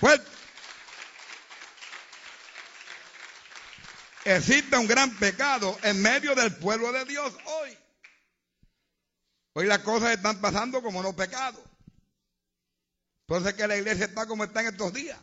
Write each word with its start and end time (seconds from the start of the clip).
Fuerte. 0.00 0.30
Existe 4.24 4.76
un 4.76 4.88
gran 4.88 5.16
pecado 5.18 5.78
en 5.82 6.02
medio 6.02 6.34
del 6.34 6.54
pueblo 6.56 6.90
de 6.92 7.04
Dios 7.04 7.32
hoy. 7.44 7.78
Hoy 9.52 9.66
las 9.66 9.78
cosas 9.78 10.10
están 10.10 10.40
pasando 10.40 10.82
como 10.82 11.02
no 11.02 11.14
pecado. 11.14 11.62
Por 13.24 13.40
eso 13.40 13.48
es 13.50 13.54
que 13.54 13.66
la 13.66 13.76
iglesia 13.76 14.06
está 14.06 14.26
como 14.26 14.44
está 14.44 14.60
en 14.60 14.66
estos 14.68 14.92
días. 14.92 15.18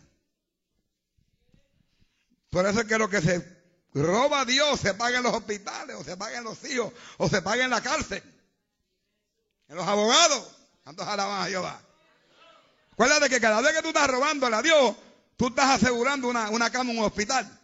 Por 2.49 2.65
eso 2.65 2.81
es 2.81 2.87
que 2.87 2.97
lo 2.97 3.09
que 3.09 3.21
se 3.21 3.45
roba 3.93 4.41
a 4.41 4.45
Dios 4.45 4.79
se 4.79 4.93
paga 4.93 5.17
en 5.17 5.23
los 5.23 5.33
hospitales, 5.33 5.95
o 5.97 6.03
se 6.03 6.15
paga 6.17 6.37
en 6.37 6.45
los 6.45 6.63
hijos, 6.63 6.93
o 7.17 7.29
se 7.29 7.41
paga 7.41 7.63
en 7.63 7.69
la 7.69 7.81
cárcel. 7.81 8.23
En 9.67 9.75
los 9.75 9.87
abogados. 9.87 10.55
¿Cuántos 10.83 11.07
alaban 11.07 11.41
a 11.41 11.45
Jehová? 11.45 11.81
Acuérdate 12.93 13.29
que 13.29 13.41
cada 13.41 13.61
vez 13.61 13.73
que 13.73 13.81
tú 13.81 13.89
estás 13.89 14.07
robándole 14.07 14.55
a 14.55 14.61
Dios, 14.61 14.95
tú 15.35 15.47
estás 15.47 15.81
asegurando 15.81 16.27
una, 16.27 16.49
una 16.49 16.69
cama 16.71 16.91
en 16.91 16.99
un 16.99 17.05
hospital. 17.05 17.59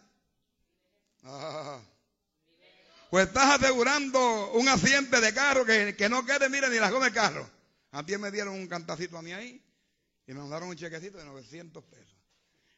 Ah. 1.24 1.80
Pues 3.10 3.26
estás 3.26 3.60
asegurando 3.60 4.52
un 4.52 4.68
accidente 4.68 5.20
de 5.20 5.32
carro 5.32 5.64
que, 5.64 5.96
que 5.96 6.08
no 6.08 6.24
quede, 6.24 6.48
mire, 6.48 6.68
ni 6.68 6.78
la 6.78 6.90
goma 6.90 7.06
del 7.06 7.14
carro. 7.14 7.48
A 7.92 8.04
ti 8.04 8.16
me 8.16 8.30
dieron 8.30 8.54
un 8.54 8.66
cantacito 8.66 9.18
a 9.18 9.22
mí 9.22 9.32
ahí 9.32 9.64
y 10.26 10.32
me 10.32 10.40
mandaron 10.40 10.68
un 10.68 10.76
chequecito 10.76 11.18
de 11.18 11.24
900 11.24 11.82
pesos. 11.84 12.16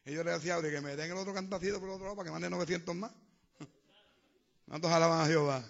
Y 0.05 0.13
yo 0.13 0.23
le 0.23 0.31
decía 0.31 0.55
a 0.55 0.61
que 0.61 0.81
me 0.81 0.95
den 0.95 1.11
el 1.11 1.17
otro 1.17 1.33
cantacito 1.33 1.79
por 1.79 1.89
el 1.89 1.95
otro 1.95 2.05
lado 2.05 2.15
para 2.15 2.27
que 2.27 2.31
mande 2.31 2.49
900 2.49 2.95
más. 2.95 3.11
¿Cuántos 4.67 4.91
alaban 4.91 5.21
a 5.21 5.25
Jehová? 5.25 5.63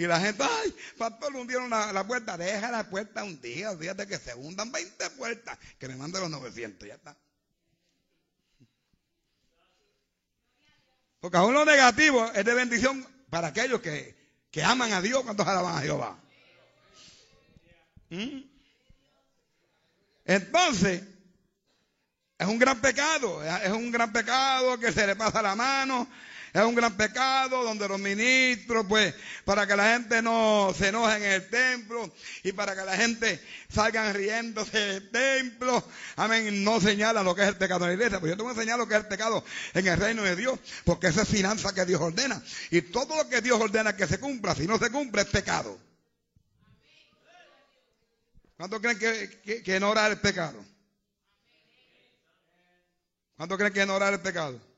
Y 0.00 0.06
la 0.06 0.18
gente, 0.18 0.42
ay, 0.42 0.74
pastor, 0.96 1.36
hundieron 1.36 1.68
la, 1.68 1.92
la 1.92 2.06
puerta. 2.06 2.38
Deja 2.38 2.70
la 2.70 2.88
puerta 2.88 3.22
un 3.22 3.38
día, 3.42 3.76
fíjate 3.76 4.06
que 4.06 4.16
se 4.16 4.34
hundan 4.34 4.72
20 4.72 5.10
puertas, 5.10 5.58
que 5.78 5.88
me 5.88 5.96
manden 5.96 6.22
los 6.22 6.30
900, 6.30 6.88
ya 6.88 6.94
está. 6.94 7.14
Porque 11.20 11.36
aún 11.36 11.52
lo 11.52 11.66
negativo 11.66 12.24
es 12.32 12.46
de 12.46 12.54
bendición 12.54 13.06
para 13.28 13.48
aquellos 13.48 13.82
que, 13.82 14.16
que 14.50 14.64
aman 14.64 14.90
a 14.94 15.02
Dios. 15.02 15.22
¿Cuántos 15.22 15.46
alaban 15.46 15.76
a 15.76 15.82
Jehová? 15.82 16.18
¿Mm? 18.08 18.40
Entonces, 20.24 21.02
es 22.38 22.46
un 22.46 22.58
gran 22.58 22.80
pecado, 22.80 23.44
es 23.44 23.70
un 23.70 23.90
gran 23.90 24.14
pecado 24.14 24.78
que 24.78 24.92
se 24.92 25.06
le 25.06 25.14
pasa 25.14 25.42
la 25.42 25.54
mano, 25.54 26.08
es 26.52 26.62
un 26.62 26.74
gran 26.74 26.96
pecado 26.96 27.62
donde 27.62 27.86
los 27.86 28.00
ministros, 28.00 28.84
pues, 28.88 29.14
para 29.44 29.66
que 29.66 29.76
la 29.76 29.92
gente 29.92 30.20
no 30.20 30.74
se 30.76 30.88
enoje 30.88 31.16
en 31.16 31.22
el 31.22 31.48
templo 31.48 32.12
y 32.42 32.52
para 32.52 32.74
que 32.74 32.84
la 32.84 32.96
gente 32.96 33.40
salgan 33.68 34.12
riéndose 34.14 34.78
del 34.78 35.10
templo, 35.10 35.84
amén, 36.16 36.64
no 36.64 36.80
señalan 36.80 37.24
lo 37.24 37.34
que 37.34 37.42
es 37.42 37.48
el 37.48 37.56
pecado 37.56 37.84
en 37.84 37.90
la 37.90 37.94
iglesia. 37.94 38.18
Pues 38.18 38.30
yo 38.30 38.36
te 38.36 38.42
voy 38.42 38.50
a 38.50 38.54
enseñar 38.54 38.78
lo 38.78 38.88
que 38.88 38.94
es 38.94 39.00
el 39.00 39.06
pecado 39.06 39.44
en 39.74 39.86
el 39.86 39.98
reino 39.98 40.22
de 40.22 40.34
Dios, 40.34 40.58
porque 40.84 41.08
esa 41.08 41.22
es 41.22 41.28
finanza 41.28 41.72
que 41.72 41.84
Dios 41.84 42.00
ordena. 42.00 42.42
Y 42.70 42.82
todo 42.82 43.16
lo 43.16 43.28
que 43.28 43.40
Dios 43.40 43.60
ordena 43.60 43.94
que 43.94 44.06
se 44.06 44.18
cumpla, 44.18 44.54
si 44.54 44.66
no 44.66 44.78
se 44.78 44.90
cumple, 44.90 45.22
es 45.22 45.28
pecado. 45.28 45.78
¿Cuántos 48.56 48.80
creen 48.80 48.98
que, 48.98 49.62
que, 49.62 49.80
no 49.80 49.88
orar 49.88 50.10
el 50.10 50.18
pecado? 50.18 50.62
¿Cuántos 53.36 53.56
creen 53.56 53.72
que 53.72 53.86
no 53.86 53.94
orar 53.94 54.12
el 54.12 54.20
pecado? 54.20 54.69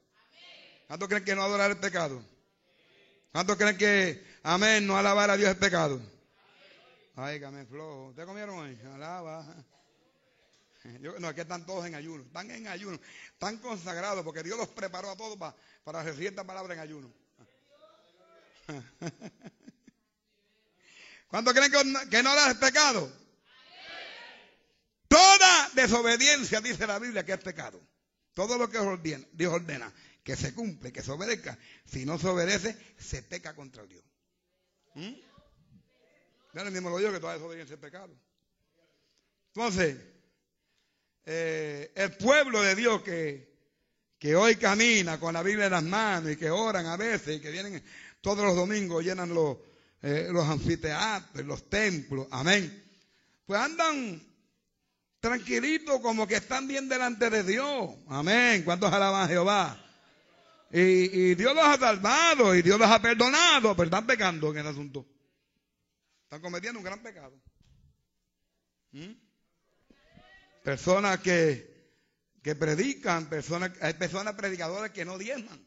¿Cuántos 0.93 1.09
creen 1.09 1.25
que 1.25 1.35
no 1.35 1.43
adorar 1.43 1.71
el 1.71 1.79
pecado? 1.79 2.23
¿Cuántos 3.33 3.57
creen 3.57 3.79
que, 3.79 4.23
amén, 4.43 4.87
no 4.87 4.95
alabar 4.95 5.31
a 5.31 5.39
Dios 5.39 5.49
es 5.49 5.57
pecado? 5.57 5.99
Ay, 7.17 7.41
que 7.41 7.49
me 7.49 7.65
flojo. 7.65 8.09
¿Ustedes 8.09 8.29
comieron 8.29 8.59
hoy? 8.59 8.79
Alaba. 8.93 9.43
No, 11.19 11.29
aquí 11.29 11.41
están 11.41 11.65
todos 11.65 11.87
en 11.87 11.95
ayuno. 11.95 12.25
Están 12.25 12.51
en 12.51 12.69
ayuno. 12.69 13.01
Están 13.33 13.57
consagrados 13.57 14.23
porque 14.23 14.43
Dios 14.43 14.59
los 14.59 14.69
preparó 14.69 15.11
a 15.11 15.17
todos 15.17 15.39
para, 15.39 15.57
para 15.83 16.03
recibir 16.03 16.29
esta 16.29 16.45
palabra 16.45 16.75
en 16.75 16.81
ayuno. 16.81 17.11
¿Cuántos 21.29 21.55
creen 21.55 21.73
que, 21.73 22.11
que 22.11 22.23
no 22.23 22.35
es 22.35 22.55
pecado? 22.57 23.11
Toda 25.09 25.71
desobediencia, 25.73 26.61
dice 26.61 26.87
la 26.87 26.99
Biblia, 26.99 27.25
que 27.25 27.33
es 27.33 27.41
pecado. 27.41 27.81
Todo 28.35 28.59
lo 28.59 28.69
que 28.69 28.79
Dios 29.33 29.53
ordena 29.55 29.91
que 30.23 30.37
se 30.37 30.55
cumple, 30.55 30.93
que 30.93 31.03
se 31.03 31.11
obedezca. 31.11 31.59
Si 31.85 32.05
no 32.05 32.19
se 32.19 32.29
obedece, 32.29 32.77
se 32.99 33.23
peca 33.23 33.55
contra 33.55 33.85
Dios. 33.85 34.05
¿Mm? 34.95 35.13
Ya 36.55 36.65
mismo 36.65 36.91
lo 36.91 36.99
digo 36.99 37.13
que 37.13 37.21
toda 37.21 37.35
desobediencia 37.35 37.75
es 37.75 37.81
pecado. 37.81 38.15
Entonces, 39.55 39.97
eh, 41.25 41.93
el 41.95 42.17
pueblo 42.17 42.63
de 42.63 42.75
Dios 42.75 43.03
que, 43.03 43.53
que 44.19 44.37
hoy 44.37 44.57
camina 44.57 45.19
con 45.19 45.35
la 45.35 45.43
Biblia 45.43 45.67
en 45.67 45.73
las 45.73 45.83
manos 45.83 46.33
y 46.33 46.37
que 46.37 46.51
oran 46.51 46.87
a 46.87 46.97
veces 46.97 47.37
y 47.37 47.41
que 47.41 47.51
vienen 47.51 47.83
todos 48.21 48.45
los 48.45 48.55
domingos, 48.55 49.03
llenan 49.03 49.35
los, 49.35 49.59
eh, 50.03 50.29
los 50.31 50.47
anfiteatros, 50.47 51.45
los 51.45 51.69
templos, 51.69 52.29
amén. 52.31 52.83
Pues 53.47 53.61
andan 53.61 54.23
tranquilitos 55.21 56.01
como 56.01 56.27
que 56.27 56.37
están 56.37 56.69
bien 56.69 56.89
delante 56.89 57.31
de 57.31 57.43
Dios, 57.43 57.91
amén. 58.09 58.63
¿Cuántos 58.63 58.93
alaban 58.93 59.25
a 59.25 59.29
Jehová? 59.29 59.82
Y, 60.75 61.35
Dios 61.35 61.55
los 61.55 61.65
ha 61.65 61.77
salvado 61.77 62.55
y 62.55 62.63
Dios 62.63 62.79
los 62.79 62.89
ha 62.89 63.01
perdonado, 63.01 63.77
pero 63.77 63.85
están 63.85 64.07
pecando 64.07 64.51
en 64.51 64.59
ese 64.59 64.69
asunto. 64.69 65.07
Están 66.25 66.41
cometiendo 66.41 66.79
un 66.79 66.85
gran 66.85 67.03
pecado. 67.03 67.39
¿Mm? 68.93 69.13
Personas 70.65 71.21
que, 71.21 71.93
que 72.43 72.55
predican, 72.55 73.27
personas, 73.29 73.73
hay 73.83 73.93
personas 73.95 74.35
predicadoras 74.35 74.91
que 74.93 75.05
no 75.05 75.19
diezman. 75.19 75.63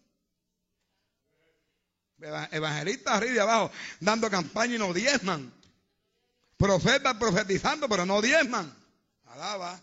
Evangelistas 2.52 3.14
arriba 3.14 3.36
y 3.36 3.40
abajo 3.40 3.72
dando 4.00 4.30
campaña 4.32 4.76
y 4.76 4.80
no 4.80 4.92
diezman. 4.92 5.54
Profetas 6.58 7.16
profetizando, 7.18 7.88
pero 7.88 8.08
no 8.08 8.24
diezman. 8.24 8.74
Alaba. 9.26 9.80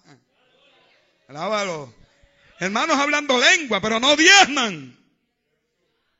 Alábalo. 1.28 1.94
Hermanos 2.58 2.96
hablando 2.98 3.38
lengua, 3.38 3.80
pero 3.80 4.00
no 4.00 4.16
diezman. 4.16 5.01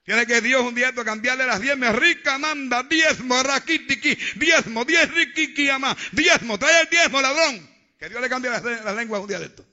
Tiene 0.04 0.26
que 0.26 0.40
Dios 0.40 0.62
un 0.62 0.74
día 0.74 0.92
cambiarle 0.92 1.46
las 1.46 1.60
diezmas. 1.60 1.94
Rica 1.94 2.38
manda, 2.38 2.82
diezmo, 2.82 3.40
raquitiki, 3.42 4.18
diezmo, 4.36 4.84
diez 4.84 5.08
riquiki 5.12 5.68
ama, 5.70 5.96
diezmo, 6.10 6.58
trae 6.58 6.82
el 6.82 6.88
diezmo, 6.88 7.20
ladrón. 7.20 7.70
Que 7.98 8.08
Dios 8.08 8.20
le 8.20 8.28
cambie 8.28 8.50
las, 8.50 8.64
las 8.64 8.96
lenguas 8.96 9.20
un 9.22 9.28
día 9.28 9.38
de 9.38 9.46
esto. 9.46 9.64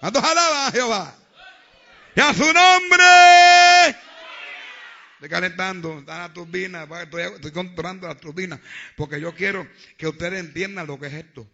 ¿Cuántos 0.00 0.22
alaban 0.22 0.68
a 0.68 0.70
Jehová? 0.70 1.14
Y 2.14 2.20
a 2.20 2.34
su 2.34 2.44
nombre. 2.44 3.96
Estoy 5.14 5.30
calentando, 5.30 5.98
están 6.00 6.18
las 6.18 6.34
turbinas, 6.34 6.86
estoy, 7.02 7.22
estoy 7.22 7.50
controlando 7.52 8.06
las 8.06 8.20
turbinas, 8.20 8.60
porque 8.96 9.18
yo 9.18 9.34
quiero 9.34 9.66
que 9.96 10.08
ustedes 10.08 10.40
entiendan 10.40 10.86
lo 10.86 11.00
que 11.00 11.06
es 11.06 11.14
esto. 11.14 11.50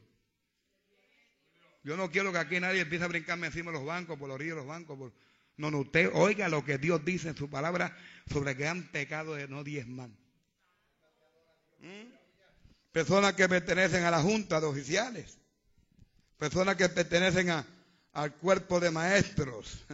Yo 1.85 1.97
no 1.97 2.11
quiero 2.11 2.33
que 2.33 2.39
aquí 2.39 2.59
nadie 2.59 2.81
empiece 2.81 3.05
a 3.05 3.09
brincarme 3.09 3.47
encima 3.47 3.71
de 3.71 3.79
los 3.79 3.87
bancos, 3.87 4.19
por 4.19 4.29
los 4.29 4.39
ríos 4.39 4.57
de 4.57 4.63
los 4.63 4.67
bancos, 4.67 4.99
por, 4.99 5.13
no, 5.57 5.71
no, 5.71 5.81
usted 5.81 6.11
oiga 6.15 6.49
lo 6.49 6.65
que 6.65 6.79
Dios 6.79 7.05
dice 7.05 7.29
en 7.29 7.37
su 7.37 7.51
palabra 7.51 7.97
sobre 8.31 8.57
que 8.57 8.67
han 8.67 8.91
pecado 8.91 9.35
de 9.35 9.49
no 9.49 9.63
diezman. 9.63 10.17
¿Mm? 11.79 12.13
Personas 12.93 13.35
que 13.35 13.49
pertenecen 13.49 14.05
a 14.05 14.11
la 14.11 14.21
junta 14.21 14.61
de 14.61 14.67
oficiales. 14.67 15.39
Personas 16.39 16.77
que 16.77 16.89
pertenecen 16.89 17.51
al 18.13 18.35
cuerpo 18.35 18.81
de 18.81 18.91
maestros. 18.91 19.85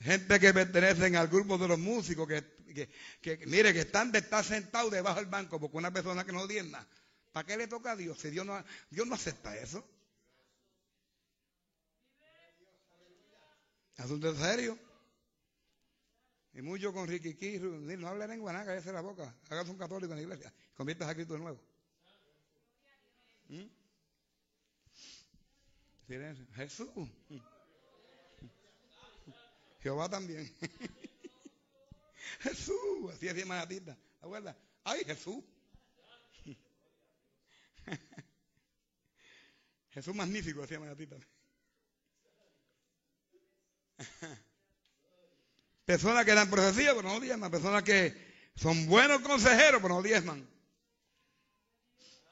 Gente 0.00 0.40
que 0.40 0.54
pertenecen 0.54 1.14
al 1.16 1.28
grupo 1.28 1.58
de 1.58 1.68
los 1.68 1.78
músicos 1.78 2.26
que, 2.26 2.88
mire, 3.46 3.72
que 3.72 3.80
están 3.80 4.14
estar 4.14 4.44
sentados 4.44 4.90
debajo 4.90 5.20
del 5.20 5.26
banco 5.26 5.60
porque 5.60 5.76
una 5.76 5.92
persona 5.92 6.24
que 6.24 6.32
no 6.32 6.46
diezma. 6.46 6.86
¿Para 7.32 7.46
qué 7.46 7.56
le 7.56 7.68
toca 7.68 7.92
a 7.92 7.96
Dios? 7.96 8.18
Si 8.18 8.30
Dios 8.30 8.46
no, 8.46 8.64
Dios 8.90 9.06
no 9.06 9.14
acepta 9.14 9.56
eso. 9.56 9.86
Asunto 14.00 14.34
serio. 14.34 14.76
Y 16.54 16.62
mucho 16.62 16.92
con 16.92 17.06
Ricky 17.06 17.60
no 17.98 18.08
hable 18.08 18.26
lengua 18.26 18.52
nada, 18.52 18.64
cállese 18.64 18.92
la 18.92 19.02
boca. 19.02 19.36
Hagas 19.50 19.68
un 19.68 19.76
católico 19.76 20.12
en 20.12 20.18
la 20.18 20.22
iglesia. 20.22 20.52
Conviertas 20.74 21.08
a 21.08 21.14
Cristo 21.14 21.34
de 21.34 21.40
nuevo. 21.40 21.60
¿Mm? 23.48 23.66
Silencio. 26.06 26.46
Jesús. 26.54 26.88
Jehová 29.80 30.08
también. 30.08 30.50
Jesús. 32.40 33.12
Así 33.12 33.26
decía 33.26 33.44
Manatita. 33.44 33.98
¿Acuerdas? 34.22 34.56
¡Ay, 34.82 35.04
Jesús! 35.04 35.44
Jesús 39.90 40.14
magnífico, 40.14 40.62
decía 40.62 40.80
Manatita. 40.80 41.18
Personas 45.84 46.24
que 46.24 46.34
dan 46.34 46.50
profecía, 46.50 46.94
pero 46.94 47.08
no 47.08 47.20
diezman. 47.20 47.50
Personas 47.50 47.82
que 47.82 48.14
son 48.54 48.86
buenos 48.86 49.20
consejeros, 49.20 49.80
pero 49.82 49.94
no 49.94 50.02
diezman. 50.02 50.48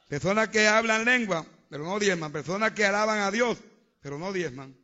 Personas 0.08 0.48
que 0.48 0.66
hablan 0.66 1.04
lengua, 1.04 1.44
pero 1.68 1.84
no 1.84 1.98
diezman. 1.98 2.32
Personas 2.32 2.72
que 2.72 2.84
alaban 2.84 3.20
a 3.20 3.30
Dios, 3.30 3.58
pero 4.00 4.18
no 4.18 4.32
diezman. 4.32 4.76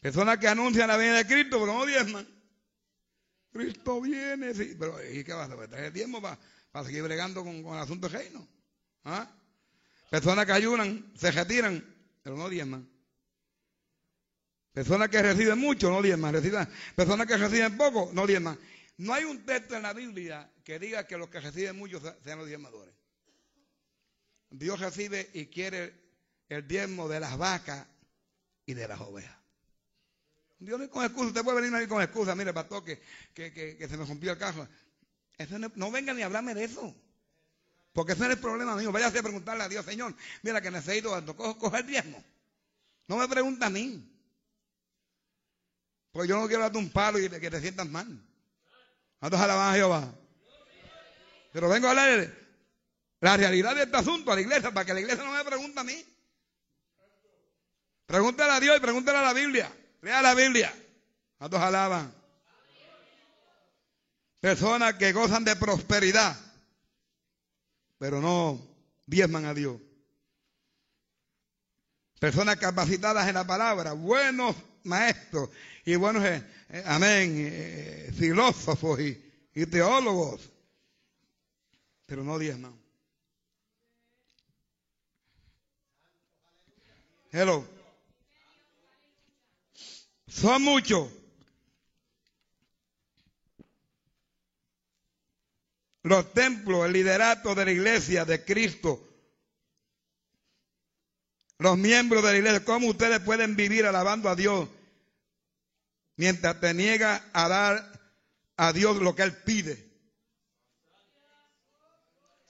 Personas 0.00 0.38
que 0.38 0.48
anuncian 0.48 0.88
la 0.88 0.96
venida 0.96 1.16
de 1.16 1.26
Cristo, 1.26 1.60
pero 1.60 1.74
no 1.74 1.86
diezman. 1.86 2.26
Cristo 3.52 4.00
viene, 4.00 4.54
sí, 4.54 4.76
pero 4.78 4.96
¿y 5.12 5.24
qué 5.24 5.32
va 5.32 5.44
a? 5.44 5.68
¿Traer 5.68 5.92
diezmo 5.92 6.22
para, 6.22 6.38
para 6.70 6.86
seguir 6.86 7.02
bregando 7.02 7.44
con, 7.44 7.62
con 7.62 7.76
el 7.76 7.82
asunto 7.82 8.08
reino? 8.08 8.48
¿Ah? 9.04 9.30
Personas 10.08 10.46
que 10.46 10.52
ayunan, 10.52 11.12
se 11.16 11.30
retiran, 11.30 11.84
pero 12.22 12.36
no 12.36 12.48
diezman. 12.48 12.88
Personas 14.72 15.08
que 15.08 15.20
reciben 15.20 15.58
mucho, 15.58 15.90
no 15.90 16.00
diezman. 16.00 16.40
Personas 16.94 17.26
que 17.26 17.36
reciben 17.36 17.76
poco, 17.76 18.10
no 18.12 18.26
diezman. 18.26 18.58
No 18.98 19.14
hay 19.14 19.24
un 19.24 19.44
texto 19.44 19.74
en 19.74 19.82
la 19.82 19.92
Biblia 19.92 20.50
que 20.62 20.78
diga 20.78 21.06
que 21.06 21.16
los 21.16 21.28
que 21.28 21.40
reciben 21.40 21.76
mucho 21.76 22.00
sean 22.22 22.38
los 22.38 22.46
diezmadores. 22.46 22.94
Dios 24.50 24.78
recibe 24.78 25.30
y 25.32 25.46
quiere 25.46 25.94
el 26.48 26.66
diezmo 26.66 27.08
de 27.08 27.20
las 27.20 27.36
vacas 27.38 27.86
y 28.66 28.74
de 28.74 28.86
las 28.86 29.00
ovejas. 29.00 29.36
Dios 30.58 30.78
no 30.78 30.90
con 30.90 31.04
excusa, 31.04 31.28
usted 31.28 31.42
puede 31.42 31.62
venir 31.62 31.74
ahí 31.74 31.86
con 31.86 32.02
excusa, 32.02 32.34
mire, 32.34 32.52
pastor, 32.52 32.84
que, 32.84 33.00
que, 33.32 33.52
que, 33.52 33.88
se 33.88 33.96
me 33.96 34.04
rompió 34.04 34.32
el 34.32 34.38
carro. 34.38 34.68
no, 35.76 35.90
venga 35.90 36.12
ni 36.12 36.22
a 36.22 36.26
hablarme 36.26 36.54
de 36.54 36.64
eso. 36.64 36.94
Porque 37.92 38.12
ese 38.12 38.20
no 38.20 38.26
es 38.28 38.34
el 38.34 38.40
problema 38.40 38.76
mío. 38.76 38.92
Váyase 38.92 39.18
a 39.18 39.22
preguntarle 39.22 39.64
a 39.64 39.68
Dios, 39.68 39.84
Señor, 39.84 40.14
mira 40.42 40.60
que 40.60 40.70
necesito 40.70 41.16
esto, 41.16 41.34
coge 41.34 41.78
el 41.78 41.86
diezmo. 41.86 42.22
No 43.08 43.16
me 43.16 43.26
pregunta 43.26 43.66
a 43.66 43.70
mí. 43.70 44.19
Pues 46.12 46.28
yo 46.28 46.40
no 46.40 46.46
quiero 46.48 46.62
darte 46.62 46.78
un 46.78 46.90
palo 46.90 47.18
y 47.18 47.28
que 47.28 47.50
te 47.50 47.60
sientas 47.60 47.88
mal. 47.88 48.06
¿Cuántos 49.18 49.40
alaban 49.40 49.72
a 49.72 49.76
Jehová? 49.76 50.14
Pero 51.52 51.68
vengo 51.68 51.86
a 51.86 51.90
hablar 51.90 52.34
la 53.20 53.36
realidad 53.36 53.74
de 53.74 53.82
este 53.82 53.96
asunto 53.96 54.32
a 54.32 54.34
la 54.34 54.40
iglesia 54.40 54.72
para 54.72 54.86
que 54.86 54.94
la 54.94 55.00
iglesia 55.00 55.24
no 55.24 55.32
me 55.32 55.44
pregunte 55.44 55.78
a 55.78 55.84
mí. 55.84 56.04
Pregúntale 58.06 58.52
a 58.52 58.60
Dios 58.60 58.76
y 58.76 58.80
pregúntale 58.80 59.18
a 59.18 59.22
la 59.22 59.32
Biblia. 59.32 59.72
Lea 60.02 60.22
la 60.22 60.34
Biblia. 60.34 60.74
¿Cuántos 61.38 61.60
alaban? 61.60 62.14
Personas 64.40 64.94
que 64.94 65.12
gozan 65.12 65.44
de 65.44 65.54
prosperidad, 65.54 66.34
pero 67.98 68.20
no 68.20 68.58
diezman 69.06 69.44
a 69.44 69.52
Dios. 69.52 69.76
Personas 72.18 72.56
capacitadas 72.56 73.28
en 73.28 73.34
la 73.34 73.46
palabra, 73.46 73.92
buenos 73.92 74.56
maestros 74.84 75.50
y 75.84 75.96
buenos, 75.96 76.24
eh, 76.24 76.42
eh, 76.70 76.82
amén, 76.86 77.34
eh, 77.36 78.12
filósofos 78.16 79.00
y, 79.00 79.30
teólogos, 79.66 80.50
pero 82.06 82.24
no 82.24 82.38
diezman. 82.38 82.74
Hello. 87.30 87.66
Son 90.26 90.62
muchos. 90.62 91.10
Los 96.02 96.32
templos, 96.32 96.86
el 96.86 96.92
liderato 96.92 97.54
de 97.54 97.64
la 97.66 97.72
iglesia 97.72 98.24
de 98.24 98.42
Cristo 98.44 99.09
los 101.60 101.76
miembros 101.76 102.22
de 102.24 102.32
la 102.32 102.38
iglesia, 102.38 102.64
¿cómo 102.64 102.88
ustedes 102.88 103.20
pueden 103.20 103.54
vivir 103.54 103.84
alabando 103.84 104.30
a 104.30 104.34
Dios 104.34 104.66
mientras 106.16 106.58
te 106.58 106.72
niega 106.72 107.30
a 107.34 107.48
dar 107.48 108.00
a 108.56 108.72
Dios 108.72 108.96
lo 108.96 109.14
que 109.14 109.22
Él 109.22 109.36
pide? 109.42 109.74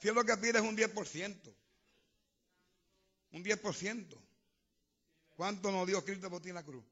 Si 0.00 0.08
es 0.08 0.14
lo 0.14 0.24
que 0.24 0.36
pide 0.36 0.58
es 0.58 0.64
un 0.64 0.76
10%, 0.76 1.54
un 3.32 3.44
10%, 3.44 4.16
¿cuánto 5.34 5.72
nos 5.72 5.88
dio 5.88 6.04
Cristo 6.04 6.30
por 6.30 6.40
ti 6.40 6.50
en 6.50 6.54
la 6.54 6.64
cruz? 6.64 6.84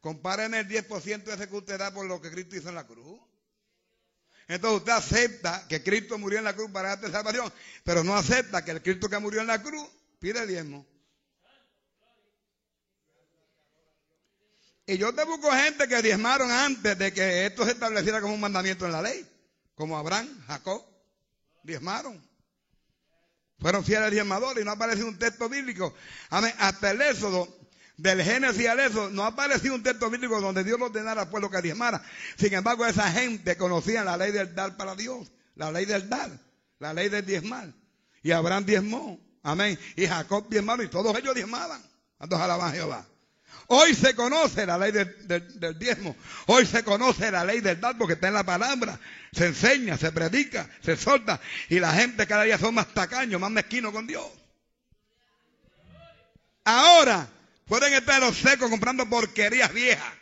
Comparen 0.00 0.52
el 0.52 0.68
10% 0.68 1.32
ese 1.32 1.48
que 1.48 1.56
usted 1.56 1.78
da 1.78 1.94
por 1.94 2.04
lo 2.04 2.20
que 2.20 2.30
Cristo 2.30 2.56
hizo 2.56 2.68
en 2.68 2.74
la 2.74 2.86
cruz. 2.86 3.18
Entonces 4.48 4.78
usted 4.78 4.92
acepta 4.92 5.68
que 5.68 5.82
Cristo 5.82 6.18
murió 6.18 6.38
en 6.38 6.44
la 6.44 6.56
cruz 6.56 6.70
para 6.70 6.88
darte 6.88 7.10
salvación, 7.10 7.52
pero 7.84 8.02
no 8.02 8.16
acepta 8.16 8.64
que 8.64 8.70
el 8.70 8.82
Cristo 8.82 9.08
que 9.08 9.18
murió 9.18 9.42
en 9.42 9.46
la 9.46 9.62
cruz 9.62 9.86
pide 10.18 10.46
diezmo. 10.46 10.86
Y 14.86 14.96
yo 14.96 15.14
te 15.14 15.22
busco 15.24 15.50
gente 15.52 15.86
que 15.86 16.00
diezmaron 16.00 16.50
antes 16.50 16.96
de 16.96 17.12
que 17.12 17.44
esto 17.44 17.66
se 17.66 17.72
estableciera 17.72 18.22
como 18.22 18.32
un 18.32 18.40
mandamiento 18.40 18.86
en 18.86 18.92
la 18.92 19.02
ley, 19.02 19.28
como 19.74 19.98
Abraham, 19.98 20.26
Jacob, 20.46 20.82
diezmaron. 21.62 22.26
Fueron 23.58 23.84
fieles 23.84 24.10
diezmadores 24.10 24.62
y 24.62 24.64
no 24.64 24.72
aparece 24.72 25.04
un 25.04 25.18
texto 25.18 25.50
bíblico. 25.50 25.92
Amén. 26.30 26.54
Hasta 26.58 26.92
el 26.92 27.02
Éxodo 27.02 27.57
del 27.98 28.22
Génesis 28.22 28.68
al 28.68 28.78
eso, 28.78 29.10
no 29.10 29.24
ha 29.24 29.28
aparecido 29.28 29.74
un 29.74 29.82
texto 29.82 30.08
bíblico 30.08 30.40
donde 30.40 30.62
Dios 30.62 30.80
ordenara 30.80 31.22
al 31.22 31.30
pueblo 31.30 31.50
que 31.50 31.60
diezmara. 31.60 32.00
Sin 32.38 32.54
embargo, 32.54 32.86
esa 32.86 33.10
gente 33.10 33.56
conocía 33.56 34.04
la 34.04 34.16
ley 34.16 34.30
del 34.30 34.54
dar 34.54 34.76
para 34.76 34.94
Dios, 34.94 35.30
la 35.56 35.72
ley 35.72 35.84
del 35.84 36.08
dar, 36.08 36.30
la 36.78 36.94
ley 36.94 37.08
del 37.08 37.26
diezmar. 37.26 37.72
Y 38.22 38.30
Abraham 38.30 38.64
diezmó, 38.64 39.20
amén. 39.42 39.76
Y 39.96 40.06
Jacob 40.06 40.48
diezmó 40.48 40.80
y 40.80 40.88
todos 40.88 41.18
ellos 41.18 41.34
diezmaban. 41.34 41.82
¿Cuántos 42.16 42.40
alaban 42.40 42.68
a 42.68 42.72
Jehová? 42.72 43.04
Hoy 43.66 43.94
se 43.94 44.14
conoce 44.14 44.64
la 44.64 44.78
ley 44.78 44.92
del, 44.92 45.78
diezmo. 45.78 46.14
Hoy 46.46 46.66
se 46.66 46.84
conoce 46.84 47.32
la 47.32 47.44
ley 47.44 47.60
del 47.60 47.80
dar 47.80 47.98
porque 47.98 48.14
está 48.14 48.28
en 48.28 48.34
la 48.34 48.44
palabra. 48.44 48.98
Se 49.32 49.46
enseña, 49.46 49.98
se 49.98 50.12
predica, 50.12 50.70
se 50.82 50.96
solta. 50.96 51.40
Y 51.68 51.80
la 51.80 51.92
gente 51.92 52.28
cada 52.28 52.44
día 52.44 52.58
son 52.58 52.76
más 52.76 52.94
tacaños, 52.94 53.40
más 53.40 53.50
mezquinos 53.50 53.92
con 53.92 54.06
Dios. 54.06 54.24
Ahora, 56.64 57.28
Pueden 57.68 57.92
estar 57.92 58.20
los 58.20 58.36
secos 58.36 58.70
comprando 58.70 59.08
porquerías 59.08 59.72
viejas. 59.72 60.14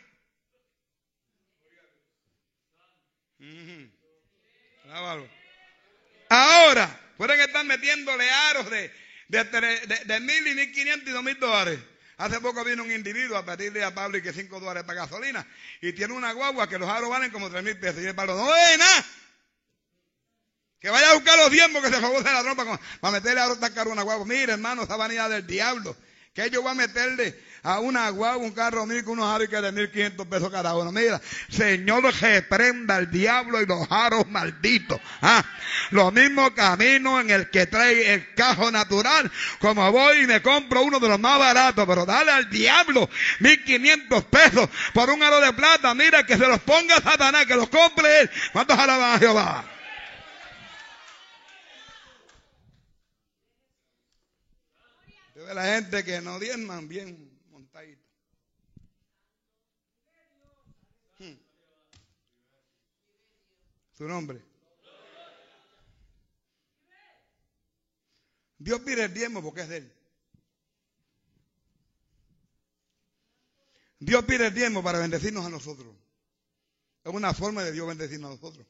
Ahora, 6.29 6.99
pueden 7.15 7.39
estar 7.39 7.63
metiéndole 7.65 8.29
aros 8.29 8.69
de, 8.69 8.91
de, 9.29 10.19
mil 10.19 10.47
y 10.47 10.55
mil 10.55 10.71
quinientos 10.73 11.07
y 11.07 11.11
dos 11.11 11.23
mil 11.23 11.39
dólares. 11.39 11.79
Hace 12.17 12.41
poco 12.41 12.63
vino 12.65 12.83
un 12.83 12.91
individuo 12.91 13.37
a 13.37 13.45
pedirle 13.45 13.83
a 13.83 13.93
Pablo 13.93 14.17
y 14.17 14.23
que 14.23 14.33
cinco 14.33 14.59
dólares 14.59 14.83
para 14.83 15.05
gasolina. 15.05 15.47
Y 15.81 15.93
tiene 15.93 16.13
una 16.13 16.33
guagua 16.33 16.67
que 16.67 16.79
los 16.79 16.89
aros 16.89 17.09
valen 17.09 17.31
como 17.31 17.49
tres 17.49 17.63
mil 17.63 17.79
pesos. 17.79 18.01
Y 18.01 18.07
el 18.07 18.15
Pablo, 18.15 18.35
no 18.35 18.45
ve 18.45 18.77
nada. 18.77 19.05
Que 20.81 20.89
vaya 20.89 21.11
a 21.11 21.13
buscar 21.13 21.37
los 21.37 21.51
diezmos 21.51 21.81
que 21.81 21.89
se 21.89 22.01
favor 22.01 22.23
de 22.23 22.31
la 22.31 22.43
ropa 22.43 22.79
para 22.99 23.11
meterle 23.11 23.39
aros 23.39 23.59
tan 23.59 23.73
caro 23.73 23.91
a 23.91 23.93
una 23.93 24.01
guagua. 24.01 24.25
Mire, 24.25 24.53
hermano, 24.53 24.83
esa 24.83 24.97
vanidad 24.97 25.29
del 25.29 25.45
diablo. 25.47 25.95
Que 26.37 26.51
yo 26.51 26.61
voy 26.61 26.69
a 26.69 26.75
meterle 26.75 27.35
a 27.63 27.79
una 27.79 28.11
guagua, 28.11 28.45
un 28.45 28.51
carro 28.51 28.85
mil 28.85 29.03
con 29.03 29.13
unos 29.13 29.25
aros 29.33 29.49
que 29.49 29.59
de 29.59 29.71
mil 29.71 29.89
quinientos 29.89 30.27
pesos 30.27 30.51
cada 30.51 30.75
uno. 30.75 30.91
Mira, 30.91 31.19
Señor 31.49 32.03
prenda 32.47 32.97
al 32.97 33.09
diablo 33.09 33.59
y 33.59 33.65
los 33.65 33.87
aros 33.89 34.27
malditos. 34.27 35.01
¿ah? 35.23 35.43
Lo 35.89 36.11
mismo 36.11 36.53
camino 36.53 37.19
en 37.19 37.31
el 37.31 37.49
que 37.49 37.65
trae 37.65 38.13
el 38.13 38.35
cajo 38.35 38.69
natural. 38.69 39.31
Como 39.57 39.91
voy 39.91 40.25
y 40.25 40.27
me 40.27 40.43
compro 40.43 40.83
uno 40.83 40.99
de 40.99 41.07
los 41.07 41.19
más 41.19 41.39
baratos, 41.39 41.87
pero 41.87 42.05
dale 42.05 42.29
al 42.29 42.47
diablo 42.51 43.09
mil 43.39 43.63
quinientos 43.63 44.23
pesos 44.25 44.69
por 44.93 45.09
un 45.09 45.23
aro 45.23 45.41
de 45.41 45.53
plata. 45.53 45.95
Mira 45.95 46.23
que 46.23 46.37
se 46.37 46.47
los 46.47 46.59
ponga 46.59 47.01
Satanás, 47.01 47.47
que 47.47 47.55
los 47.55 47.69
compre 47.69 48.21
él. 48.21 48.29
¿Cuántos 48.53 48.77
alaban 48.77 49.15
a 49.15 49.17
Jehová? 49.17 49.76
De 55.47 55.53
la 55.53 55.63
gente 55.75 56.03
que 56.03 56.19
no 56.21 56.39
diezman 56.39 56.87
bien 56.87 57.39
montadito. 57.49 58.03
Hmm. 61.19 61.37
Su 63.93 64.03
nombre. 64.07 64.43
Dios 68.57 68.81
pide 68.81 69.05
el 69.05 69.13
diezmo 69.13 69.41
porque 69.41 69.61
es 69.61 69.69
de 69.69 69.77
él. 69.77 69.93
Dios 73.99 74.25
pide 74.25 74.47
el 74.47 74.53
diezmo 74.53 74.83
para 74.83 74.99
bendecirnos 74.99 75.45
a 75.45 75.49
nosotros. 75.49 75.95
Es 77.03 77.13
una 77.13 77.33
forma 77.33 77.63
de 77.63 77.71
Dios 77.71 77.87
bendecirnos 77.87 78.31
a 78.31 78.33
nosotros. 78.33 78.67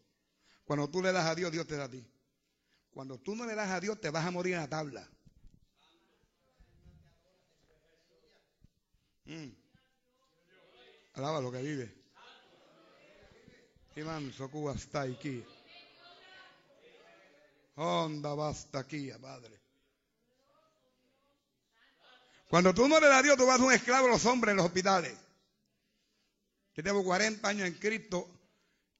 Cuando 0.63 0.89
tú 0.89 1.01
le 1.01 1.11
das 1.11 1.25
a 1.25 1.33
Dios, 1.33 1.51
Dios 1.51 1.65
te 1.65 1.75
da 1.75 1.85
a 1.85 1.89
ti. 1.89 2.05
Cuando 2.91 3.19
tú 3.19 3.35
no 3.35 3.45
le 3.45 3.55
das 3.55 3.69
a 3.69 3.79
Dios, 3.79 3.99
te 3.99 4.09
vas 4.11 4.25
a 4.25 4.31
morir 4.31 4.53
en 4.53 4.59
la 4.59 4.69
tabla. 4.69 5.09
Mm. 9.27 9.51
Alaba 11.15 11.41
lo 11.41 11.51
que 11.51 11.61
vive. 11.61 11.93
Iman 13.97 14.31
Soku 14.31 14.69
hasta 14.69 15.01
aquí. 15.01 15.43
Onda 17.75 18.33
basta 18.35 18.79
aquí, 18.79 19.11
Padre. 19.21 19.59
Cuando 22.49 22.73
tú 22.73 22.87
no 22.87 22.99
le 22.99 23.07
das 23.07 23.19
a 23.19 23.23
Dios, 23.23 23.37
tú 23.37 23.45
vas 23.45 23.59
a 23.59 23.63
un 23.63 23.73
esclavo 23.73 24.07
a 24.07 24.11
los 24.11 24.25
hombres 24.25 24.51
en 24.51 24.57
los 24.57 24.65
hospitales. 24.65 25.17
Yo 26.75 26.83
tengo 26.83 27.03
40 27.03 27.45
años 27.47 27.67
en 27.67 27.73
Cristo 27.73 28.29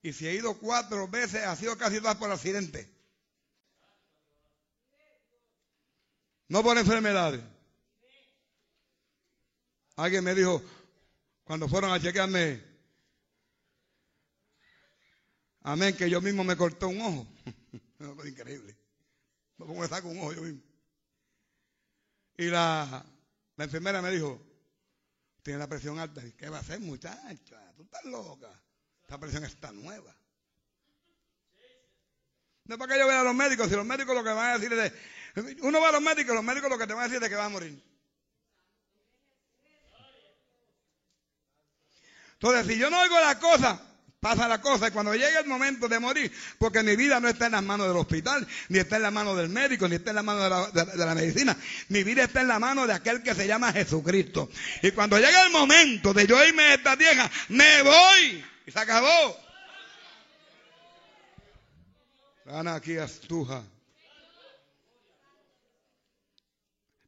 y 0.01 0.11
si 0.11 0.27
he 0.27 0.33
ido 0.33 0.57
cuatro 0.57 1.07
veces, 1.07 1.45
ha 1.45 1.55
sido 1.55 1.77
casi 1.77 1.99
todas 1.99 2.17
por 2.17 2.29
accidente. 2.31 2.89
No 6.49 6.63
por 6.63 6.77
enfermedades. 6.77 7.41
Alguien 9.97 10.23
me 10.23 10.35
dijo, 10.35 10.61
cuando 11.43 11.67
fueron 11.67 11.91
a 11.91 11.99
chequearme, 11.99 12.63
amén, 15.61 15.97
que 15.97 16.07
yo 16.07 16.21
mismo 16.21 16.43
me 16.43 16.55
corté 16.55 16.85
un 16.85 17.01
ojo. 17.01 17.27
increíble. 18.27 18.77
Me 19.57 19.65
pongo 19.65 19.87
saco 19.87 20.07
un 20.07 20.19
ojo 20.19 20.33
yo 20.33 20.41
mismo. 20.43 20.61
Y 22.37 22.45
la, 22.45 23.03
la 23.55 23.63
enfermera 23.63 23.99
me 24.03 24.11
dijo, 24.11 24.39
tiene 25.41 25.57
la 25.57 25.67
presión 25.67 25.97
alta. 25.97 26.21
¿Qué 26.37 26.47
va 26.47 26.57
a 26.57 26.61
hacer, 26.61 26.79
muchacha? 26.79 27.73
Tú 27.75 27.81
estás 27.81 28.05
loca. 28.05 28.51
Esta 29.01 29.19
presión 29.19 29.45
está 29.45 29.71
nueva. 29.71 30.15
No 32.65 32.75
es 32.75 32.79
para 32.79 32.93
que 32.93 32.99
yo 32.99 33.07
vea 33.07 33.21
a 33.21 33.23
los 33.23 33.33
médicos, 33.33 33.67
si 33.67 33.75
los 33.75 33.85
médicos 33.85 34.13
lo 34.13 34.23
que 34.23 34.29
van 34.29 34.51
a 34.51 34.59
decir 34.59 34.71
es 34.73 34.93
de, 35.33 35.61
uno 35.61 35.81
va 35.81 35.89
a 35.89 35.93
los 35.93 36.01
médicos, 36.01 36.35
los 36.35 36.43
médicos 36.43 36.69
lo 36.69 36.77
que 36.77 36.85
te 36.85 36.93
van 36.93 37.05
a 37.05 37.07
decir 37.07 37.23
es 37.23 37.29
que 37.29 37.35
va 37.35 37.45
a 37.45 37.49
morir. 37.49 37.81
Entonces, 42.39 42.67
si 42.67 42.79
yo 42.79 42.89
no 42.89 42.99
oigo 43.01 43.19
la 43.19 43.39
cosa, 43.39 43.81
pasa 44.19 44.47
la 44.47 44.61
cosa. 44.61 44.87
Y 44.87 44.91
cuando 44.91 45.13
llegue 45.13 45.39
el 45.39 45.47
momento 45.47 45.87
de 45.87 45.99
morir, 45.99 46.31
porque 46.59 46.83
mi 46.83 46.95
vida 46.95 47.19
no 47.19 47.27
está 47.27 47.47
en 47.47 47.53
las 47.53 47.63
manos 47.63 47.87
del 47.87 47.97
hospital, 47.97 48.47
ni 48.69 48.77
está 48.77 48.97
en 48.97 49.03
las 49.03 49.13
manos 49.13 49.37
del 49.37 49.49
médico, 49.49 49.87
ni 49.87 49.95
está 49.95 50.11
en 50.11 50.17
las 50.17 50.25
manos 50.25 50.73
de 50.73 50.97
la, 50.97 51.15
medicina. 51.15 51.57
Mi 51.89 52.03
vida 52.03 52.25
está 52.25 52.41
en 52.41 52.47
la 52.47 52.59
mano 52.59 52.85
de 52.85 52.93
aquel 52.93 53.23
que 53.23 53.33
se 53.33 53.47
llama 53.47 53.73
Jesucristo. 53.73 54.49
Y 54.83 54.91
cuando 54.91 55.17
llegue 55.17 55.41
el 55.45 55.51
momento 55.51 56.13
de 56.13 56.27
yo 56.27 56.43
irme 56.45 56.63
de 56.63 56.73
esta 56.75 56.95
tierra, 56.95 57.29
me 57.49 57.81
voy. 57.81 58.45
Y 58.67 58.71
se 58.71 58.79
acabó. 58.79 59.35
Ana 62.45 62.75
aquí 62.75 62.97
astuja. 62.97 63.63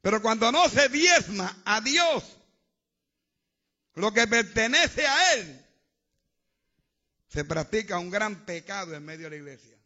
Pero 0.02 0.20
cuando 0.22 0.50
no 0.50 0.68
se 0.68 0.88
diezma 0.88 1.62
a 1.64 1.80
Dios, 1.80 2.24
lo 3.94 4.12
que 4.12 4.26
pertenece 4.26 5.06
a 5.06 5.34
Él, 5.34 5.66
se 7.28 7.44
practica 7.44 7.98
un 7.98 8.10
gran 8.10 8.44
pecado 8.44 8.94
en 8.94 9.04
medio 9.04 9.24
de 9.24 9.30
la 9.30 9.36
iglesia. 9.36 9.76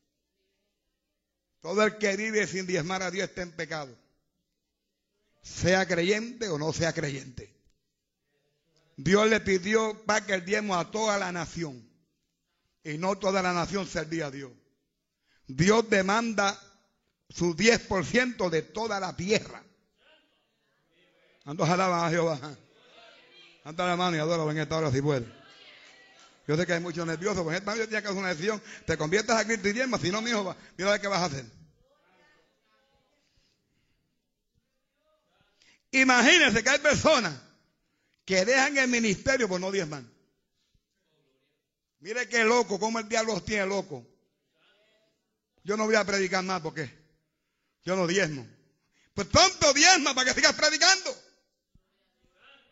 Todo 1.60 1.82
el 1.82 1.98
que 1.98 2.16
vive 2.16 2.46
sin 2.46 2.66
diezmar 2.66 3.02
a 3.02 3.10
Dios 3.10 3.28
está 3.28 3.42
en 3.42 3.52
pecado. 3.52 3.96
Sea 5.42 5.86
creyente 5.86 6.48
o 6.48 6.58
no 6.58 6.72
sea 6.72 6.92
creyente. 6.92 7.54
Dios 8.96 9.28
le 9.28 9.40
pidió 9.40 10.04
para 10.04 10.24
que 10.24 10.34
el 10.34 10.44
diezmo 10.44 10.76
a 10.76 10.90
toda 10.90 11.18
la 11.18 11.32
nación. 11.32 11.88
Y 12.82 12.98
no 12.98 13.16
toda 13.16 13.42
la 13.42 13.52
nación 13.52 13.86
servía 13.86 14.26
a 14.26 14.30
Dios. 14.30 14.52
Dios 15.46 15.88
demanda 15.88 16.58
su 17.28 17.54
10% 17.56 18.50
de 18.50 18.62
toda 18.62 19.00
la 19.00 19.16
tierra. 19.16 19.62
Ando 21.44 21.64
alaban 21.64 22.06
a 22.06 22.10
Jehová. 22.10 22.56
Anda 23.64 23.86
la 23.86 23.96
mano 23.96 24.16
y 24.16 24.20
adora 24.20 24.50
en 24.50 24.58
esta 24.58 24.76
hora 24.76 24.92
si 24.92 25.00
puede. 25.00 25.26
Yo 26.46 26.56
sé 26.56 26.66
que 26.66 26.74
hay 26.74 26.80
muchos 26.80 27.06
nerviosos, 27.06 27.42
porque 27.42 27.56
esta 27.56 27.72
tiene 27.72 27.88
que 27.88 27.96
hacer 27.96 28.12
una 28.12 28.28
decisión. 28.28 28.62
Te 28.86 28.98
conviertes 28.98 29.34
a 29.34 29.46
Cristo 29.46 29.68
y 29.68 29.72
diezmas, 29.72 30.02
si 30.02 30.10
no, 30.10 30.20
mi 30.20 30.30
hijo, 30.30 30.54
mira 30.76 30.92
a 30.92 31.00
qué 31.00 31.08
vas 31.08 31.20
a 31.20 31.24
hacer. 31.24 31.46
Imagínense 35.92 36.62
que 36.62 36.68
hay 36.68 36.78
personas 36.80 37.34
que 38.26 38.44
dejan 38.44 38.76
el 38.76 38.88
ministerio 38.88 39.48
por 39.48 39.60
no 39.60 39.70
diezman. 39.70 40.12
Mire 42.00 42.28
qué 42.28 42.44
loco, 42.44 42.78
cómo 42.78 42.98
el 42.98 43.08
diablo 43.08 43.32
los 43.32 43.44
tiene 43.46 43.64
loco. 43.64 44.06
Yo 45.62 45.78
no 45.78 45.86
voy 45.86 45.94
a 45.94 46.04
predicar 46.04 46.44
más 46.44 46.60
porque 46.60 46.90
yo 47.82 47.96
no 47.96 48.06
diezmo. 48.06 48.46
Pues 49.14 49.30
tonto 49.30 49.72
diezma 49.72 50.14
para 50.14 50.28
que 50.28 50.34
sigas 50.34 50.54
predicando. 50.54 51.16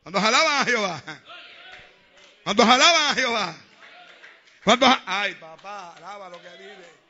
Cuando 0.02 0.18
alaban 0.18 0.62
a 0.62 0.64
Jehová. 0.64 1.02
Cuando 2.44 2.62
alaban 2.62 3.10
a 3.10 3.14
Jehová. 3.14 3.54
Cuando 4.64 4.86
ay 5.06 5.34
papá, 5.36 5.94
alaba 5.96 6.28
lo 6.28 6.40
que 6.40 6.48
vive. 6.58 7.02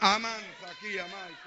Aman, 0.00 0.42
aquí, 0.70 0.98
amán, 0.98 1.38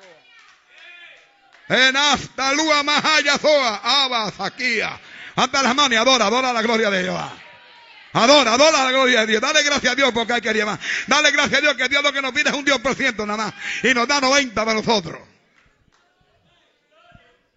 En 1.68 2.58
lua 2.58 2.84
mahaya 2.84 3.38
soa, 3.38 4.04
aba, 4.04 4.32
saquía. 4.32 5.00
Anda 5.36 5.64
las 5.64 5.76
manos 5.76 5.92
y 5.92 5.96
adora, 5.96 6.26
adora 6.26 6.54
la 6.54 6.62
gloria 6.62 6.90
de 6.90 7.04
Jehová. 7.04 7.34
Adora, 8.14 8.54
adora 8.54 8.84
la 8.86 8.92
gloria 8.92 9.22
de 9.22 9.28
Dios. 9.28 9.42
Dale 9.42 9.62
gracias 9.64 9.92
a 9.92 9.96
Dios 9.96 10.12
porque 10.14 10.34
hay 10.34 10.42
que 10.42 10.66
más. 10.66 10.80
Dale 11.08 11.32
gracias 11.32 11.60
a 11.60 11.62
Dios 11.62 11.76
que 11.76 11.90
Dios 11.90 12.02
lo 12.02 12.14
que 12.14 12.22
nos 12.22 12.32
pide 12.32 12.50
es 12.50 12.56
un 12.56 12.64
Dios 12.64 12.80
por 12.80 12.96
ciento 12.96 13.26
nada 13.26 13.46
más. 13.46 13.54
Y 13.84 13.94
nos 13.94 14.08
da 14.08 14.22
90 14.22 14.56
para 14.56 14.74
nosotros. 14.74 15.35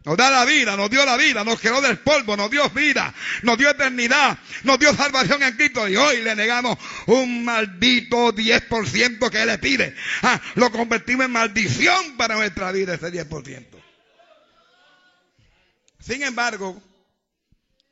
Nos 0.09 0.17
da 0.17 0.31
la 0.31 0.47
vida, 0.47 0.75
nos 0.75 0.89
dio 0.89 1.05
la 1.05 1.19
vida, 1.19 1.45
nos 1.45 1.61
creó 1.61 1.83
del 1.83 1.99
polvo, 1.99 2.35
nos 2.35 2.51
dio 2.51 2.67
vida, 2.71 3.15
nos 3.43 3.59
dio 3.59 3.69
eternidad, 3.69 4.39
nos 4.65 4.79
dio 4.79 4.95
salvación 4.95 5.43
en 5.43 5.55
Cristo 5.55 5.87
y 5.87 5.97
hoy 5.97 6.23
le 6.23 6.35
negamos 6.35 6.79
un 7.09 7.45
maldito 7.45 8.33
10% 8.33 9.31
que 9.31 9.45
le 9.45 9.59
pide. 9.59 9.95
Ah, 10.23 10.41
lo 10.55 10.73
convertimos 10.73 11.27
en 11.27 11.33
maldición 11.33 12.17
para 12.17 12.37
nuestra 12.37 12.73
vida 12.73 12.95
ese 12.95 13.13
10%. 13.13 13.67
Sin 16.01 16.23
embargo, 16.23 16.83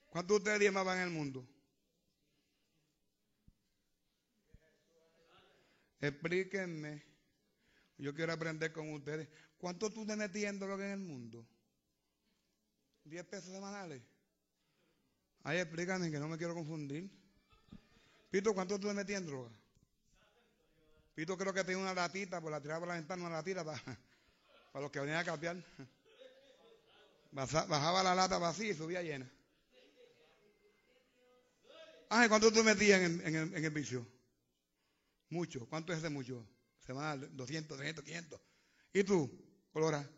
¿cuánto 0.09 0.37
ustedes 0.37 0.61
diezmaban 0.61 0.97
en 0.97 1.05
el 1.05 1.11
mundo? 1.11 1.47
Explíquenme. 6.01 7.05
Yo 7.99 8.15
quiero 8.15 8.33
aprender 8.33 8.73
con 8.73 8.91
ustedes. 8.95 9.29
¿Cuánto 9.59 9.91
tú 9.91 10.07
te 10.07 10.17
metiendo 10.17 10.65
en 10.77 10.81
el 10.81 11.01
mundo? 11.01 11.47
¿10 13.09 13.25
pesos 13.25 13.53
semanales? 13.53 14.03
Ahí 15.45 15.59
explícame 15.59 16.11
que 16.11 16.19
no 16.19 16.29
me 16.29 16.37
quiero 16.37 16.55
confundir. 16.55 17.09
Pito, 18.31 18.53
¿cuánto 18.53 18.79
tú 18.81 18.89
metías 18.93 19.21
en 19.21 19.27
droga? 19.27 19.51
Pito 21.15 21.39
creo 21.39 21.55
que 21.55 21.65
tenía 21.65 21.79
una 21.79 21.95
latita, 21.95 22.41
por 22.41 22.51
la 22.51 22.61
tiraba 22.61 22.81
por 22.81 22.89
la 22.89 22.95
ventana, 22.95 23.23
una 23.23 23.37
latita 23.37 23.65
para, 23.65 23.81
para 24.73 24.83
los 24.83 24.91
que 24.91 25.01
venían 25.01 25.19
a 25.19 25.25
cambiar. 25.25 25.63
Bajaba 27.31 28.03
la 28.03 28.15
lata 28.15 28.39
vacía 28.39 28.73
y 28.73 28.75
subía 28.75 29.03
llena. 29.03 29.31
Ay, 32.09 32.29
¿cuánto 32.29 32.53
tú 32.53 32.63
metías 32.63 33.01
en, 33.01 33.21
en, 33.27 33.57
en 33.57 33.65
el 33.65 33.71
vicio? 33.71 34.07
Mucho. 35.31 35.67
¿Cuánto 35.69 35.93
es 35.93 35.99
ese 35.99 36.09
mucho? 36.09 36.47
Semanal, 36.81 37.35
200, 37.37 37.77
300, 37.77 38.05
500. 38.05 38.41
¿Y 38.93 39.05
tú, 39.05 39.31
Colora? 39.73 40.09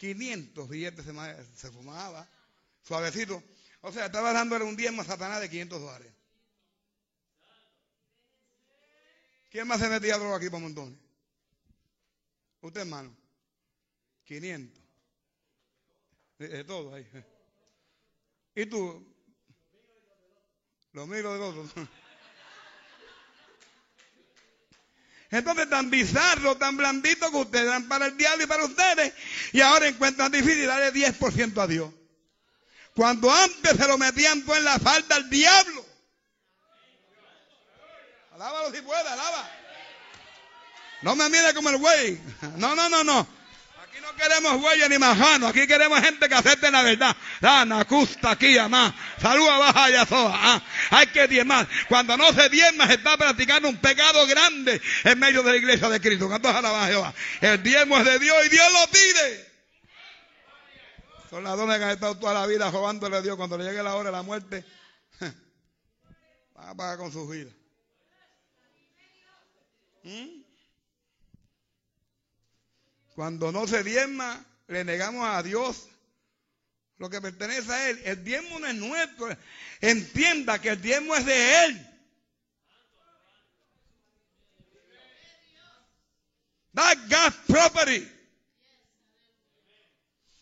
500 0.00 0.66
billetes 0.66 1.04
se, 1.04 1.12
se 1.56 1.70
fumaba, 1.70 2.26
suavecito. 2.82 3.42
O 3.82 3.92
sea, 3.92 4.06
estaba 4.06 4.32
dándole 4.32 4.64
un 4.64 4.74
diezmo 4.74 5.02
a 5.02 5.04
Satanás 5.04 5.42
de 5.42 5.50
500 5.50 5.78
dólares. 5.78 6.12
¿Quién 9.50 9.68
más 9.68 9.78
se 9.78 9.90
metía 9.90 10.16
droga 10.16 10.36
aquí 10.36 10.48
por 10.48 10.60
montones? 10.60 10.98
Usted, 12.62 12.80
hermano. 12.80 13.14
500. 14.24 14.82
De, 16.38 16.64
todo 16.64 16.94
ahí. 16.94 17.06
¿Y 18.54 18.64
tú? 18.64 19.06
Los 20.92 21.06
mil 21.08 21.22
de 21.22 21.28
otros. 21.28 21.74
Entonces, 25.30 25.70
tan 25.70 25.90
bizarro, 25.90 26.56
tan 26.56 26.76
blandito 26.76 27.30
que 27.30 27.36
ustedes 27.36 27.66
dan 27.66 27.86
para 27.88 28.06
el 28.06 28.16
diablo 28.16 28.44
y 28.44 28.46
para 28.46 28.64
ustedes. 28.64 29.12
Y 29.52 29.60
ahora 29.60 29.86
encuentran 29.86 30.32
difícil 30.32 30.66
darle 30.66 30.92
10% 30.92 31.62
a 31.62 31.66
Dios. 31.68 31.92
Cuando 32.94 33.32
antes 33.32 33.76
se 33.76 33.86
lo 33.86 33.96
metían 33.96 34.44
todo 34.44 34.56
en 34.56 34.64
la 34.64 34.78
falda 34.78 35.16
al 35.16 35.30
diablo. 35.30 35.86
Alábalo 38.32 38.74
si 38.74 38.82
puede, 38.82 39.08
alaba. 39.08 39.50
No 41.02 41.14
me 41.14 41.30
mire 41.30 41.54
como 41.54 41.70
el 41.70 41.78
güey. 41.78 42.20
No, 42.56 42.74
no, 42.74 42.88
no, 42.88 43.04
no 43.04 43.40
no 44.00 44.14
queremos 44.16 44.62
huellas 44.62 44.88
ni 44.88 44.98
majanos, 44.98 45.50
aquí 45.50 45.66
queremos 45.66 46.00
gente 46.00 46.28
que 46.28 46.34
acepte 46.34 46.70
la 46.70 46.82
verdad. 46.82 47.16
Ana, 47.42 47.86
custa 47.86 48.32
aquí, 48.32 48.58
amá. 48.58 48.94
Saluda, 49.20 49.58
baja, 49.58 49.90
ya 49.90 50.06
soa. 50.06 50.32
Ah, 50.34 50.62
hay 50.90 51.06
que 51.06 51.26
diezmar. 51.26 51.66
Cuando 51.88 52.16
no 52.16 52.32
se 52.32 52.48
diezma, 52.50 52.86
se 52.86 52.94
está 52.94 53.16
practicando 53.16 53.68
un 53.68 53.78
pecado 53.78 54.26
grande 54.26 54.80
en 55.04 55.18
medio 55.18 55.42
de 55.42 55.52
la 55.52 55.56
iglesia 55.56 55.88
de 55.88 56.00
Cristo. 56.00 56.28
Cuando 56.28 56.52
Jehová. 56.52 57.14
El 57.40 57.62
diezmo 57.62 57.98
es 57.98 58.04
de 58.04 58.18
Dios 58.18 58.36
y 58.44 58.48
Dios 58.50 58.66
lo 58.72 58.86
pide. 58.90 59.50
Son 61.30 61.44
las 61.44 61.56
dones 61.56 61.78
que 61.78 61.84
han 61.84 61.90
estado 61.90 62.18
toda 62.18 62.34
la 62.34 62.46
vida 62.46 62.70
robándole 62.70 63.16
a 63.16 63.22
Dios. 63.22 63.36
Cuando 63.36 63.56
le 63.56 63.64
llegue 63.64 63.82
la 63.82 63.94
hora 63.94 64.10
de 64.10 64.16
la 64.16 64.22
muerte, 64.22 64.64
van 66.54 66.68
a 66.68 66.74
pagar 66.74 66.98
con 66.98 67.10
su 67.10 67.26
vida. 67.26 67.50
¿Mm? 70.02 70.42
Cuando 73.14 73.50
no 73.50 73.66
se 73.66 73.82
diezma, 73.82 74.44
le 74.66 74.84
negamos 74.84 75.26
a 75.26 75.42
Dios 75.42 75.88
lo 77.00 77.08
que 77.08 77.20
pertenece 77.20 77.72
a 77.72 77.88
Él. 77.88 78.00
El 78.04 78.22
diezmo 78.22 78.58
no 78.60 78.66
es 78.66 78.74
nuestro. 78.74 79.36
Entienda 79.80 80.60
que 80.60 80.68
el 80.68 80.82
diezmo 80.82 81.16
es 81.16 81.24
de 81.24 81.64
Él. 81.64 81.86
That 86.74 86.98
God's 87.08 87.36
property. 87.46 88.06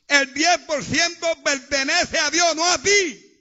El 0.08 0.34
10% 0.34 1.42
pertenece 1.44 2.18
a 2.18 2.30
Dios, 2.30 2.56
no 2.56 2.64
a 2.64 2.82
ti. 2.82 3.40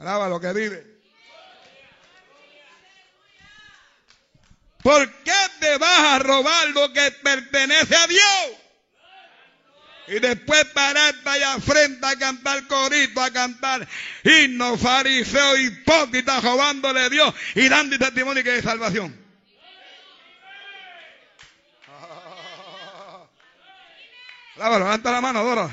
Alaba 0.00 0.28
lo 0.28 0.40
que 0.40 0.52
vive. 0.52 1.00
¿Por 4.82 5.22
qué 5.22 5.32
te 5.60 5.78
vas 5.78 5.98
a 5.98 6.18
robar 6.18 6.70
lo 6.70 6.92
que 6.92 7.12
pertenece 7.12 7.94
a 7.94 8.06
Dios? 8.08 8.59
Y 10.10 10.18
después 10.18 10.64
pararte 10.74 11.28
allá 11.28 11.60
frente 11.60 12.04
a 12.04 12.16
cantar 12.16 12.66
corito, 12.66 13.22
a 13.22 13.30
cantar 13.30 13.86
himnos, 14.24 14.80
fariseo, 14.80 15.56
hipócrita, 15.56 16.40
robándole 16.40 17.00
a 17.02 17.08
Dios 17.08 17.32
y 17.54 17.68
dando 17.68 17.96
testimonio 17.96 18.42
que 18.42 18.58
es 18.58 18.64
salvación. 18.64 19.16
levanta 24.56 25.12
la 25.12 25.20
mano, 25.20 25.38
adora. 25.38 25.70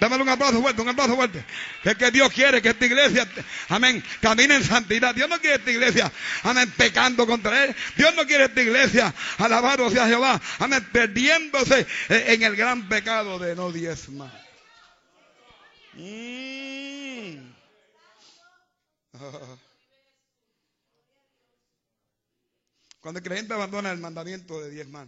Dámelo 0.00 0.22
un 0.22 0.28
aplauso 0.28 0.60
fuerte, 0.60 0.82
un 0.82 0.88
aplauso 0.88 1.16
fuerte. 1.16 1.44
Que 1.82 1.94
que 1.96 2.10
Dios 2.10 2.32
quiere 2.32 2.60
que 2.60 2.70
esta 2.70 2.84
iglesia, 2.86 3.28
amén, 3.68 4.02
camine 4.20 4.56
en 4.56 4.64
santidad. 4.64 5.14
Dios 5.14 5.28
no 5.28 5.40
quiere 5.40 5.56
esta 5.56 5.70
iglesia, 5.70 6.12
amén, 6.42 6.72
pecando 6.76 7.26
contra 7.26 7.64
Él. 7.64 7.74
Dios 7.96 8.14
no 8.14 8.26
quiere 8.26 8.44
esta 8.44 8.62
iglesia, 8.62 9.14
alabado 9.38 9.90
sea 9.90 10.06
Jehová, 10.06 10.40
amén, 10.58 10.86
perdiéndose 10.92 11.86
en 12.08 12.42
el 12.42 12.56
gran 12.56 12.88
pecado 12.88 13.38
de 13.38 13.54
no 13.56 13.72
diezmar. 13.72 14.44
Mm. 15.94 17.54
Cuando 23.00 23.18
el 23.20 23.24
creyente 23.24 23.54
abandona 23.54 23.92
el 23.92 23.98
mandamiento 23.98 24.60
de 24.60 24.70
diezmar, 24.70 25.06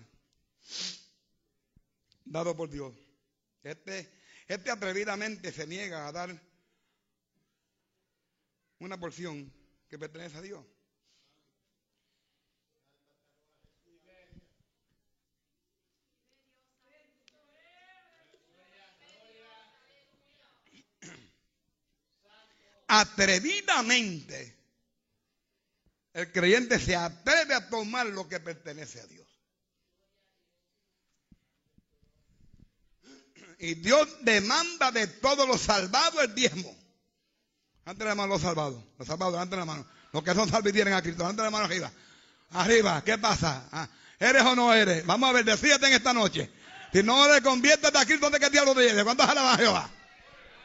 dado 2.24 2.56
por 2.56 2.70
Dios, 2.70 2.94
este 3.62 4.17
este 4.48 4.70
atrevidamente 4.70 5.52
se 5.52 5.66
niega 5.66 6.08
a 6.08 6.12
dar 6.12 6.34
una 8.78 8.98
porción 8.98 9.52
que 9.88 9.98
pertenece 9.98 10.38
a 10.38 10.40
Dios. 10.40 10.64
Atrevidamente 22.90 24.56
el 26.14 26.32
creyente 26.32 26.78
se 26.78 26.96
atreve 26.96 27.54
a 27.54 27.68
tomar 27.68 28.06
lo 28.06 28.26
que 28.26 28.40
pertenece 28.40 29.00
a 29.02 29.06
Dios. 29.06 29.27
Y 33.58 33.74
Dios 33.74 34.08
demanda 34.20 34.92
de 34.92 35.06
todos 35.06 35.46
los 35.48 35.60
salvados 35.60 36.22
el 36.22 36.34
diezmo. 36.34 36.74
Antes 37.84 38.06
la 38.06 38.14
mano 38.14 38.34
los 38.34 38.42
salvados. 38.42 38.82
Los 38.98 39.08
salvados, 39.08 39.38
antes 39.38 39.58
la 39.58 39.64
mano. 39.64 39.86
Los 40.12 40.22
que 40.22 40.34
son 40.34 40.48
salvos 40.48 40.70
y 40.70 40.74
tienen 40.74 40.94
a 40.94 41.02
Cristo. 41.02 41.26
Antes 41.26 41.44
la 41.44 41.50
mano 41.50 41.64
arriba. 41.64 41.90
Arriba, 42.52 43.02
¿qué 43.04 43.18
pasa? 43.18 43.68
Ah, 43.72 43.88
¿Eres 44.18 44.42
o 44.42 44.54
no 44.54 44.72
eres? 44.72 45.04
Vamos 45.06 45.28
a 45.28 45.32
ver, 45.32 45.44
decídete 45.44 45.86
en 45.86 45.92
esta 45.94 46.12
noche. 46.12 46.50
Si 46.92 47.02
no 47.02 47.32
le 47.32 47.42
conviertes 47.42 47.94
a 47.94 48.04
Cristo, 48.06 48.26
¿dónde 48.26 48.40
que 48.40 48.50
diablo 48.50 48.74
te 48.74 48.82
lleve? 48.82 49.04
¿Cuántos 49.04 49.28
a 49.28 49.56
Jehová? 49.56 49.90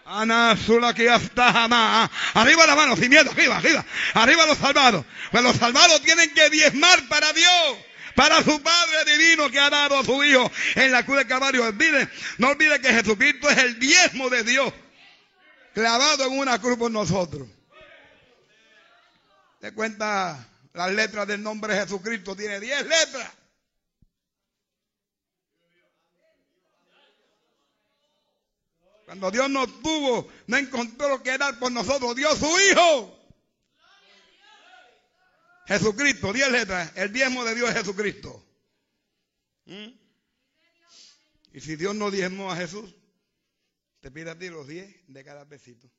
Ana 0.06 0.58
que 0.96 1.10
hasta 1.10 1.52
jamás. 1.52 2.10
Arriba 2.34 2.66
la 2.68 2.76
mano, 2.76 2.96
sin 2.96 3.10
miedo, 3.10 3.32
arriba, 3.32 3.58
arriba. 3.58 3.86
Arriba 4.14 4.46
los 4.46 4.58
salvados. 4.58 5.06
Pues 5.32 5.44
los 5.44 5.56
salvados 5.56 6.02
tienen 6.02 6.34
que 6.34 6.50
diezmar 6.50 7.08
para 7.08 7.32
Dios 7.34 7.78
para 8.16 8.44
su 8.44 8.62
Padre 8.62 9.06
divino 9.06 9.50
que 9.50 9.60
ha 9.60 9.70
dado 9.70 10.00
a 10.00 10.04
su 10.04 10.24
Hijo 10.24 10.52
en 10.76 10.92
la 10.92 11.06
cruz 11.06 11.18
de 11.20 11.28
Calvario. 11.28 11.66
Olvide, 11.66 12.10
no 12.38 12.50
olvide 12.50 12.80
que 12.82 12.94
Jesucristo 12.94 13.50
es 13.50 13.58
el 13.58 13.80
diezmo 13.80 14.30
de 14.30 14.44
Dios, 14.44 14.74
clavado 15.74 16.26
en 16.26 16.38
una 16.38 16.60
cruz 16.60 16.78
por 16.78 16.92
nosotros. 16.92 17.48
Te 19.60 19.74
cuenta 19.74 20.48
las 20.74 20.92
letras 20.92 21.28
del 21.28 21.42
nombre 21.42 21.74
de 21.74 21.82
Jesucristo, 21.82 22.36
tiene 22.36 22.60
diez 22.60 22.86
letras. 22.86 23.32
Cuando 29.06 29.30
Dios 29.32 29.50
no 29.50 29.68
tuvo, 29.68 30.28
no 30.48 30.58
encontró 30.58 31.10
lo 31.10 31.22
que 31.22 31.38
dar 31.38 31.60
por 31.60 31.72
nosotros, 31.72 32.16
dio 32.16 32.36
su 32.36 32.48
Hijo. 32.60 33.13
Jesucristo, 35.66 36.34
diez 36.34 36.52
letras. 36.52 36.92
El 36.96 37.12
diezmo 37.14 37.44
de 37.46 37.56
Dios 37.56 37.70
es 37.70 37.78
Jesucristo. 37.78 38.46
¿Mm? 39.66 39.90
Y 41.54 41.62
si 41.62 41.76
Dios 41.76 41.96
no 41.96 42.12
diezmó 42.12 42.52
a 42.52 42.56
Jesús, 42.56 42.96
te 44.02 44.12
pide 44.12 44.32
a 44.32 44.38
ti 44.38 44.50
los 44.50 44.68
diez 44.68 44.94
de 45.08 45.24
cada 45.24 45.46
besito. 45.46 45.90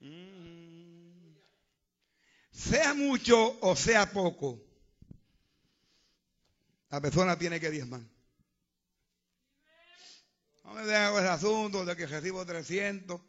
¿Mm? 0.00 1.34
Sea 2.52 2.94
mucho 2.94 3.58
o 3.60 3.74
sea 3.74 4.10
poco, 4.12 4.62
la 6.90 7.00
persona 7.00 7.38
tiene 7.38 7.58
que 7.58 7.70
diezmar. 7.70 8.02
No 10.64 10.74
me 10.74 10.82
dejan 10.82 11.14
ese 11.14 11.28
asunto 11.28 11.84
de 11.84 11.96
que 11.96 12.06
recibo 12.06 12.44
300 12.44 13.20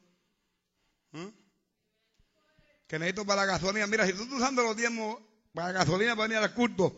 que 2.92 3.00
necesito 3.00 3.26
para 3.26 3.46
la 3.46 3.54
gasolina. 3.54 3.88
Mira, 3.88 4.06
si 4.06 4.12
tú 4.12 4.24
estás 4.24 4.38
usando 4.38 4.64
los 4.64 4.76
diezmos 4.76 5.18
para 5.54 5.72
gasolina 5.72 6.14
para 6.14 6.28
venir 6.28 6.44
al 6.44 6.54
culto, 6.54 6.94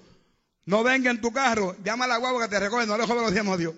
no 0.65 0.83
venga 0.83 1.11
en 1.11 1.21
tu 1.21 1.31
carro, 1.31 1.77
llama 1.83 2.05
a 2.05 2.07
la 2.07 2.17
guagua 2.17 2.41
que 2.41 2.49
te 2.49 2.59
recoge, 2.59 2.87
no 2.87 2.97
le 2.97 3.05
jodas 3.05 3.21
los 3.21 3.31
diezmos 3.31 3.53
a 3.53 3.57
Dios. 3.57 3.75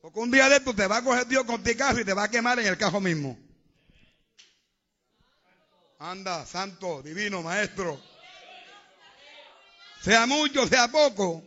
Porque 0.00 0.18
un 0.20 0.30
día 0.30 0.48
de 0.48 0.56
esto 0.56 0.74
te 0.74 0.86
va 0.86 0.96
a 0.96 1.04
coger 1.04 1.26
Dios 1.26 1.44
con 1.44 1.62
tu 1.62 1.76
carro 1.76 2.00
y 2.00 2.04
te 2.06 2.14
va 2.14 2.24
a 2.24 2.30
quemar 2.30 2.58
en 2.60 2.66
el 2.66 2.78
carro 2.78 2.98
mismo. 2.98 3.38
Anda, 5.98 6.46
santo, 6.46 7.02
divino, 7.02 7.42
maestro. 7.42 8.00
Sea 10.00 10.24
mucho, 10.24 10.66
sea 10.66 10.88
poco. 10.88 11.44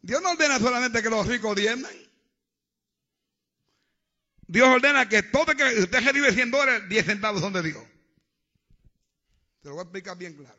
Dios 0.00 0.22
no 0.22 0.30
ordena 0.30 0.58
solamente 0.58 1.02
que 1.02 1.10
los 1.10 1.26
ricos 1.26 1.54
diezmen. 1.54 2.01
Dios 4.52 4.68
ordena 4.68 5.08
que 5.08 5.22
todo 5.22 5.46
que 5.56 5.64
usted 5.80 6.04
recibe 6.04 6.30
100 6.30 6.50
dólares, 6.50 6.88
10 6.90 7.06
centavos 7.06 7.40
son 7.40 7.54
de 7.54 7.62
Dios. 7.62 7.82
Te 9.62 9.70
lo 9.70 9.76
voy 9.76 9.80
a 9.80 9.84
explicar 9.84 10.18
bien 10.18 10.34
claro. 10.36 10.58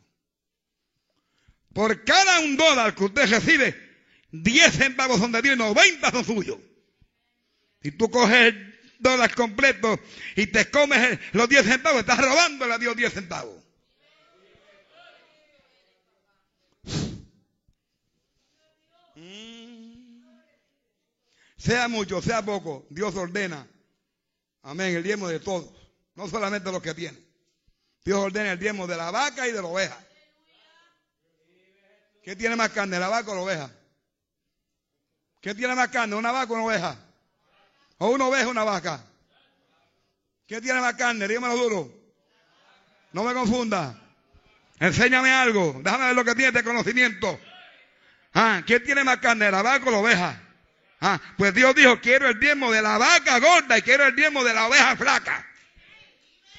Por 1.73 2.03
cada 2.03 2.39
un 2.39 2.57
dólar 2.57 2.95
que 2.95 3.03
usted 3.03 3.29
recibe, 3.29 3.75
10 4.31 4.73
centavos 4.73 5.19
son 5.19 5.31
de 5.31 5.43
Dios 5.43 5.55
y 5.55 5.59
90 5.59 6.09
son 6.09 6.25
suyos. 6.25 6.57
Si 7.83 7.91
tú 7.91 8.09
coges 8.09 8.55
el 8.55 8.79
dólar 8.97 9.35
completo 9.35 9.99
y 10.35 10.47
te 10.47 10.71
comes 10.71 11.19
los 11.33 11.47
10 11.47 11.63
centavos, 11.63 11.99
estás 11.99 12.17
robándole 12.17 12.73
a 12.73 12.79
Dios 12.79 12.95
10 12.95 13.13
centavos. 13.13 13.63
Mm. 19.15 20.23
Sea 21.57 21.87
mucho, 21.87 22.23
sea 22.23 22.43
poco, 22.43 22.87
Dios 22.89 23.15
ordena 23.15 23.67
Amén, 24.63 24.95
el 24.95 25.03
diezmo 25.03 25.27
de 25.27 25.41
todos, 25.41 25.69
no 26.15 26.27
solamente 26.29 26.71
los 26.71 26.81
que 26.81 26.93
tienen. 26.93 27.21
Dios 28.03 28.17
ordena 28.17 28.53
el 28.53 28.59
diezmo 28.59 28.87
de 28.87 28.95
la 28.95 29.11
vaca 29.11 29.47
y 29.47 29.51
de 29.51 29.61
la 29.61 29.67
oveja. 29.67 29.97
¿Qué 32.23 32.35
tiene 32.35 32.55
más 32.55 32.69
carne, 32.69 32.97
la 32.97 33.09
vaca 33.09 33.31
o 33.31 33.35
la 33.35 33.41
oveja? 33.41 33.69
¿Qué 35.41 35.53
tiene 35.53 35.75
más 35.75 35.89
carne, 35.89 36.15
una 36.15 36.31
vaca 36.31 36.53
o 36.53 36.55
una 36.55 36.65
oveja? 36.65 36.97
¿O 37.97 38.07
una 38.07 38.27
oveja 38.27 38.47
o 38.47 38.51
una 38.51 38.63
vaca? 38.63 39.03
¿Qué 40.47 40.61
tiene 40.61 40.79
más 40.79 40.93
carne? 40.95 41.27
Dígamelo 41.27 41.57
duro. 41.57 41.91
No 43.11 43.23
me 43.23 43.33
confunda. 43.33 43.99
Enséñame 44.79 45.33
algo. 45.33 45.81
Déjame 45.83 46.05
ver 46.07 46.15
lo 46.15 46.23
que 46.23 46.35
tiene 46.35 46.53
de 46.53 46.63
conocimiento. 46.63 47.39
Ah, 48.33 48.63
¿Quién 48.65 48.83
tiene 48.83 49.03
más 49.03 49.17
carne, 49.17 49.51
la 49.51 49.61
vaca 49.61 49.89
o 49.89 49.91
la 49.91 49.97
oveja? 49.97 50.42
Ah, 51.05 51.19
pues 51.37 51.53
Dios 51.53 51.75
dijo, 51.75 51.99
quiero 51.99 52.29
el 52.29 52.39
diezmo 52.39 52.71
de 52.71 52.81
la 52.81 52.97
vaca 52.97 53.37
gorda 53.39 53.77
y 53.77 53.81
quiero 53.81 54.07
el 54.07 54.15
diezmo 54.15 54.41
de 54.41 54.53
la 54.53 54.67
oveja 54.67 54.95
flaca. 54.95 55.45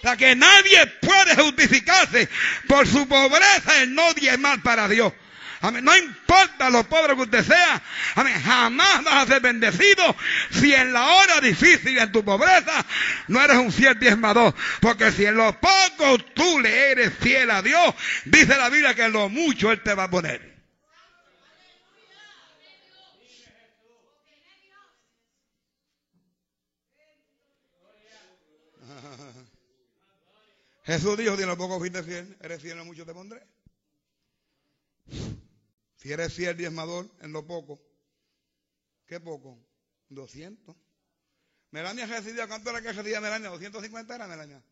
Sea 0.02 0.18
que 0.18 0.36
nadie 0.36 0.86
puede 1.00 1.34
justificarse 1.36 2.28
por 2.68 2.86
su 2.86 3.08
pobreza 3.08 3.82
en 3.82 3.94
no 3.94 4.12
diezmar 4.12 4.60
para 4.60 4.86
Dios. 4.86 5.14
No 5.62 5.96
importa 5.96 6.68
lo 6.68 6.84
pobre 6.84 7.16
que 7.16 7.22
usted 7.22 7.42
sea. 7.42 7.80
Jamás 8.44 9.02
vas 9.04 9.14
a 9.14 9.26
ser 9.26 9.40
bendecido 9.40 10.14
si 10.50 10.74
en 10.74 10.92
la 10.92 11.06
hora 11.06 11.40
difícil 11.40 11.96
en 11.96 12.12
tu 12.12 12.22
pobreza 12.22 12.84
no 13.28 13.42
eres 13.42 13.56
un 13.56 13.72
fiel 13.72 13.98
diezmador. 13.98 14.54
Porque 14.80 15.10
si 15.10 15.24
en 15.24 15.36
lo 15.36 15.58
poco 15.58 16.18
tú 16.34 16.60
le 16.60 16.90
eres 16.90 17.14
fiel 17.18 17.50
a 17.50 17.62
Dios, 17.62 17.94
dice 18.26 18.58
la 18.58 18.68
Biblia 18.68 18.92
que 18.92 19.04
en 19.04 19.12
lo 19.12 19.30
mucho 19.30 19.72
Él 19.72 19.80
te 19.82 19.94
va 19.94 20.04
a 20.04 20.10
poner. 20.10 20.53
Jesús 30.84 31.16
dijo, 31.16 31.34
si 31.34 31.42
en 31.42 31.48
lo 31.48 31.56
poco 31.56 31.78
fuiste 31.78 32.02
fiel, 32.02 32.36
eres 32.42 32.60
fiel 32.60 32.72
en 32.72 32.78
lo 32.78 32.84
mucho 32.84 33.06
te 33.06 33.14
pondré. 33.14 33.46
Si 35.96 36.12
eres 36.12 36.34
fiel 36.34 36.56
diezmador 36.56 37.10
en 37.20 37.32
lo 37.32 37.46
poco, 37.46 37.80
¿qué 39.06 39.18
poco? 39.18 39.58
200. 40.10 40.76
Melania 41.70 42.06
recibía, 42.06 42.46
¿cuánto 42.46 42.68
era 42.68 42.82
que 42.82 42.92
recibía 42.92 43.22
Melania? 43.22 43.48
250 43.48 44.14
era 44.14 44.28
Melania. 44.28 44.62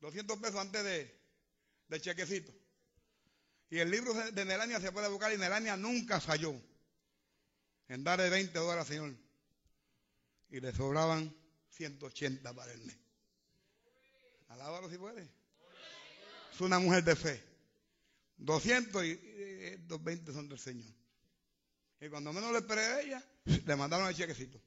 200 0.00 0.38
pesos 0.38 0.56
antes 0.56 0.82
de, 0.82 1.16
de 1.86 2.00
chequecito. 2.00 2.52
Y 3.70 3.78
el 3.78 3.88
libro 3.88 4.14
de 4.14 4.44
Melania 4.44 4.80
se 4.80 4.90
puede 4.90 5.08
buscar 5.08 5.32
y 5.32 5.38
Melania 5.38 5.76
nunca 5.76 6.20
falló 6.20 6.60
en 7.86 8.02
darle 8.02 8.30
20 8.30 8.58
dólares 8.58 8.80
al 8.80 8.86
Señor. 8.88 9.16
Y 10.48 10.60
le 10.60 10.72
sobraban 10.72 11.34
180 11.70 12.52
para 12.52 12.72
el 12.72 12.80
mes. 12.82 13.05
Alábalo 14.56 14.88
si 14.88 14.96
puede. 14.96 15.28
Es 16.52 16.60
una 16.62 16.78
mujer 16.78 17.04
de 17.04 17.14
fe. 17.14 17.42
200 18.38 19.04
y 19.04 19.14
220 19.86 20.32
son 20.32 20.48
del 20.48 20.58
Señor. 20.58 20.90
Y 22.00 22.08
cuando 22.08 22.32
menos 22.32 22.52
le 22.52 22.58
esperé 22.58 22.80
a 22.80 23.00
ella, 23.00 23.24
le 23.44 23.76
mandaron 23.76 24.08
el 24.08 24.14
chequecito. 24.14 24.58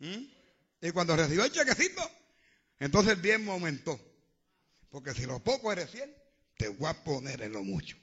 ¿Mm? 0.00 0.24
Y 0.82 0.90
cuando 0.90 1.16
recibió 1.16 1.44
el 1.44 1.52
chequecito, 1.52 2.02
entonces 2.78 3.14
el 3.14 3.22
diezmo 3.22 3.52
aumentó. 3.52 3.98
Porque 4.90 5.14
si 5.14 5.24
lo 5.24 5.38
poco 5.38 5.72
eres 5.72 5.88
fiel, 5.88 6.14
te 6.58 6.68
voy 6.68 6.90
a 6.90 7.04
poner 7.04 7.40
en 7.40 7.52
lo 7.52 7.62
mucho. 7.62 7.96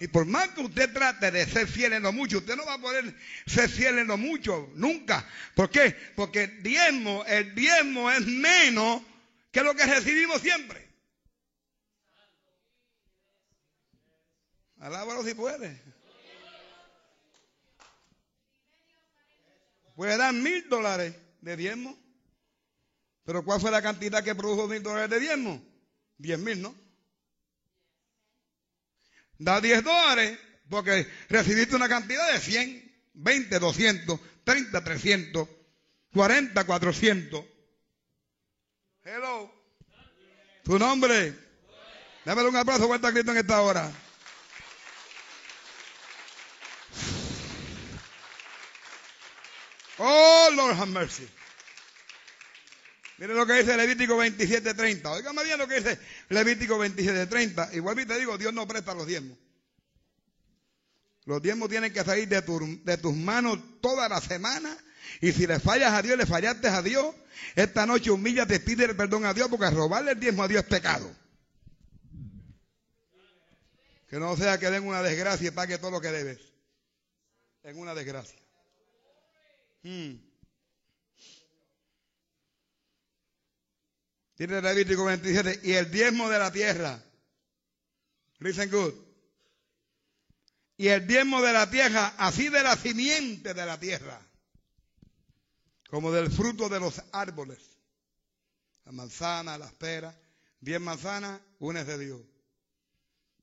Y 0.00 0.08
por 0.08 0.24
más 0.24 0.48
que 0.50 0.62
usted 0.62 0.92
trate 0.94 1.30
de 1.30 1.46
ser 1.46 1.66
fiel 1.66 1.92
en 1.92 2.02
lo 2.02 2.12
mucho, 2.12 2.38
usted 2.38 2.56
no 2.56 2.64
va 2.64 2.74
a 2.74 2.80
poder 2.80 3.14
ser 3.46 3.68
fiel 3.68 3.98
en 3.98 4.06
lo 4.06 4.16
mucho, 4.16 4.70
nunca. 4.74 5.26
¿Por 5.54 5.70
qué? 5.70 5.94
Porque 6.14 6.44
el 6.44 6.62
diezmo, 6.62 7.24
el 7.26 7.54
diezmo 7.54 8.10
es 8.10 8.26
menos 8.26 9.02
que 9.56 9.62
lo 9.62 9.74
que 9.74 9.86
recibimos 9.86 10.42
siempre. 10.42 10.86
Alábalo 14.80 15.24
si 15.24 15.32
puede. 15.32 15.82
Puede 19.94 20.18
dar 20.18 20.34
mil 20.34 20.68
dólares 20.68 21.16
de 21.40 21.56
diezmo. 21.56 21.98
Pero 23.24 23.46
¿cuál 23.46 23.58
fue 23.58 23.70
la 23.70 23.80
cantidad 23.80 24.22
que 24.22 24.34
produjo 24.34 24.68
mil 24.68 24.82
dólares 24.82 25.08
de 25.08 25.20
diezmo? 25.20 25.64
Diez 26.18 26.38
mil, 26.38 26.60
¿no? 26.60 26.74
Da 29.38 29.62
10 29.62 29.82
dólares 29.82 30.38
porque 30.68 31.10
recibiste 31.30 31.74
una 31.76 31.88
cantidad 31.88 32.30
de 32.30 32.40
100, 32.40 33.10
20, 33.14 33.58
200, 33.58 34.20
30, 34.44 34.84
300, 34.84 35.48
40, 36.12 36.64
400. 36.66 37.55
Hello. 39.06 39.48
Tu 40.64 40.76
nombre. 40.80 41.32
Dame 42.24 42.42
un 42.42 42.56
abrazo 42.56 42.88
fuerte 42.88 43.06
a 43.06 43.12
Cristo 43.12 43.30
en 43.30 43.38
esta 43.38 43.60
hora. 43.60 43.92
Oh, 49.98 50.48
Lord 50.56 50.74
have 50.76 50.90
mercy. 50.90 51.28
Mire 53.18 53.32
lo 53.34 53.46
que 53.46 53.52
dice 53.52 53.76
Levítico 53.76 54.20
27.30. 54.20 55.06
Óigame 55.06 55.44
bien 55.44 55.58
lo 55.58 55.68
que 55.68 55.76
dice 55.76 56.00
Levítico 56.30 56.76
27.30. 56.76 57.74
Igual 57.74 58.04
te 58.04 58.18
digo, 58.18 58.36
Dios 58.36 58.52
no 58.52 58.66
presta 58.66 58.92
los 58.92 59.06
diezmos. 59.06 59.38
Los 61.26 61.40
diezmos 61.40 61.68
tienen 61.68 61.92
que 61.92 62.02
salir 62.02 62.26
de, 62.26 62.42
de 62.42 62.98
tus 62.98 63.14
manos 63.14 63.60
toda 63.80 64.08
la 64.08 64.20
semana. 64.20 64.76
Y 65.20 65.32
si 65.32 65.46
le 65.46 65.60
fallas 65.60 65.92
a 65.92 66.02
Dios, 66.02 66.16
le 66.18 66.26
fallaste 66.26 66.68
a 66.68 66.82
Dios, 66.82 67.14
esta 67.54 67.86
noche 67.86 68.10
humíllate, 68.10 68.60
pide 68.60 68.94
perdón 68.94 69.24
a 69.24 69.34
Dios, 69.34 69.48
porque 69.48 69.70
robarle 69.70 70.12
el 70.12 70.20
diezmo 70.20 70.42
a 70.42 70.48
Dios 70.48 70.62
es 70.62 70.68
pecado. 70.68 71.14
Que 74.08 74.18
no 74.18 74.36
sea 74.36 74.58
que 74.58 74.70
den 74.70 74.86
una 74.86 75.02
desgracia 75.02 75.48
y 75.48 75.50
pague 75.50 75.78
todo 75.78 75.90
lo 75.90 76.00
que 76.00 76.10
debes. 76.10 76.40
En 77.62 77.78
una 77.78 77.94
desgracia. 77.94 78.38
Hmm. 79.82 80.14
Dice 84.38 84.60
Levítico 84.60 85.04
27, 85.04 85.60
y 85.62 85.72
el 85.72 85.90
diezmo 85.90 86.28
de 86.28 86.38
la 86.38 86.52
tierra. 86.52 87.02
Listen 88.38 88.70
good. 88.70 88.92
Y 90.76 90.88
el 90.88 91.06
diezmo 91.06 91.40
de 91.40 91.52
la 91.54 91.70
tierra, 91.70 92.14
así 92.18 92.50
de 92.50 92.62
la 92.62 92.76
simiente 92.76 93.54
de 93.54 93.64
la 93.64 93.80
tierra, 93.80 94.20
como 95.90 96.12
del 96.12 96.30
fruto 96.30 96.68
de 96.68 96.80
los 96.80 97.02
árboles. 97.12 97.58
La 98.84 98.92
manzana, 98.92 99.58
las 99.58 99.72
peras. 99.74 100.14
Diez 100.60 100.80
manzanas, 100.80 101.40
una 101.58 101.80
es 101.80 101.86
de 101.86 101.98
Dios. 101.98 102.20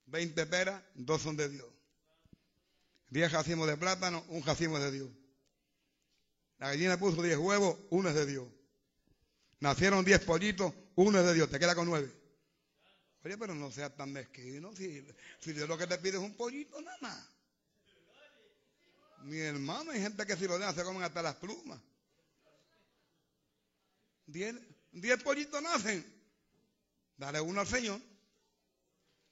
Veinte 0.05 0.45
peras, 0.45 0.81
dos 0.95 1.21
son 1.21 1.37
de 1.37 1.49
Dios. 1.49 1.67
Diez 3.09 3.31
jacimos 3.31 3.67
de 3.67 3.77
plátano, 3.77 4.25
un 4.29 4.41
jacimo 4.41 4.77
es 4.77 4.83
de 4.83 4.91
Dios. 4.91 5.09
La 6.59 6.69
gallina 6.69 6.97
puso 6.97 7.21
diez 7.21 7.37
huevos, 7.37 7.77
uno 7.89 8.09
es 8.09 8.15
de 8.15 8.25
Dios. 8.25 8.47
Nacieron 9.59 10.03
diez 10.03 10.19
pollitos, 10.21 10.73
uno 10.95 11.19
es 11.19 11.25
de 11.25 11.33
Dios, 11.33 11.49
te 11.49 11.59
queda 11.59 11.75
con 11.75 11.87
nueve. 11.87 12.11
Oye, 13.23 13.37
pero 13.37 13.55
no 13.55 13.71
seas 13.71 13.95
tan 13.95 14.11
mezquino. 14.11 14.75
Si, 14.75 15.05
Dios 15.53 15.69
lo 15.69 15.77
que 15.77 15.87
te 15.87 15.97
pide 15.97 16.17
es 16.17 16.23
un 16.23 16.35
pollito 16.35 16.81
nada 16.81 16.97
más. 17.01 17.29
Mi 19.23 19.39
hermano, 19.39 19.91
hay 19.91 20.01
gente 20.01 20.25
que 20.25 20.35
si 20.35 20.45
lo 20.45 20.59
dejan 20.59 20.75
se 20.75 20.83
comen 20.83 21.03
hasta 21.03 21.21
las 21.21 21.35
plumas. 21.35 21.79
Diez, 24.25 24.55
diez 24.91 25.21
pollitos 25.23 25.61
nacen. 25.61 26.03
Dale 27.17 27.41
uno 27.41 27.61
al 27.61 27.67
Señor. 27.67 28.01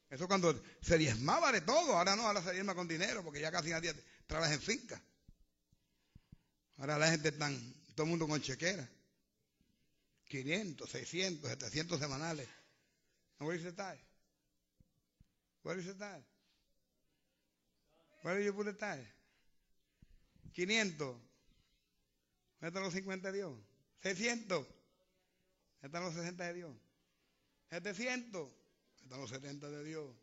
Eso 0.10 0.28
cuando 0.28 0.62
se 0.82 0.98
diezmaba 0.98 1.52
de 1.52 1.62
todo. 1.62 1.98
Ahora 1.98 2.16
no, 2.16 2.28
ahora 2.28 2.44
se 2.44 2.52
diezma 2.52 2.76
con 2.76 2.88
dinero 2.88 3.24
porque 3.24 3.40
ya 3.40 3.52
casi 3.52 3.70
nadie 3.70 3.94
trabaja 4.28 4.54
en 4.54 4.62
finca. 4.62 5.02
Ahora 6.78 6.98
la 6.98 7.12
gente 7.12 7.30
está, 7.30 7.50
todo 7.96 8.04
el 8.04 8.10
mundo 8.10 8.28
con 8.28 8.42
chequera. 8.42 8.88
500, 10.28 10.90
600, 10.90 11.50
700 11.50 12.00
semanales. 12.00 12.48
Where 13.40 13.58
is 13.58 13.64
the 13.64 13.72
tithe? 13.72 14.00
Where 15.64 15.80
is 15.80 15.86
the 15.86 15.94
tithe? 15.94 16.24
Where 18.24 18.38
do 18.38 18.44
you 18.44 18.54
put 18.54 18.66
the 18.66 18.74
tithe? 18.74 19.06
500. 20.54 20.98
¿Dónde 20.98 22.68
están 22.68 22.84
los 22.84 22.94
50 22.94 23.32
de 23.32 23.38
Dios? 23.38 23.54
600. 24.04 24.68
¿Dónde 25.82 25.98
están 25.98 26.04
los 26.04 26.14
60 26.14 26.44
de 26.46 26.54
Dios? 26.54 26.76
700. 27.70 28.32
¿Dónde 28.32 29.04
están 29.04 29.22
los 29.22 29.30
70 29.30 29.70
de 29.70 29.84
Dios? 29.84 30.16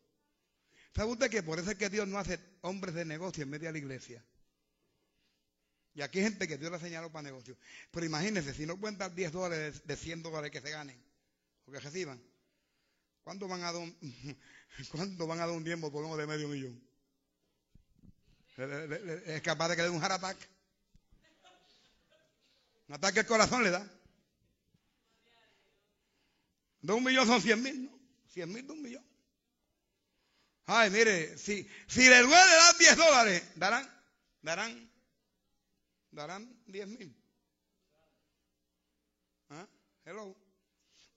¿Sabe 0.95 1.11
usted 1.11 1.31
que 1.31 1.43
por 1.43 1.59
eso 1.59 1.71
es 1.71 1.77
que 1.77 1.91
Dios 1.91 2.07
no 2.07 2.19
hace 2.19 2.39
hombres 2.63 2.95
de 2.95 3.05
negocio 3.05 3.43
en 3.43 3.51
medio 3.51 3.69
de 3.69 3.73
la 3.73 3.79
iglesia? 3.79 4.25
Y 5.95 6.03
aquí 6.03 6.19
hay 6.19 6.25
gente 6.27 6.47
que 6.47 6.59
Dios 6.59 6.71
le 6.71 6.79
señalado 6.79 7.11
para 7.11 7.25
negocio. 7.25 7.57
Pero 7.91 8.07
imagínense, 8.07 8.55
si 8.55 8.67
no 8.67 8.79
cuentan 8.79 9.15
10 9.17 9.33
dólares 9.33 9.83
de 9.85 9.97
100 9.97 10.23
dólares 10.23 10.53
que 10.53 10.61
se 10.61 10.71
ganen 10.71 10.97
o 11.65 11.73
que 11.73 11.81
reciban, 11.81 12.23
¿cuánto 13.25 13.49
van 13.49 13.63
a 13.65 13.73
dar 13.73 13.83
un, 13.83 13.97
¿cuánto 14.93 15.27
van 15.27 15.41
a 15.41 15.47
dar 15.47 15.57
un 15.57 15.65
tiempo 15.65 15.91
por 15.91 16.05
uno 16.05 16.17
de 16.17 16.27
medio 16.27 16.47
millón? 16.47 16.81
¿Es 19.27 19.43
capaz 19.43 19.71
de 19.71 19.77
que 19.77 19.83
le 19.83 19.89
dé 19.89 19.95
un 19.95 20.01
heart 20.01 20.15
attack? 20.15 20.37
Un 22.89 22.95
ataque 22.95 23.21
al 23.21 23.27
corazón 23.27 23.65
le 23.65 23.71
da. 23.71 23.98
De 26.81 26.93
un 26.93 27.03
millón 27.03 27.27
son 27.27 27.41
100 27.41 27.63
mil, 27.63 27.85
¿no? 27.85 27.99
100 28.33 28.53
mil 28.53 28.67
de 28.67 28.73
un 28.73 28.83
millón. 28.83 29.05
Ay, 30.67 30.91
mire, 30.91 31.39
si, 31.39 31.67
si 31.87 32.09
le 32.09 32.23
duele 32.23 32.35
dar 32.35 32.79
10 32.79 32.97
dólares, 32.97 33.43
darán, 33.57 33.91
darán 34.43 34.89
darán 36.11 36.49
10 36.67 36.89
mil. 36.89 37.17
¿Ah? 39.51 39.67
Hello. 40.05 40.37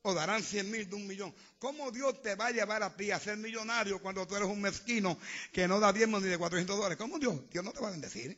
O 0.04 0.14
darán 0.14 0.42
100 0.42 0.72
mil 0.72 0.90
de 0.90 0.96
un 0.96 1.08
millón. 1.08 1.34
¿Cómo 1.60 1.92
Dios 1.92 2.22
te 2.22 2.36
va 2.36 2.48
a 2.48 2.52
llevar 2.52 2.82
a 2.82 2.96
ti 2.96 3.12
a 3.12 3.20
ser 3.20 3.38
millonario 3.38 4.00
cuando 4.00 4.28
tú 4.28 4.36
eres 4.36 4.48
un 4.48 4.62
mezquino 4.62 5.18
que 5.52 5.68
no 5.68 5.80
da 5.80 5.94
diezmo 5.94 6.20
ni 6.20 6.28
de 6.28 6.38
400 6.38 6.76
dólares? 6.76 6.98
¿Cómo 6.98 7.20
Dios? 7.20 7.50
Dios 7.52 7.64
no 7.64 7.72
te 7.72 7.80
va 7.80 7.90
a 7.90 7.92
bendecir. 7.92 8.38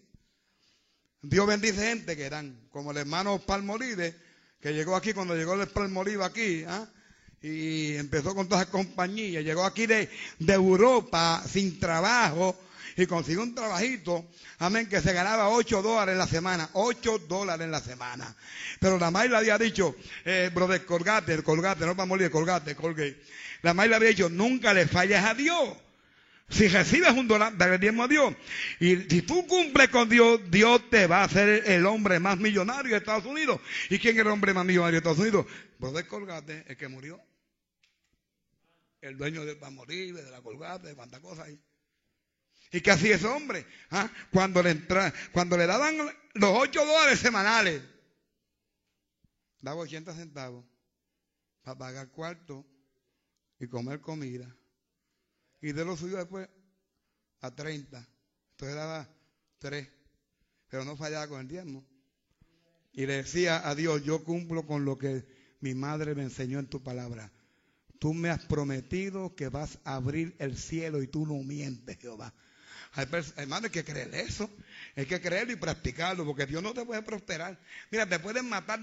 Dios 1.21 1.47
bendice 1.47 1.88
gente 1.88 2.17
que 2.17 2.29
dan, 2.29 2.67
como 2.69 2.91
el 2.91 2.97
hermano 2.97 3.39
Palmolive, 3.39 4.13
que 4.59 4.73
llegó 4.73 4.95
aquí 4.95 5.13
cuando 5.13 5.36
llegó 5.36 5.53
el 5.53 5.69
Palmolive 5.69 6.25
aquí, 6.25 6.65
¿ah? 6.65 6.89
Y 7.43 7.95
empezó 7.97 8.34
con 8.34 8.47
todas 8.47 8.65
las 8.65 8.71
compañías, 8.71 9.43
llegó 9.43 9.65
aquí 9.65 9.86
de, 9.86 10.10
de 10.39 10.53
Europa 10.53 11.43
sin 11.47 11.79
trabajo, 11.79 12.58
y 12.95 13.06
consiguió 13.06 13.43
un 13.43 13.56
trabajito, 13.56 14.25
amén, 14.60 14.88
que 14.88 15.01
se 15.01 15.13
ganaba 15.13 15.49
8 15.49 15.82
dólares 15.82 16.13
en 16.13 16.19
la 16.19 16.27
semana, 16.27 16.69
8 16.73 17.19
dólares 17.27 17.65
en 17.65 17.71
la 17.71 17.82
semana. 17.82 18.36
Pero 18.79 18.99
la 18.99 19.12
madre 19.12 19.29
le 19.29 19.38
había 19.38 19.58
dicho, 19.58 19.95
eh, 20.25 20.51
brother, 20.53 20.86
colgate, 20.86 21.41
colgate, 21.43 21.86
no 21.86 21.95
para 21.95 22.06
morir, 22.06 22.29
colgate, 22.29 22.75
colgate. 22.75 23.19
La 23.62 23.73
madre 23.73 23.89
le 23.89 23.95
había 23.95 24.10
dicho, 24.10 24.29
nunca 24.29 24.73
le 24.73 24.88
falles 24.88 25.23
a 25.23 25.34
Dios. 25.34 25.77
Si 26.49 26.67
recibes 26.67 27.12
un 27.13 27.27
dólar, 27.27 27.58
dale 27.58 27.79
diezmo 27.79 28.03
a 28.03 28.08
Dios. 28.08 28.36
Y 28.79 28.97
si 28.97 29.23
tú 29.23 29.47
cumples 29.47 29.89
con 29.89 30.08
Dios, 30.08 30.39
Dios 30.51 30.88
te 30.89 31.08
va 31.08 31.21
a 31.21 31.23
hacer 31.23 31.63
el 31.65 31.86
hombre 31.86 32.19
más 32.19 32.38
millonario 32.38 32.91
de 32.91 32.97
Estados 32.97 33.25
Unidos. 33.25 33.60
¿Y 33.89 33.97
quién 33.97 34.15
es 34.15 34.21
el 34.21 34.27
hombre 34.27 34.53
más 34.53 34.65
millonario 34.65 34.93
de 34.93 34.97
Estados 34.97 35.19
Unidos? 35.19 35.47
Brother 35.79 36.06
Colgate, 36.06 36.65
el 36.67 36.77
que 36.77 36.88
murió. 36.88 37.19
El 39.03 39.17
dueño 39.17 39.43
de 39.43 39.55
morir, 39.69 40.15
de 40.15 40.31
la 40.31 40.41
Colgate, 40.41 40.87
de 40.87 40.95
cuántas 40.95 41.19
cosas 41.19 41.47
hay. 41.47 41.61
¿Y 42.71 42.79
qué 42.79 42.91
hacía 42.91 43.17
ese 43.17 43.27
hombre? 43.27 43.67
¿Ah? 43.91 44.09
Cuando, 44.31 44.63
le 44.63 44.71
entra, 44.71 45.13
cuando 45.33 45.57
le 45.57 45.67
daban 45.67 45.97
los 45.97 46.49
8 46.57 46.85
dólares 46.85 47.19
semanales, 47.19 47.83
daba 49.59 49.81
80 49.81 50.15
centavos 50.15 50.65
para 51.63 51.77
pagar 51.77 52.11
cuarto 52.11 52.65
y 53.59 53.67
comer 53.67 53.99
comida. 53.99 54.55
Y 55.59 55.73
de 55.73 55.83
lo 55.83 55.97
suyo 55.97 56.15
después 56.15 56.47
a 57.41 57.53
30. 57.53 58.07
Entonces 58.51 58.75
daba 58.77 59.09
3. 59.59 59.89
Pero 60.69 60.85
no 60.85 60.95
fallaba 60.95 61.27
con 61.27 61.41
el 61.41 61.49
diezmo. 61.49 61.85
Y 62.93 63.05
le 63.05 63.17
decía 63.17 63.67
a 63.67 63.75
Dios, 63.75 64.01
yo 64.05 64.23
cumplo 64.23 64.65
con 64.65 64.85
lo 64.85 64.97
que 64.97 65.25
mi 65.59 65.73
madre 65.73 66.15
me 66.15 66.23
enseñó 66.23 66.59
en 66.59 66.67
tu 66.67 66.81
palabra. 66.81 67.33
Tú 67.99 68.13
me 68.13 68.29
has 68.29 68.43
prometido 68.45 69.36
que 69.36 69.49
vas 69.49 69.79
a 69.84 69.95
abrir 69.95 70.36
el 70.39 70.58
cielo 70.58 71.01
y 71.01 71.08
tú 71.08 71.25
no 71.25 71.36
mientes, 71.43 71.97
Jehová. 71.99 72.34
Hermano, 72.95 73.65
hay 73.65 73.71
que 73.71 73.84
creer 73.84 74.13
eso. 74.13 74.49
Hay 74.95 75.06
que 75.06 75.19
creerlo 75.19 75.53
y 75.53 75.56
practicarlo, 75.56 76.25
porque 76.25 76.45
Dios 76.45 76.62
no 76.62 76.73
te 76.73 76.86
puede 76.86 77.01
prosperar. 77.01 77.60
Mira, 77.89 78.08
te 78.08 78.19
pueden 78.19 78.47
matar. 78.47 78.79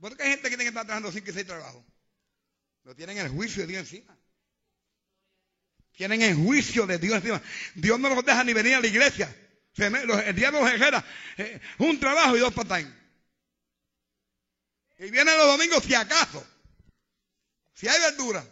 ¿Por 0.00 0.16
qué 0.16 0.24
hay 0.24 0.30
gente 0.30 0.50
que 0.50 0.56
tiene 0.56 0.64
que 0.64 0.68
estar 0.68 0.84
trabajando 0.84 1.12
5 1.12 1.30
y 1.30 1.32
6 1.32 1.46
trabajos? 1.46 1.84
Lo 2.84 2.94
tienen 2.94 3.16
el 3.16 3.28
juicio 3.28 3.62
de 3.62 3.68
Dios 3.68 3.80
encima. 3.80 4.16
Tienen 5.92 6.20
el 6.22 6.34
juicio 6.34 6.86
de 6.86 6.98
Dios 6.98 7.16
encima. 7.16 7.40
Dios 7.74 7.98
no 7.98 8.10
los 8.10 8.24
deja 8.24 8.44
ni 8.44 8.52
venir 8.52 8.74
a 8.74 8.80
la 8.80 8.86
iglesia. 8.86 9.34
el 9.76 10.36
diablo 10.36 10.60
los 10.60 10.72
ejera. 10.72 11.02
Eh, 11.38 11.60
un 11.78 11.98
trabajo 11.98 12.36
y 12.36 12.40
dos 12.40 12.52
part 12.52 12.70
Y 14.98 15.10
vienen 15.10 15.38
los 15.38 15.46
domingos 15.46 15.82
si 15.84 15.94
acaso. 15.94 16.46
Si 17.72 17.88
hay 17.88 17.98
verdura. 18.00 18.44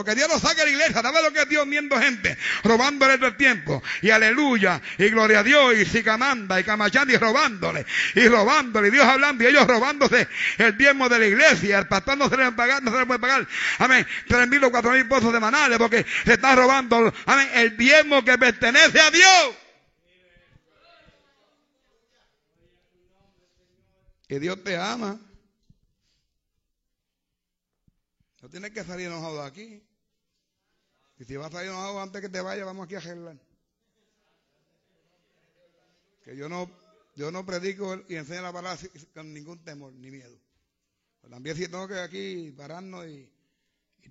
Porque 0.00 0.14
Dios 0.14 0.30
nos 0.30 0.40
saca 0.40 0.64
la 0.64 0.70
iglesia. 0.70 1.02
¿Sabes 1.02 1.22
lo 1.22 1.30
que 1.30 1.42
es 1.42 1.48
Dios 1.50 1.68
viendo 1.68 2.00
gente? 2.00 2.34
Robándole 2.64 3.16
el 3.22 3.36
tiempo. 3.36 3.82
Y 4.00 4.08
aleluya. 4.08 4.80
Y 4.96 5.10
gloria 5.10 5.40
a 5.40 5.42
Dios. 5.42 5.76
Y 5.76 5.84
sicamanda. 5.84 6.58
Y 6.58 6.64
camachandi 6.64 7.18
robándole. 7.18 7.84
Y 8.14 8.26
robándole. 8.26 8.88
Y 8.88 8.92
Dios 8.92 9.04
hablando. 9.04 9.44
Y 9.44 9.48
ellos 9.48 9.66
robándose 9.66 10.26
el 10.56 10.78
diezmo 10.78 11.06
de 11.10 11.18
la 11.18 11.26
iglesia. 11.26 11.80
El 11.80 11.86
pastor 11.86 12.16
no 12.16 12.30
se 12.30 12.38
le 12.38 12.50
pagar, 12.52 12.82
no 12.82 12.90
se 12.90 12.98
le 12.98 13.04
puede 13.04 13.20
pagar. 13.20 13.46
Amén. 13.76 14.06
Tres 14.26 14.48
mil 14.48 14.64
o 14.64 14.70
cuatro 14.70 14.92
mil 14.92 15.06
pesos 15.06 15.34
semanales. 15.34 15.76
Porque 15.76 16.06
se 16.24 16.32
está 16.32 16.56
robando. 16.56 17.12
Amén. 17.26 17.50
El 17.52 17.76
diezmo 17.76 18.24
que 18.24 18.38
pertenece 18.38 18.98
a 19.00 19.10
Dios. 19.10 19.54
Y 24.30 24.38
Dios 24.38 24.64
te 24.64 24.78
ama. 24.78 25.20
No 28.40 28.48
tienes 28.48 28.70
que 28.70 28.82
salir 28.82 29.08
enojado 29.08 29.42
de 29.42 29.46
aquí. 29.46 29.89
Y 31.20 31.24
si 31.26 31.36
vas 31.36 31.48
a 31.48 31.58
salir 31.58 31.68
enojado 31.68 32.00
antes 32.00 32.22
que 32.22 32.30
te 32.30 32.40
vaya, 32.40 32.64
vamos 32.64 32.86
aquí 32.86 32.94
a 32.94 32.98
arreglar. 32.98 33.36
Que 36.24 36.34
yo 36.34 36.48
no, 36.48 36.70
yo 37.14 37.30
no 37.30 37.44
predico 37.44 38.02
y 38.08 38.16
enseño 38.16 38.40
la 38.40 38.52
palabra 38.54 38.80
con 39.12 39.34
ningún 39.34 39.62
temor 39.62 39.92
ni 39.92 40.10
miedo. 40.10 40.34
Pues 41.20 41.30
también 41.30 41.56
si 41.56 41.68
tengo 41.68 41.86
que 41.86 42.00
aquí 42.00 42.50
pararnos 42.56 43.06
y, 43.06 43.30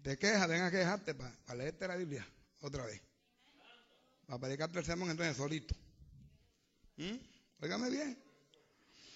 te 0.04 0.20
quejas, 0.20 0.48
ven 0.48 0.62
a 0.62 0.70
quejarte 0.70 1.16
para, 1.16 1.34
leerte 1.56 1.88
la 1.88 1.96
Biblia 1.96 2.26
otra 2.62 2.86
vez. 2.86 3.02
Para 4.28 4.40
predicarte 4.40 4.78
el 4.78 4.86
sermón 4.86 5.10
entonces 5.10 5.36
solito. 5.36 5.76
¿Mm? 6.98 7.18
bien. 7.90 8.24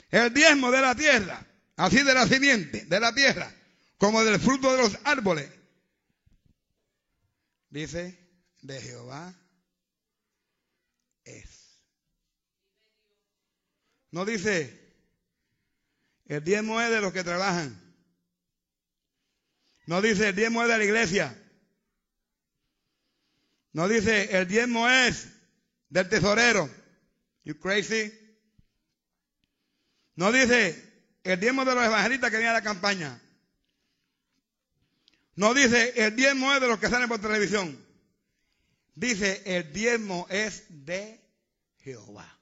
El 0.09 0.33
diezmo 0.33 0.71
de 0.71 0.81
la 0.81 0.95
tierra, 0.95 1.45
así 1.75 2.01
de 2.01 2.13
la 2.13 2.27
simiente, 2.27 2.85
de 2.85 2.99
la 2.99 3.13
tierra 3.13 3.53
como 3.99 4.23
del 4.23 4.39
fruto 4.39 4.71
de 4.71 4.79
los 4.79 4.97
árboles. 5.03 5.47
Dice, 7.73 8.15
de 8.61 8.79
Jehová 8.79 9.33
es. 11.23 11.81
No 14.11 14.25
dice, 14.25 14.95
el 16.25 16.43
diezmo 16.43 16.79
es 16.79 16.91
de 16.91 17.01
los 17.01 17.11
que 17.11 17.23
trabajan. 17.23 17.75
No 19.87 20.03
dice, 20.03 20.29
el 20.29 20.35
diezmo 20.35 20.61
es 20.61 20.69
de 20.69 20.77
la 20.77 20.83
iglesia. 20.83 21.35
No 23.71 23.87
dice, 23.87 24.37
el 24.37 24.47
diezmo 24.47 24.87
es 24.87 25.29
del 25.89 26.07
tesorero. 26.09 26.69
You 27.43 27.57
crazy? 27.57 28.13
No 30.15 30.31
dice, 30.31 31.17
el 31.23 31.39
diezmo 31.39 31.65
de 31.65 31.73
los 31.73 31.83
evangelistas 31.83 32.29
que 32.29 32.37
vienen 32.37 32.55
a 32.55 32.59
la 32.59 32.63
campaña. 32.63 33.19
No 35.35 35.53
dice 35.53 35.93
el 35.95 36.15
diezmo 36.15 36.53
es 36.53 36.61
de 36.61 36.67
los 36.67 36.79
que 36.79 36.89
salen 36.89 37.09
por 37.09 37.19
televisión. 37.19 37.83
Dice 38.95 39.41
el 39.45 39.73
diezmo 39.73 40.27
es 40.29 40.65
de 40.69 41.19
Jehová. 41.79 42.39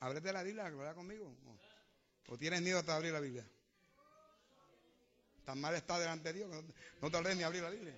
Ábrete 0.00 0.32
la 0.32 0.42
Biblia, 0.42 0.64
¿verdad 0.64 0.94
conmigo? 0.94 1.36
¿O 2.28 2.38
tienes 2.38 2.62
miedo 2.62 2.82
de 2.82 2.92
abrir 2.92 3.12
la 3.12 3.20
Biblia? 3.20 3.46
Tan 5.44 5.60
mal 5.60 5.74
está 5.74 5.98
delante 5.98 6.32
de 6.32 6.38
Dios 6.38 6.50
que 6.50 6.74
no 7.00 7.10
te 7.10 7.34
ni 7.34 7.42
abrir 7.42 7.62
la 7.62 7.70
Biblia. 7.70 7.94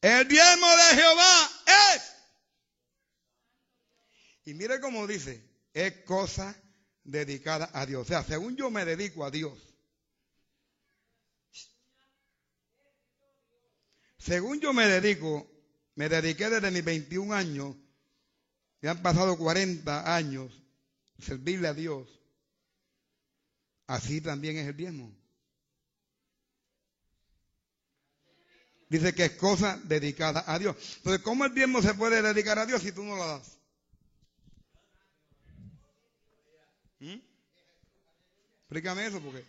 El 0.00 0.28
diezmo 0.28 0.66
de 0.76 0.84
Jehová 0.94 1.50
es. 1.94 2.12
Y 4.44 4.54
mire 4.54 4.80
cómo 4.80 5.06
dice, 5.06 5.44
es 5.74 6.04
cosa 6.04 6.54
dedicada 7.08 7.70
a 7.72 7.86
Dios. 7.86 8.02
O 8.02 8.04
sea, 8.04 8.22
según 8.22 8.56
yo 8.56 8.70
me 8.70 8.84
dedico 8.84 9.24
a 9.24 9.30
Dios. 9.30 9.58
Según 14.18 14.60
yo 14.60 14.72
me 14.72 14.86
dedico, 14.86 15.50
me 15.94 16.08
dediqué 16.08 16.50
desde 16.50 16.70
mis 16.70 16.84
21 16.84 17.34
años, 17.34 17.76
y 18.82 18.86
han 18.86 19.00
pasado 19.02 19.38
40 19.38 20.14
años, 20.14 20.52
servirle 21.18 21.68
a 21.68 21.74
Dios. 21.74 22.08
Así 23.86 24.20
también 24.20 24.58
es 24.58 24.68
el 24.68 24.76
diezmo. 24.76 25.16
Dice 28.90 29.14
que 29.14 29.26
es 29.26 29.32
cosa 29.32 29.80
dedicada 29.84 30.44
a 30.46 30.58
Dios. 30.58 30.76
Entonces, 30.98 31.22
¿cómo 31.22 31.44
el 31.44 31.54
diezmo 31.54 31.80
se 31.80 31.94
puede 31.94 32.20
dedicar 32.22 32.58
a 32.58 32.66
Dios 32.66 32.82
si 32.82 32.92
tú 32.92 33.04
no 33.04 33.16
lo 33.16 33.26
das? 33.26 33.57
Explícame 37.00 39.06
eso 39.06 39.20
porque 39.20 39.44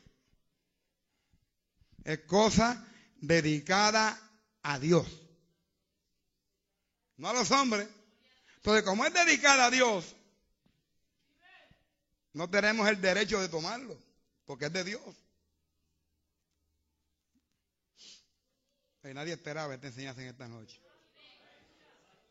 es 2.04 2.20
cosa 2.20 2.86
dedicada 3.18 4.20
a 4.64 4.80
Dios. 4.80 5.08
No 7.18 7.30
a 7.30 7.34
los 7.34 7.52
hombres. 7.52 7.88
Entonces, 8.58 8.84
como 8.84 9.06
es 9.06 9.14
dedicada 9.14 9.66
a 9.66 9.72
Dios, 9.72 10.16
no 12.34 12.50
tenemos 12.50 12.88
el 12.88 13.02
derecho 13.02 13.40
de 13.40 13.50
tomarlo, 13.50 13.98
porque 14.46 14.66
es 14.66 14.74
de 14.74 14.84
Dios. 14.84 15.16
Y 19.04 19.14
nadie 19.14 19.34
esperaba 19.34 19.74
esta 19.74 19.88
enseñanza 19.88 20.22
en 20.22 20.28
esta 20.28 20.48
noche. 20.48 20.80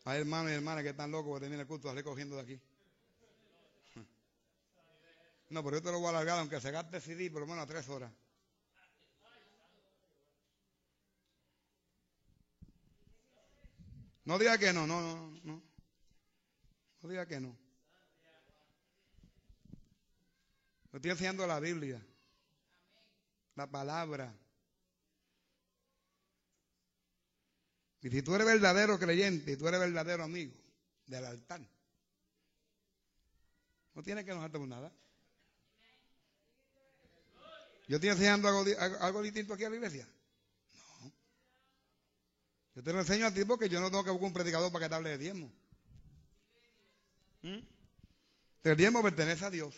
Hay 0.05 0.21
hermanos 0.21 0.53
y 0.53 0.55
hermanas 0.55 0.85
que 0.85 0.91
están 0.91 1.11
locos 1.11 1.31
por 1.31 1.41
terminar 1.41 1.63
el 1.63 1.67
culto, 1.67 1.93
recogiendo 1.93 2.37
de 2.37 2.43
aquí. 2.43 2.61
No, 5.51 5.65
pero 5.65 5.79
yo 5.79 5.83
te 5.83 5.91
lo 5.91 5.99
voy 5.99 6.07
a 6.07 6.11
alargar, 6.11 6.39
aunque 6.39 6.61
se 6.61 6.71
gaste 6.71 7.01
CD 7.01 7.31
por 7.31 7.41
lo 7.41 7.47
menos 7.47 7.65
a 7.65 7.67
tres 7.67 7.89
horas. 7.89 8.13
No 14.25 14.39
diga 14.39 14.59
que 14.59 14.75
no, 14.75 14.87
no, 14.87 15.01
no, 15.01 15.41
no. 15.43 15.63
No 17.01 17.09
diga 17.09 17.25
que 17.27 17.41
no. 17.41 17.57
Me 20.93 20.99
estoy 20.99 21.13
enseñando 21.13 21.47
la 21.47 21.61
Biblia, 21.61 22.05
la 23.55 23.67
palabra. 23.67 24.35
Y 28.03 28.11
si 28.11 28.23
tú 28.23 28.35
eres 28.35 28.47
verdadero 28.47 28.99
creyente 28.99 29.53
y 29.53 29.57
tú 29.57 29.67
eres 29.67 29.81
verdadero 29.81 30.25
amigo 30.25 30.55
del 31.07 31.25
altar, 31.25 31.61
no 33.95 34.03
tienes 34.03 34.25
que 34.27 34.31
enojarte 34.31 34.59
por 34.59 34.69
nada. 34.69 34.93
¿Yo 37.89 37.97
estoy 37.97 38.11
enseñando 38.11 38.49
algo, 39.01 39.23
distinto 39.23 39.55
aquí 39.55 39.65
a 39.65 39.71
la 39.71 39.77
iglesia? 39.77 40.07
No. 40.75 41.13
Yo 42.75 42.83
te 42.83 42.93
lo 42.93 43.01
enseño 43.01 43.27
a 43.27 43.33
ti 43.33 43.47
porque 43.47 43.71
yo 43.71 43.81
no 43.81 43.91
tengo 43.91 44.05
que 44.05 44.11
buscar 44.11 44.27
un 44.27 44.35
predicador 44.35 44.71
para 44.71 44.85
que 44.85 44.89
te 44.91 44.95
hable 44.95 45.11
de 45.11 45.19
diezmo. 45.19 45.51
¿Mm? 47.41 47.59
El 48.65 48.77
diezmo 48.77 49.03
pertenece 49.03 49.47
a 49.47 49.51
Dios. 49.51 49.75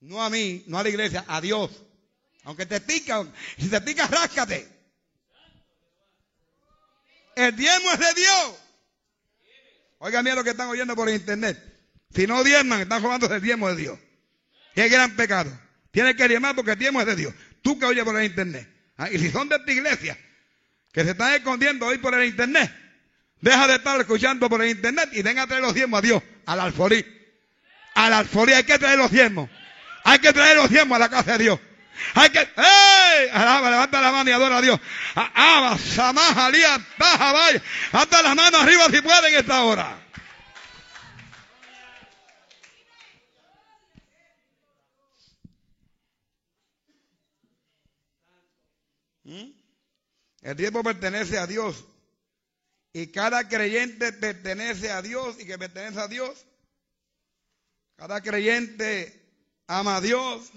No 0.00 0.22
a 0.22 0.30
mí, 0.30 0.64
no 0.66 0.78
a 0.78 0.82
la 0.82 0.88
iglesia, 0.88 1.22
a 1.28 1.42
Dios. 1.42 1.70
Aunque 2.44 2.64
te 2.64 2.80
pica, 2.80 3.30
si 3.58 3.68
te 3.68 3.80
pica, 3.82 4.06
ráscate. 4.06 4.66
El 7.36 7.54
diezmo 7.54 7.92
es 7.92 7.98
de 7.98 8.14
Dios. 8.14 8.54
Oigan 9.98 10.24
bien 10.24 10.34
lo 10.34 10.42
que 10.42 10.50
están 10.50 10.68
oyendo 10.68 10.96
por 10.96 11.10
internet. 11.10 11.58
Si 12.14 12.26
no 12.26 12.42
diezman, 12.42 12.80
están 12.80 13.02
robando 13.02 13.32
el 13.32 13.42
diezmo 13.42 13.68
de 13.68 13.76
Dios. 13.76 13.98
Es 14.74 14.90
gran 14.90 15.14
pecado. 15.16 15.50
Tienes 15.90 16.16
que 16.16 16.28
diezmar 16.28 16.54
porque 16.54 16.72
el 16.72 16.78
diezmo 16.78 17.00
es 17.00 17.06
de 17.06 17.16
Dios. 17.16 17.34
Tú 17.62 17.78
que 17.78 17.86
oyes 17.86 18.04
por 18.04 18.18
el 18.18 18.24
internet. 18.24 18.68
¿ah? 18.96 19.10
Y 19.10 19.18
si 19.18 19.30
son 19.30 19.48
de 19.48 19.56
esta 19.56 19.70
iglesia, 19.70 20.18
que 20.92 21.04
se 21.04 21.10
están 21.10 21.34
escondiendo 21.34 21.86
hoy 21.86 21.98
por 21.98 22.14
el 22.14 22.26
internet, 22.26 22.72
deja 23.40 23.66
de 23.66 23.76
estar 23.76 24.00
escuchando 24.00 24.48
por 24.48 24.62
el 24.62 24.70
internet 24.70 25.10
y 25.12 25.22
venga 25.22 25.42
a 25.42 25.46
traer 25.46 25.62
los 25.62 25.74
diezmos 25.74 25.98
a 25.98 26.02
Dios, 26.02 26.22
al 26.46 26.60
alfolí. 26.60 27.04
Al 27.94 28.12
alfolí 28.12 28.52
hay 28.52 28.64
que 28.64 28.78
traer 28.78 28.98
los 28.98 29.10
diezmos. 29.10 29.50
Hay 30.04 30.18
que 30.18 30.32
traer 30.32 30.56
los 30.56 30.70
diezmos 30.70 30.96
a 30.96 30.98
la 30.98 31.08
casa 31.08 31.32
de 31.32 31.44
Dios. 31.44 31.60
Hay 32.14 32.30
que, 32.30 32.40
¡ey! 32.40 33.28
Alaba, 33.32 33.70
levanta 33.70 34.00
la 34.00 34.10
mano 34.10 34.30
y 34.30 34.32
adora 34.32 34.58
a 34.58 34.62
Dios. 34.62 34.80
Aba, 35.14 35.78
Samá, 35.78 36.46
Alía, 36.46 36.80
Baja, 36.98 37.32
vaya. 37.32 37.62
Hasta 37.92 38.22
las 38.22 38.34
manos 38.34 38.60
arriba 38.62 38.86
si 38.90 39.00
pueden 39.00 39.32
en 39.32 39.40
esta 39.40 39.62
hora. 39.62 39.98
El 50.42 50.56
tiempo 50.56 50.82
pertenece 50.82 51.38
a 51.38 51.46
Dios. 51.46 51.84
Y 52.92 53.06
cada 53.06 53.48
creyente 53.48 54.12
pertenece 54.12 54.90
a 54.90 55.00
Dios 55.00 55.40
y 55.40 55.46
que 55.46 55.56
pertenece 55.56 56.00
a 56.00 56.08
Dios. 56.08 56.44
Cada 57.96 58.20
creyente 58.20 59.22
ama 59.66 59.96
a 59.96 60.00
Dios. 60.00 60.50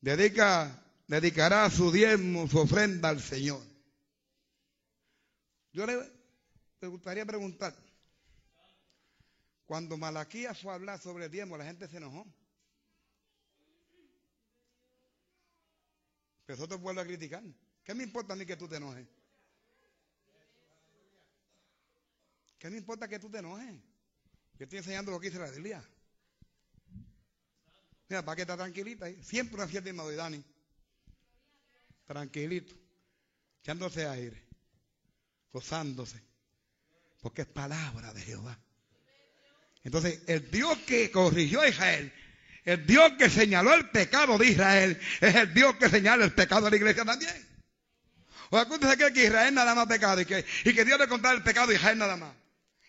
Dedica, 0.00 0.84
dedicará 1.08 1.68
su 1.70 1.90
diezmo, 1.90 2.46
su 2.46 2.58
ofrenda 2.58 3.08
al 3.08 3.20
Señor. 3.20 3.62
Yo 5.72 5.86
le, 5.86 5.98
le 6.80 6.88
gustaría 6.88 7.24
preguntar. 7.24 7.74
Cuando 9.64 9.96
Malaquías 9.96 10.60
fue 10.60 10.72
a 10.72 10.74
hablar 10.74 11.00
sobre 11.00 11.24
el 11.24 11.30
diezmo, 11.30 11.56
la 11.56 11.64
gente 11.64 11.88
se 11.88 11.96
enojó. 11.96 12.26
Empezó 16.40 16.64
todo 16.66 16.74
el 16.74 16.82
pueblo 16.82 17.00
a 17.00 17.06
criticar. 17.06 17.42
¿Qué 17.84 17.94
me 17.94 18.04
importa 18.04 18.32
a 18.32 18.36
mí 18.36 18.46
que 18.46 18.56
tú 18.56 18.68
te 18.68 18.76
enojes? 18.76 19.06
¿Qué 22.58 22.70
me 22.70 22.78
importa 22.78 23.08
que 23.08 23.18
tú 23.18 23.28
te 23.28 23.38
enojes? 23.38 23.74
Yo 24.58 24.64
estoy 24.64 24.78
enseñando 24.78 25.10
lo 25.10 25.18
que 25.18 25.30
dice 25.30 25.40
la 25.40 25.50
Biblia. 25.50 25.82
Mira, 28.08 28.24
para 28.24 28.36
que 28.36 28.42
está 28.42 28.56
tranquilita 28.56 29.06
ahí. 29.06 29.22
Siempre 29.22 29.56
una 29.56 29.66
fiesta 29.66 29.90
de 29.90 30.16
Dani. 30.16 30.44
Tranquilito. 32.06 32.74
Echándose 33.60 34.06
aire. 34.06 34.46
Gozándose. 35.52 36.22
Porque 37.20 37.42
es 37.42 37.48
palabra 37.48 38.12
de 38.12 38.20
Jehová. 38.20 38.58
Entonces, 39.82 40.22
el 40.28 40.50
Dios 40.50 40.78
que 40.86 41.10
corrigió 41.10 41.60
a 41.60 41.68
Israel 41.68 42.12
el 42.64 42.86
Dios 42.86 43.14
que 43.18 43.28
señaló 43.28 43.74
el 43.74 43.90
pecado 43.90 44.38
de 44.38 44.46
Israel 44.46 45.00
es 45.20 45.34
el 45.34 45.52
Dios 45.52 45.76
que 45.76 45.88
señala 45.88 46.24
el 46.24 46.32
pecado 46.32 46.66
de 46.66 46.70
la 46.70 46.76
iglesia 46.76 47.04
también. 47.04 47.51
O 48.52 48.56
sea, 48.58 48.70
usted 48.70 48.86
se 48.86 48.96
cree 48.98 49.12
que 49.14 49.24
Israel 49.24 49.54
nada 49.54 49.74
más 49.74 49.86
pecado 49.86 50.20
y 50.20 50.26
que, 50.26 50.44
y 50.64 50.74
que 50.74 50.84
Dios 50.84 50.98
le 50.98 51.08
contara 51.08 51.34
el 51.34 51.42
pecado 51.42 51.68
de 51.68 51.76
Israel 51.76 51.96
nada 51.96 52.18
más. 52.18 52.34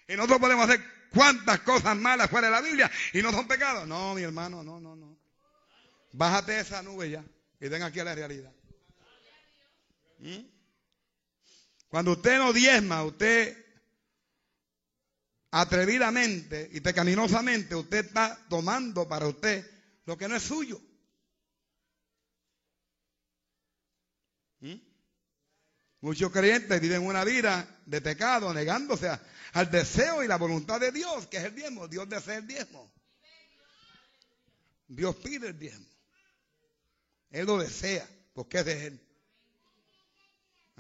Y 0.10 0.15
nosotros 0.17 0.41
podemos 0.41 0.65
hacer 0.67 0.84
cuantas 1.10 1.62
cosas 1.62 1.95
malas 1.95 2.30
fuera 2.30 2.47
de 2.47 2.52
la 2.52 2.60
Biblia 2.60 2.91
y 3.13 3.21
no 3.21 3.32
son 3.32 3.47
pecados. 3.47 3.88
No, 3.88 4.13
mi 4.13 4.23
hermano, 4.23 4.62
no, 4.62 4.82
no, 4.82 4.93
no. 4.97 5.17
Bájate 6.12 6.60
esa 6.60 6.84
nube 6.84 7.12
ya 7.12 7.23
y 7.62 7.69
ven 7.69 7.82
aquí 7.82 8.02
a 8.02 8.04
la 8.04 8.13
realidad. 8.13 8.52
¿Mm? 10.19 10.39
Cuando 11.88 12.12
usted 12.12 12.39
no 12.39 12.52
diezma, 12.52 13.06
usted 13.06 13.58
atrevidamente 15.49 16.71
y 16.73 16.82
pecaminosamente 16.82 17.73
usted 17.73 18.08
está 18.08 18.38
tomando 18.49 19.08
para 19.08 19.28
usted 19.28 19.65
lo 20.08 20.17
que 20.17 20.28
no 20.28 20.36
es 20.36 20.43
suyo. 20.43 20.82
Muchos 26.04 26.34
creyentes 26.34 26.82
viven 26.82 27.06
una 27.06 27.24
vida 27.24 27.66
de 27.86 28.02
pecado, 28.02 28.54
negándose 28.54 29.10
al 29.54 29.72
deseo 29.72 30.22
y 30.22 30.28
la 30.28 30.36
voluntad 30.36 30.78
de 30.78 30.92
Dios, 30.92 31.28
que 31.28 31.38
es 31.38 31.46
el 31.46 31.56
diezmo. 31.56 31.88
Dios 31.88 32.10
desea 32.10 32.39
el 32.39 32.46
diezmo. 32.46 32.92
Dios 34.89 35.16
pide 35.16 35.48
el 35.48 35.58
diezmo. 35.58 35.88
Él 37.30 37.46
lo 37.46 37.58
desea, 37.58 38.06
porque 38.34 38.60
es 38.60 38.66
de 38.66 38.88
Él. 38.88 39.02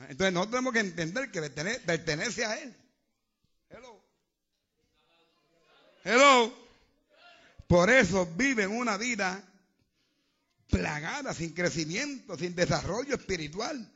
Entonces 0.09 0.33
nosotros 0.33 0.51
tenemos 0.51 0.73
que 0.73 0.79
entender 0.81 1.31
que 1.31 1.41
pertenece 1.85 2.43
a 2.43 2.59
Él. 2.61 2.75
Hello. 6.03 6.53
Por 7.65 7.89
eso 7.89 8.25
viven 8.35 8.71
una 8.71 8.97
vida 8.97 9.41
plagada, 10.67 11.33
sin 11.33 11.53
crecimiento, 11.53 12.37
sin 12.37 12.53
desarrollo 12.55 13.15
espiritual. 13.15 13.89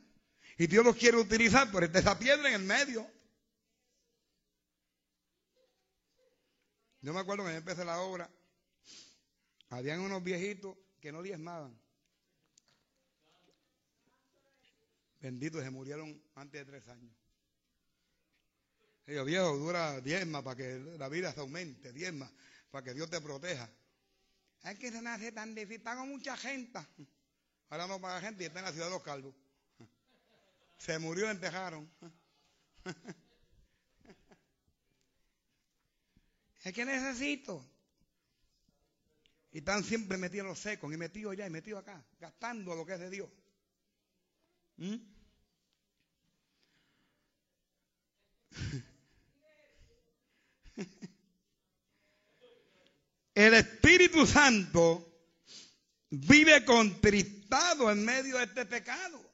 Y 0.57 0.67
Dios 0.67 0.83
los 0.83 0.95
quiere 0.95 1.17
utilizar 1.17 1.71
por 1.71 1.83
esa 1.83 2.17
piedra 2.17 2.49
en 2.49 2.55
el 2.55 2.63
medio. 2.63 3.09
Yo 7.01 7.13
me 7.13 7.19
acuerdo 7.19 7.45
que 7.45 7.51
yo 7.51 7.57
empecé 7.57 7.85
la 7.85 8.01
obra, 8.01 8.29
habían 9.69 9.99
unos 9.99 10.23
viejitos 10.23 10.75
que 10.99 11.11
no 11.11 11.21
diezmaban. 11.21 11.79
Benditos, 15.19 15.63
se 15.63 15.69
murieron 15.69 16.21
antes 16.35 16.65
de 16.65 16.71
tres 16.71 16.87
años. 16.87 17.15
Digo, 19.05 19.23
viejo, 19.23 19.57
dura 19.57 20.01
diezma 20.01 20.43
para 20.43 20.57
que 20.57 20.79
la 20.97 21.07
vida 21.07 21.31
se 21.31 21.39
aumente, 21.39 21.93
diezma 21.93 22.31
para 22.71 22.83
que 22.83 22.93
Dios 22.93 23.09
te 23.09 23.21
proteja. 23.21 23.69
Es 24.63 24.77
que 24.79 24.91
se 24.91 25.01
nace 25.01 25.31
tan 25.31 25.55
difícil, 25.55 25.81
pago 25.81 26.05
mucha 26.05 26.35
gente. 26.35 26.79
Ahora 27.69 27.87
no 27.87 28.01
paga 28.01 28.21
gente 28.21 28.43
y 28.43 28.47
está 28.47 28.59
en 28.59 28.65
la 28.65 28.71
ciudad 28.71 28.87
de 28.87 28.93
los 28.93 29.03
calvos. 29.03 29.33
Se 30.77 30.99
murió, 30.99 31.29
empezaron. 31.29 31.89
Es 36.63 36.73
que 36.73 36.83
necesito. 36.83 37.65
Y 39.53 39.59
están 39.59 39.83
siempre 39.85 40.17
metidos 40.17 40.43
en 40.43 40.49
los 40.49 40.59
secos, 40.59 40.93
y 40.93 40.97
metidos 40.97 41.31
allá 41.31 41.47
y 41.47 41.49
metidos 41.49 41.81
acá, 41.81 42.05
gastando 42.19 42.75
lo 42.75 42.85
que 42.85 42.95
es 42.95 42.99
de 42.99 43.09
Dios. 43.09 43.29
¿Mm? 44.75 44.95
El 53.33 53.53
Espíritu 53.53 54.27
Santo 54.27 55.07
vive 56.09 56.65
contristado 56.65 57.89
en 57.91 58.03
medio 58.03 58.37
de 58.37 58.43
este 58.43 58.65
pecado. 58.65 59.26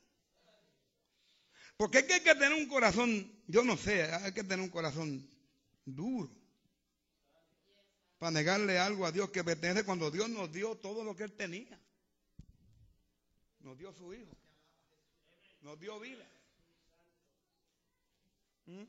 Porque 1.77 1.99
hay 1.99 2.05
que 2.05 2.36
tener 2.36 2.53
un 2.53 2.67
corazón, 2.67 3.31
yo 3.47 3.63
no 3.63 3.77
sé, 3.77 4.03
hay 4.03 4.31
que 4.31 4.43
tener 4.43 4.59
un 4.59 4.69
corazón 4.69 5.27
duro 5.86 6.31
para 8.19 8.31
negarle 8.31 8.79
algo 8.79 9.05
a 9.05 9.12
Dios 9.12 9.31
que 9.31 9.43
pertenece 9.43 9.83
cuando 9.83 10.09
Dios 10.09 10.29
nos 10.29 10.51
dio 10.51 10.75
todo 10.75 11.03
lo 11.03 11.15
que 11.15 11.23
Él 11.23 11.33
tenía. 11.33 11.77
Nos 13.59 13.77
dio 13.77 13.91
su 13.93 14.13
Hijo. 14.13 14.31
Nos 15.62 15.79
dio 15.79 15.99
vida. 15.99 16.25
¿Mm? 18.65 18.83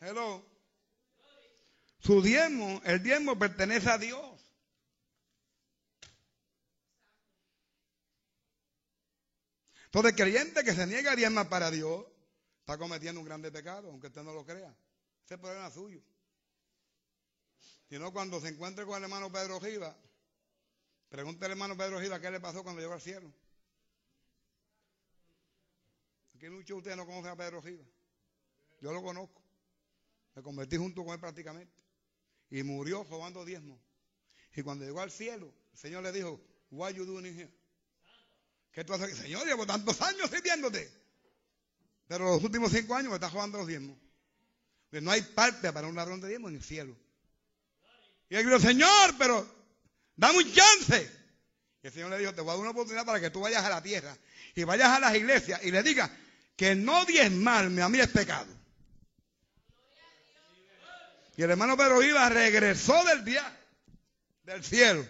Hello. 0.00 0.44
Su 2.00 2.22
diezmo, 2.22 2.80
el 2.84 3.02
diezmo 3.02 3.38
pertenece 3.38 3.90
a 3.90 3.98
Dios. 3.98 4.47
Entonces, 9.98 10.16
creyente 10.16 10.62
que 10.62 10.72
se 10.74 10.86
niega 10.86 11.10
a 11.10 11.16
diezma 11.16 11.48
para 11.48 11.72
Dios 11.72 12.06
está 12.60 12.78
cometiendo 12.78 13.20
un 13.20 13.26
grande 13.26 13.50
pecado, 13.50 13.90
aunque 13.90 14.06
usted 14.06 14.22
no 14.22 14.32
lo 14.32 14.44
crea. 14.44 14.72
Ese 15.24 15.36
problema 15.38 15.66
es 15.66 15.74
suyo. 15.74 16.00
Si 17.88 17.98
no, 17.98 18.12
cuando 18.12 18.40
se 18.40 18.46
encuentre 18.46 18.84
con 18.86 18.96
el 18.96 19.02
hermano 19.02 19.32
Pedro 19.32 19.60
Giva, 19.60 19.96
pregúntale 21.08 21.46
al 21.46 21.58
hermano 21.58 21.76
Pedro 21.76 22.00
Giva 22.00 22.20
qué 22.20 22.30
le 22.30 22.38
pasó 22.38 22.62
cuando 22.62 22.80
llegó 22.80 22.92
al 22.92 23.00
cielo. 23.00 23.34
Aquí 26.36 26.48
muchos 26.48 26.68
de 26.68 26.74
ustedes 26.74 26.96
no 26.96 27.04
conocen 27.04 27.32
a 27.32 27.36
Pedro 27.36 27.60
Giva. 27.60 27.84
Yo 28.80 28.92
lo 28.92 29.02
conozco. 29.02 29.42
Me 30.36 30.44
convertí 30.44 30.76
junto 30.76 31.04
con 31.04 31.12
él 31.12 31.18
prácticamente. 31.18 31.74
Y 32.50 32.62
murió 32.62 33.02
robando 33.02 33.44
diezmo. 33.44 33.80
Y 34.54 34.62
cuando 34.62 34.84
llegó 34.84 35.00
al 35.00 35.10
cielo, 35.10 35.52
el 35.72 35.78
Señor 35.78 36.04
le 36.04 36.12
dijo, 36.12 36.40
What 36.70 36.92
you 36.92 37.04
doing 37.04 37.24
here? 37.24 37.57
¿Qué? 38.84 39.14
Señor, 39.14 39.46
llevo 39.46 39.66
tantos 39.66 40.00
años 40.02 40.30
sirviéndote. 40.30 40.90
Pero 42.06 42.26
los 42.26 42.42
últimos 42.42 42.72
cinco 42.72 42.94
años 42.94 43.10
me 43.10 43.16
estás 43.16 43.32
robando 43.32 43.58
los 43.58 43.66
diezmos. 43.66 43.96
no 44.90 45.10
hay 45.10 45.22
parte 45.22 45.72
para 45.72 45.86
un 45.86 45.94
ladrón 45.94 46.20
de 46.20 46.28
diezmos 46.28 46.50
en 46.50 46.56
el 46.56 46.62
cielo. 46.62 46.96
Y 48.30 48.36
él 48.36 48.44
dijo, 48.44 48.58
Señor, 48.60 49.14
pero 49.18 49.58
Dame 50.18 50.38
un 50.38 50.52
chance. 50.52 51.10
Y 51.80 51.86
el 51.86 51.92
Señor 51.92 52.10
le 52.10 52.18
dijo, 52.18 52.34
te 52.34 52.40
voy 52.40 52.50
a 52.50 52.54
dar 52.54 52.60
una 52.60 52.70
oportunidad 52.70 53.06
para 53.06 53.20
que 53.20 53.30
tú 53.30 53.40
vayas 53.40 53.64
a 53.64 53.70
la 53.70 53.80
tierra 53.80 54.16
y 54.56 54.64
vayas 54.64 54.88
a 54.88 54.98
las 54.98 55.14
iglesias 55.14 55.60
y 55.62 55.70
le 55.70 55.82
digas 55.84 56.10
que 56.56 56.74
no 56.74 57.04
diezmarme 57.04 57.82
a 57.82 57.88
mí 57.88 58.00
es 58.00 58.08
pecado. 58.08 58.52
Y 61.36 61.42
el 61.44 61.50
hermano 61.52 61.76
Pedro 61.76 62.02
iba, 62.02 62.28
regresó 62.28 63.04
del 63.04 63.24
día 63.24 63.56
del 64.42 64.64
cielo 64.64 65.06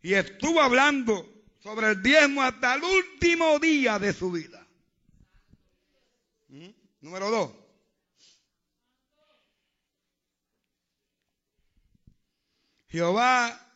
y 0.00 0.14
estuvo 0.14 0.62
hablando 0.62 1.28
sobre 1.62 1.90
el 1.90 2.02
diezmo 2.02 2.42
hasta 2.42 2.74
el 2.74 2.82
último 2.82 3.58
día 3.58 3.98
de 3.98 4.12
su 4.12 4.30
vida. 4.32 4.66
¿Mm? 6.48 6.68
Número 7.00 7.30
dos. 7.30 7.52
Jehová 12.88 13.70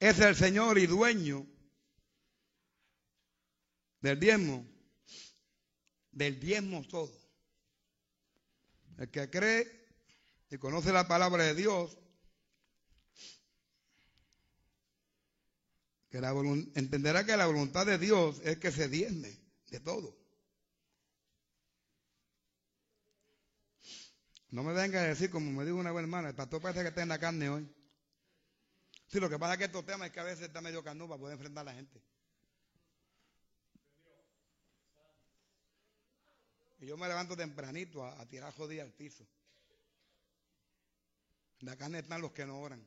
es 0.00 0.18
el 0.20 0.34
Señor 0.34 0.78
y 0.78 0.86
dueño 0.86 1.46
del 4.00 4.18
diezmo, 4.18 4.66
del 6.10 6.40
diezmo 6.40 6.86
todo. 6.88 7.12
El 8.96 9.10
que 9.10 9.28
cree 9.28 9.88
y 10.50 10.56
conoce 10.56 10.92
la 10.92 11.06
palabra 11.06 11.44
de 11.44 11.54
Dios, 11.54 11.98
que 16.10 16.20
la 16.20 16.30
entenderá 16.74 17.24
que 17.24 17.36
la 17.36 17.46
voluntad 17.46 17.84
de 17.86 17.98
Dios 17.98 18.40
es 18.44 18.58
que 18.58 18.72
se 18.72 18.88
diezme 18.88 19.38
de 19.70 19.80
todo. 19.80 20.16
No 24.50 24.62
me 24.62 24.72
venga 24.72 25.00
a 25.00 25.04
decir, 25.04 25.30
como 25.30 25.50
me 25.50 25.64
dijo 25.64 25.76
una 25.76 25.92
buena 25.92 26.06
hermana, 26.06 26.28
el 26.30 26.34
pastor 26.34 26.62
parece 26.62 26.80
que 26.80 26.88
está 26.88 27.02
en 27.02 27.10
la 27.10 27.18
carne 27.18 27.50
hoy. 27.50 27.70
Sí, 29.08 29.20
lo 29.20 29.28
que 29.28 29.38
pasa 29.38 29.54
es 29.54 29.58
que 29.58 29.64
estos 29.64 29.84
temas 29.84 30.08
es 30.08 30.12
que 30.12 30.20
a 30.20 30.24
veces 30.24 30.46
está 30.46 30.60
medio 30.60 30.82
carnú 30.82 31.08
para 31.08 31.18
poder 31.18 31.34
enfrentar 31.34 31.62
a 31.62 31.72
la 31.72 31.74
gente. 31.74 32.02
Y 36.80 36.86
yo 36.86 36.96
me 36.96 37.08
levanto 37.08 37.36
tempranito 37.36 38.04
a, 38.04 38.24
tirar 38.26 38.54
jodida 38.54 38.82
al 38.82 38.92
piso. 38.92 39.26
En 41.60 41.66
la 41.66 41.76
carne 41.76 41.98
están 41.98 42.20
los 42.22 42.32
que 42.32 42.46
no 42.46 42.60
oran. 42.60 42.82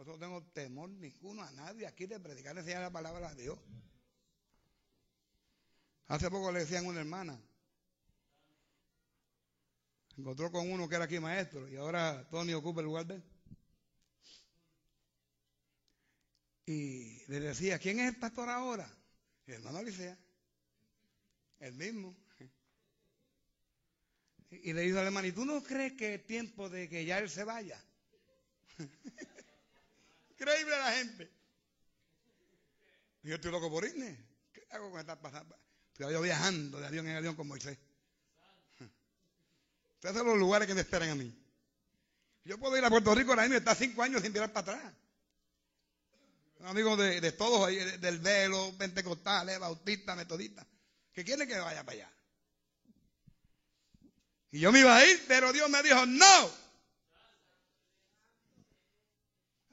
Yo 0.00 0.12
no 0.12 0.18
tengo 0.18 0.42
temor 0.54 0.88
ninguno 0.88 1.42
a 1.42 1.50
nadie 1.52 1.86
aquí 1.86 2.06
de 2.06 2.18
predicar 2.18 2.56
enseñar 2.56 2.80
la 2.80 2.90
palabra 2.90 3.34
de 3.34 3.42
Dios. 3.42 3.58
Hace 6.06 6.30
poco 6.30 6.50
le 6.50 6.60
decían 6.60 6.86
a 6.86 6.88
una 6.88 7.00
hermana, 7.00 7.38
encontró 10.16 10.50
con 10.50 10.72
uno 10.72 10.88
que 10.88 10.94
era 10.94 11.04
aquí 11.04 11.20
maestro 11.20 11.68
y 11.68 11.76
ahora 11.76 12.26
Tony 12.30 12.54
ocupa 12.54 12.80
el 12.80 12.86
lugar 12.86 13.06
de 13.06 13.16
él. 13.16 13.24
Y 16.64 17.26
le 17.26 17.40
decía, 17.40 17.78
¿quién 17.78 18.00
es 18.00 18.14
el 18.14 18.18
pastor 18.18 18.48
ahora? 18.48 18.90
El 19.46 19.54
hermano 19.54 19.78
Alicia 19.78 20.18
el 21.58 21.74
mismo. 21.74 22.16
Y 24.50 24.72
le 24.72 24.80
dijo 24.80 24.98
al 24.98 25.06
hermano, 25.06 25.28
¿y 25.28 25.32
tú 25.32 25.44
no 25.44 25.62
crees 25.62 25.92
que 25.92 26.14
es 26.14 26.26
tiempo 26.26 26.70
de 26.70 26.88
que 26.88 27.04
ya 27.04 27.18
él 27.18 27.28
se 27.28 27.44
vaya? 27.44 27.84
Increíble 30.40 30.78
la 30.78 30.92
gente. 30.92 31.30
Yo 33.22 33.34
estoy 33.34 33.50
loco 33.50 33.70
por 33.70 33.84
irme. 33.84 34.16
¿Qué 34.54 34.66
hago 34.70 34.90
con 34.90 34.98
esta 34.98 35.20
pasando? 35.20 35.54
Estoy 35.92 36.22
viajando 36.22 36.80
de 36.80 36.86
avión 36.86 37.06
en 37.06 37.16
avión 37.16 37.36
con 37.36 37.46
Moisés. 37.46 37.76
Ustedes 39.96 40.16
son 40.16 40.26
los 40.26 40.38
lugares 40.38 40.66
que 40.66 40.74
me 40.74 40.80
esperan 40.80 41.10
a 41.10 41.14
mí. 41.14 41.30
Yo 42.44 42.56
puedo 42.56 42.74
ir 42.78 42.84
a 42.86 42.88
Puerto 42.88 43.14
Rico 43.14 43.32
ahora 43.32 43.42
mismo 43.42 43.56
y 43.56 43.58
estar 43.58 43.76
cinco 43.76 44.02
años 44.02 44.22
sin 44.22 44.32
mirar 44.32 44.50
para 44.50 44.72
atrás. 44.76 44.94
Amigos 46.62 46.98
de, 46.98 47.20
de 47.20 47.32
todos, 47.32 47.68
del 47.68 48.18
velo, 48.20 48.74
pentecostales, 48.78 49.58
bautistas, 49.58 50.16
metodistas 50.16 50.66
que 51.12 51.22
quiere 51.22 51.46
que 51.46 51.58
vaya 51.58 51.84
para 51.84 51.98
allá. 51.98 52.12
Y 54.52 54.60
yo 54.60 54.72
me 54.72 54.80
iba 54.80 54.96
a 54.96 55.06
ir, 55.06 55.22
pero 55.28 55.52
Dios 55.52 55.68
me 55.68 55.82
dijo, 55.82 56.06
no. 56.06 56.69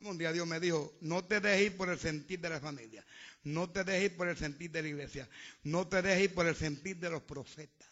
Un 0.02 0.18
día 0.18 0.32
Dios 0.32 0.48
me 0.48 0.60
dijo, 0.60 0.96
no 1.02 1.24
te 1.26 1.40
dejes 1.40 1.72
ir 1.72 1.78
por 1.78 1.90
el 1.90 1.98
sentir 1.98 2.40
de 2.40 2.50
la 2.50 2.60
familia, 2.60 3.06
no 3.44 3.70
te 3.70 3.84
dejes 3.84 4.12
ir 4.12 4.18
por 4.18 4.28
el 4.28 4.38
sentir 4.38 4.72
de 4.72 4.84
la 4.84 4.88
iglesia, 4.90 5.30
no 5.64 5.88
te 5.88 6.02
dejes 6.02 6.26
ir 6.26 6.36
por 6.36 6.46
el 6.46 6.56
sentir 6.56 6.98
de 6.98 7.10
los 7.10 7.24
profetas, 7.24 7.90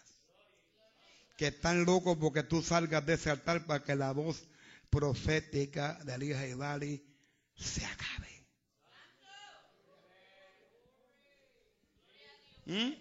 que 1.35 1.47
están 1.47 1.83
locos 1.83 2.17
porque 2.19 2.43
tú 2.43 2.61
salgas 2.61 3.05
de 3.05 3.15
ese 3.15 3.31
altar 3.31 3.65
para 3.65 3.83
que 3.83 3.95
la 3.95 4.11
voz 4.11 4.47
profética 4.89 5.99
de 6.03 6.13
Elías 6.13 6.47
y 6.47 6.53
Bali 6.53 7.03
se 7.55 7.85
acabe. 7.85 8.45
¿Mm? 12.65 12.93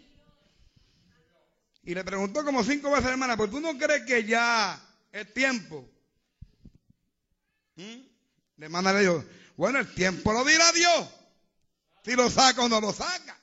Y 1.85 1.95
le 1.95 2.05
preguntó 2.05 2.45
como 2.45 2.65
cinco 2.65 2.91
veces, 2.91 3.11
hermana, 3.11 3.37
¿pues 3.37 3.51
tú 3.51 3.61
no 3.61 3.77
crees 3.77 4.05
que 4.07 4.25
ya 4.25 4.81
es 5.13 5.33
tiempo? 5.35 5.89
¿Mm? 7.77 8.14
Le 8.57 8.69
manda 8.69 8.91
a 8.91 8.99
Dios, 8.99 9.25
bueno, 9.57 9.79
el 9.79 9.95
tiempo 9.95 10.33
lo 10.33 10.45
dirá 10.45 10.73
Dios. 10.73 11.09
Si 12.05 12.13
lo 12.13 12.31
saca 12.31 12.63
o 12.63 12.69
no 12.69 12.81
lo 12.81 12.93
saca. 12.93 13.39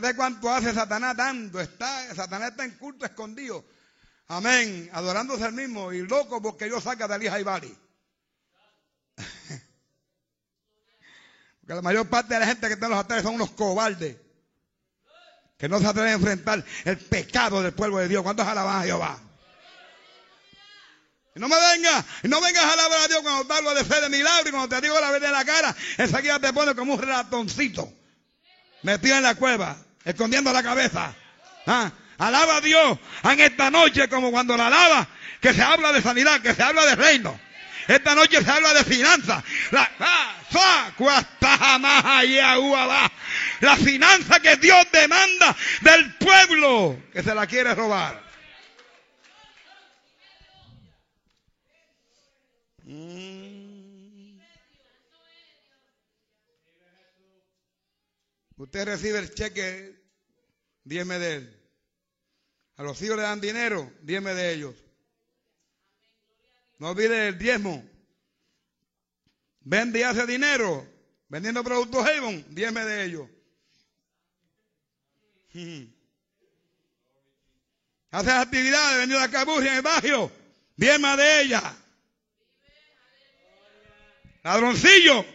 de 0.00 0.14
cuánto 0.14 0.48
hace 0.52 0.72
Satanás 0.72 1.16
dando? 1.16 1.60
Está, 1.60 2.14
Satanás 2.14 2.50
está 2.50 2.64
en 2.64 2.78
culto 2.78 3.04
escondido. 3.04 3.64
Amén. 4.28 4.88
Adorándose 4.92 5.44
al 5.44 5.52
mismo 5.52 5.92
y 5.92 6.06
loco 6.06 6.40
porque 6.42 6.68
yo 6.68 6.80
saca 6.80 7.08
de 7.08 7.14
Alija 7.14 7.40
y 7.40 7.42
Bali. 7.42 7.78
Que 11.66 11.74
la 11.74 11.82
mayor 11.82 12.08
parte 12.08 12.32
de 12.32 12.40
la 12.40 12.46
gente 12.46 12.66
que 12.66 12.72
está 12.72 12.86
en 12.86 12.92
los 12.92 13.00
altares 13.00 13.22
son 13.22 13.34
unos 13.34 13.50
cobardes. 13.50 14.16
Que 15.58 15.68
no 15.68 15.78
se 15.78 15.86
atreven 15.86 16.12
a 16.12 16.14
enfrentar 16.14 16.64
el 16.84 16.98
pecado 16.98 17.62
del 17.62 17.74
pueblo 17.74 17.98
de 17.98 18.08
Dios. 18.08 18.22
¿Cuántos 18.22 18.46
alaban 18.46 18.80
a 18.80 18.84
Jehová? 18.84 19.27
No 21.38 21.48
me 21.48 21.56
vengas, 21.56 22.04
no 22.24 22.40
vengas 22.40 22.64
a 22.64 22.72
alabar 22.72 23.00
a 23.00 23.08
Dios 23.08 23.20
cuando 23.22 23.46
te 23.46 23.54
hablo 23.54 23.74
de 23.74 23.84
fe 23.84 24.00
de 24.00 24.08
milagro 24.08 24.48
y 24.48 24.50
cuando 24.50 24.68
te 24.68 24.80
digo 24.80 25.00
la 25.00 25.10
verdad 25.10 25.28
en 25.28 25.34
la 25.34 25.44
cara, 25.44 25.76
enseguida 25.96 26.38
te 26.38 26.52
pone 26.52 26.74
como 26.74 26.94
un 26.94 27.02
ratoncito. 27.02 27.92
Metido 28.82 29.16
en 29.16 29.22
la 29.22 29.34
cueva, 29.34 29.76
escondiendo 30.04 30.52
la 30.52 30.62
cabeza. 30.62 31.14
¿Ah? 31.66 31.90
Alaba 32.18 32.56
a 32.56 32.60
Dios 32.60 32.98
en 33.24 33.40
esta 33.40 33.70
noche 33.70 34.08
como 34.08 34.30
cuando 34.30 34.56
la 34.56 34.66
alaba, 34.66 35.08
que 35.40 35.54
se 35.54 35.62
habla 35.62 35.92
de 35.92 36.02
sanidad, 36.02 36.40
que 36.40 36.54
se 36.54 36.62
habla 36.62 36.84
de 36.84 36.96
reino. 36.96 37.38
Esta 37.86 38.14
noche 38.14 38.44
se 38.44 38.50
habla 38.50 38.74
de 38.74 38.84
finanzas. 38.84 39.42
La, 39.70 39.90
la 43.60 43.76
finanza 43.76 44.40
que 44.40 44.56
Dios 44.56 44.86
demanda 44.92 45.56
del 45.80 46.14
pueblo 46.16 46.98
que 47.12 47.22
se 47.22 47.34
la 47.34 47.46
quiere 47.46 47.74
robar. 47.74 48.27
Mm. 52.88 54.40
Usted 58.56 58.86
recibe 58.86 59.18
el 59.18 59.34
cheque, 59.34 59.94
dígame 60.84 61.18
de 61.18 61.34
él. 61.34 61.54
A 62.76 62.82
los 62.82 63.00
hijos 63.02 63.16
le 63.16 63.24
dan 63.24 63.42
dinero, 63.42 63.92
dígame 64.00 64.32
de 64.34 64.54
ellos. 64.54 64.74
No 66.78 66.88
olvide 66.90 67.28
el 67.28 67.38
diezmo. 67.38 67.84
Vende 69.60 69.98
y 70.00 70.02
hace 70.02 70.26
dinero. 70.26 70.88
Vendiendo 71.28 71.62
productos 71.62 72.06
Avon, 72.06 72.42
diezme 72.54 72.86
de 72.86 73.04
ellos. 73.04 73.28
Hace 78.10 78.30
actividades, 78.30 78.96
vendiendo 78.96 79.18
la 79.18 79.30
caburria 79.30 79.72
en 79.72 79.76
el 79.76 79.82
barrio, 79.82 80.32
diezma 80.74 81.14
de 81.18 81.42
ella. 81.42 81.76
Ladroncillo. 84.48 85.26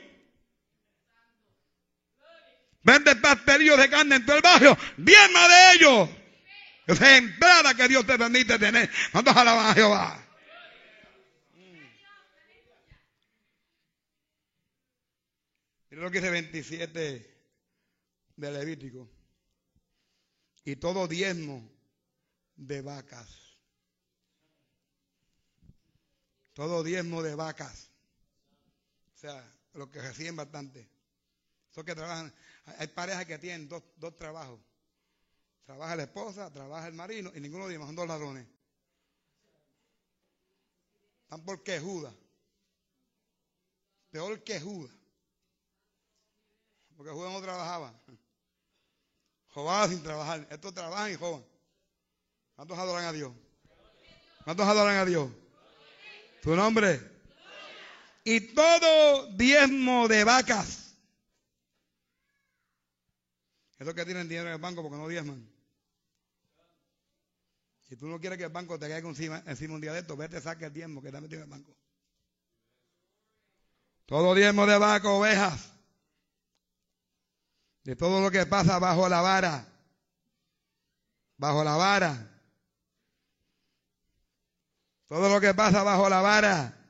Vende 2.82 3.16
pastelillos 3.18 3.78
de 3.78 3.88
carne 3.88 4.16
en 4.16 4.26
todo 4.26 4.38
el 4.38 4.42
barrio, 4.42 4.76
diezma 4.98 5.48
de 5.48 5.74
ellos. 5.76 6.10
Esa 6.88 7.12
es 7.12 7.24
entrada 7.24 7.76
que 7.76 7.88
Dios 7.88 8.06
te 8.08 8.18
permite 8.18 8.58
tener. 8.58 8.90
¿Cuántos 9.12 9.38
alaban 9.38 9.68
a 9.68 9.74
Jehová? 9.76 10.20
Mira 15.92 16.02
lo 16.02 16.10
que 16.10 16.20
dice 16.20 16.32
27 16.32 17.46
de 18.36 18.52
Levítico. 18.52 19.08
Y 20.66 20.76
todo 20.78 21.08
diezmo 21.08 21.72
de 22.56 22.82
vacas. 22.82 23.60
Todo 26.54 26.84
diezmo 26.84 27.22
de 27.22 27.36
vacas. 27.36 27.93
O 29.24 29.26
sea, 29.26 29.42
lo 29.76 29.90
que 29.90 30.02
reciben 30.02 30.36
bastante. 30.36 30.86
Son 31.72 31.86
que 31.86 31.96
trabajan. 31.96 32.34
Hay 32.78 32.88
parejas 32.88 33.26
que 33.26 33.38
tienen 33.38 33.70
dos, 33.70 33.82
dos 33.96 34.18
trabajos. 34.18 34.60
Trabaja 35.66 35.96
la 35.96 36.04
esposa, 36.04 36.52
trabaja 36.52 36.90
el 36.90 36.94
marino 36.94 37.32
y 37.34 37.40
ninguno 37.40 37.70
de 37.70 37.76
ellos 37.76 37.86
son 37.86 37.96
dos 37.96 38.06
ladrones. 38.06 38.46
Están 41.22 41.42
por 41.46 41.64
quejuda. 41.64 42.14
Peor 44.12 44.44
que 44.44 44.60
Judas. 44.60 44.94
Porque 46.98 47.14
Judas 47.14 47.32
no 47.32 47.42
trabajaba. 47.42 47.94
Jobaba 49.54 49.88
sin 49.88 50.04
trabajar. 50.04 50.46
Estos 50.52 50.74
trabajan 50.74 51.14
y 51.14 51.16
joban. 51.16 51.46
¿Cuántos 52.58 52.78
adoran 52.78 53.06
a 53.06 53.14
Dios? 53.14 53.32
¿Cuántos 54.44 54.68
adoran 54.68 54.98
a 54.98 55.06
Dios? 55.06 55.32
¿Tu 56.42 56.54
nombre? 56.58 57.13
Y 58.24 58.54
todo 58.54 59.28
diezmo 59.36 60.08
de 60.08 60.24
vacas. 60.24 60.96
Esos 63.78 63.94
que 63.94 64.06
tienen 64.06 64.30
dinero 64.30 64.48
en 64.48 64.54
el 64.54 64.62
banco 64.62 64.82
porque 64.82 64.98
no 64.98 65.08
diezman. 65.08 65.46
Si 67.82 67.98
tú 67.98 68.08
no 68.08 68.20
quieres 68.20 68.38
que 68.38 68.46
el 68.46 68.50
banco 68.50 68.80
te 68.80 68.88
caiga 68.88 69.08
encima, 69.08 69.44
encima 69.46 69.76
un 69.76 69.82
día 69.82 69.92
de 69.92 70.00
esto, 70.00 70.16
vete, 70.16 70.40
saque 70.40 70.66
el 70.66 70.74
diezmo 70.74 71.02
que 71.02 71.10
está 71.10 71.20
metido 71.20 71.42
en 71.42 71.44
el 71.44 71.50
banco. 71.50 71.76
Todo 74.06 74.34
diezmo 74.34 74.66
de 74.66 74.78
vacas, 74.78 75.12
ovejas. 75.12 75.74
De 77.84 77.98
todo 77.98 78.22
lo 78.22 78.32
que 78.32 78.46
pasa 78.46 78.80
bajo 78.80 79.10
la 79.10 79.22
vara. 79.22 79.68
Bajo 81.38 81.64
la 81.64 81.76
vara. 81.76 82.30
Todo 85.08 85.28
lo 85.28 85.42
que 85.42 85.54
pasa 85.54 85.84
bajo 85.84 86.08
la 86.08 86.22
vara. 86.22 86.83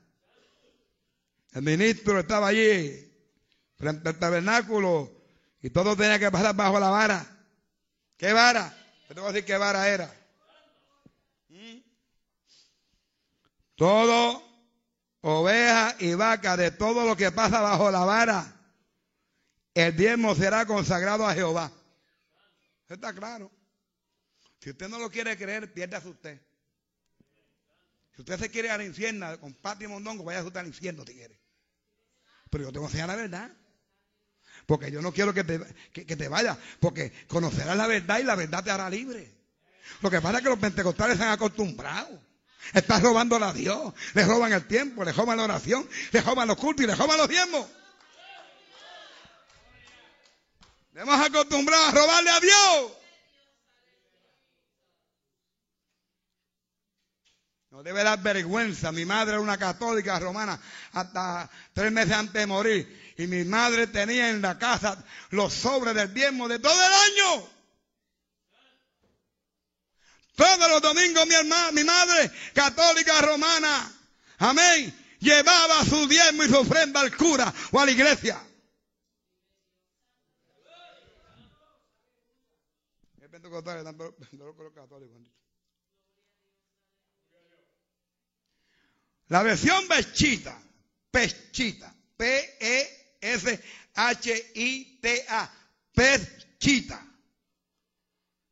El 1.54 1.62
ministro 1.62 2.18
estaba 2.18 2.48
allí, 2.48 3.12
frente 3.76 4.08
al 4.08 4.18
tabernáculo, 4.18 5.24
y 5.62 5.70
todo 5.70 5.96
tenía 5.96 6.18
que 6.18 6.30
pasar 6.30 6.56
bajo 6.56 6.80
la 6.80 6.90
vara. 6.90 7.24
¿Qué 8.16 8.32
vara? 8.32 8.76
Te 9.06 9.14
tengo 9.14 9.28
que 9.28 9.34
decir 9.34 9.46
qué 9.46 9.56
vara 9.56 9.88
era. 9.88 10.12
¿Mm? 11.48 11.78
Todo 13.76 14.42
oveja 15.20 15.94
y 16.00 16.14
vaca, 16.14 16.56
de 16.56 16.72
todo 16.72 17.06
lo 17.06 17.16
que 17.16 17.30
pasa 17.30 17.60
bajo 17.60 17.88
la 17.88 18.04
vara, 18.04 18.52
el 19.74 19.96
diezmo 19.96 20.34
será 20.34 20.66
consagrado 20.66 21.24
a 21.24 21.34
Jehová. 21.34 21.70
está 22.88 23.14
claro. 23.14 23.50
Si 24.58 24.70
usted 24.70 24.88
no 24.88 24.98
lo 24.98 25.08
quiere 25.08 25.36
creer, 25.36 25.72
piérdase 25.72 26.08
usted. 26.08 26.42
Si 28.16 28.22
usted 28.22 28.40
se 28.40 28.50
quiere 28.50 28.68
ir 28.68 28.72
al 28.72 28.82
infierno 28.82 29.38
con 29.38 29.54
Pati 29.54 29.86
Mondongo, 29.86 30.24
vaya 30.24 30.40
a 30.40 30.44
usted 30.44 30.58
al 30.58 30.66
infierno 30.66 31.04
si 31.06 31.14
quiere. 31.14 31.43
Pero 32.54 32.66
yo 32.66 32.72
tengo 32.72 32.86
que 32.86 32.92
enseñar 32.92 33.08
la 33.08 33.16
verdad. 33.16 33.50
Porque 34.64 34.88
yo 34.92 35.02
no 35.02 35.12
quiero 35.12 35.34
que 35.34 35.42
te, 35.42 35.60
que, 35.92 36.14
te 36.14 36.28
vayas. 36.28 36.56
Porque 36.78 37.12
conocerás 37.26 37.76
la 37.76 37.88
verdad 37.88 38.20
y 38.20 38.22
la 38.22 38.36
verdad 38.36 38.62
te 38.62 38.70
hará 38.70 38.88
libre. 38.88 39.28
Lo 40.02 40.08
que 40.08 40.20
pasa 40.20 40.36
es 40.36 40.44
que 40.44 40.50
los 40.50 40.60
pentecostales 40.60 41.16
se 41.18 41.24
han 41.24 41.32
acostumbrado. 41.32 42.22
Están 42.72 43.02
robando 43.02 43.44
a 43.44 43.52
Dios. 43.52 43.92
Le 44.14 44.24
roban 44.24 44.52
el 44.52 44.68
tiempo, 44.68 45.04
le 45.04 45.10
roban 45.10 45.36
la 45.36 45.42
oración, 45.42 45.88
le 46.12 46.20
roban 46.20 46.46
los 46.46 46.56
cultos 46.56 46.84
y 46.84 46.86
le 46.86 46.94
roban 46.94 47.18
los 47.18 47.28
diezmos. 47.28 47.66
Le 50.92 51.00
hemos 51.00 51.26
acostumbrado 51.26 51.86
a 51.86 51.90
robarle 51.90 52.30
a 52.30 52.38
Dios. 52.38 52.92
No 57.74 57.82
debe 57.82 58.04
dar 58.04 58.22
vergüenza. 58.22 58.92
Mi 58.92 59.04
madre 59.04 59.32
era 59.32 59.40
una 59.40 59.58
católica 59.58 60.16
romana 60.20 60.60
hasta 60.92 61.50
tres 61.72 61.90
meses 61.90 62.12
antes 62.12 62.34
de 62.34 62.46
morir. 62.46 63.14
Y 63.18 63.26
mi 63.26 63.42
madre 63.42 63.88
tenía 63.88 64.30
en 64.30 64.40
la 64.40 64.56
casa 64.56 65.04
los 65.30 65.52
sobres 65.52 65.92
del 65.92 66.14
diezmo 66.14 66.46
de 66.46 66.60
todo 66.60 66.72
el 66.72 66.92
año. 66.92 67.48
Todos 70.36 70.68
los 70.70 70.82
domingos 70.82 71.26
mi 71.26 71.34
hermana, 71.34 71.72
mi 71.72 71.82
madre 71.82 72.30
católica 72.54 73.20
romana, 73.22 73.92
amén, 74.38 75.16
llevaba 75.18 75.84
su 75.84 76.06
diezmo 76.06 76.44
y 76.44 76.48
su 76.48 76.58
ofrenda 76.58 77.00
al 77.00 77.16
cura 77.16 77.52
o 77.72 77.80
a 77.80 77.86
la 77.86 77.90
iglesia. 77.90 78.40
La 89.28 89.42
versión 89.42 89.88
Pechita, 89.88 90.60
Pechita, 91.10 91.94
P-E-S-H-I-T-A, 92.16 93.60
Pechita, 95.92 97.06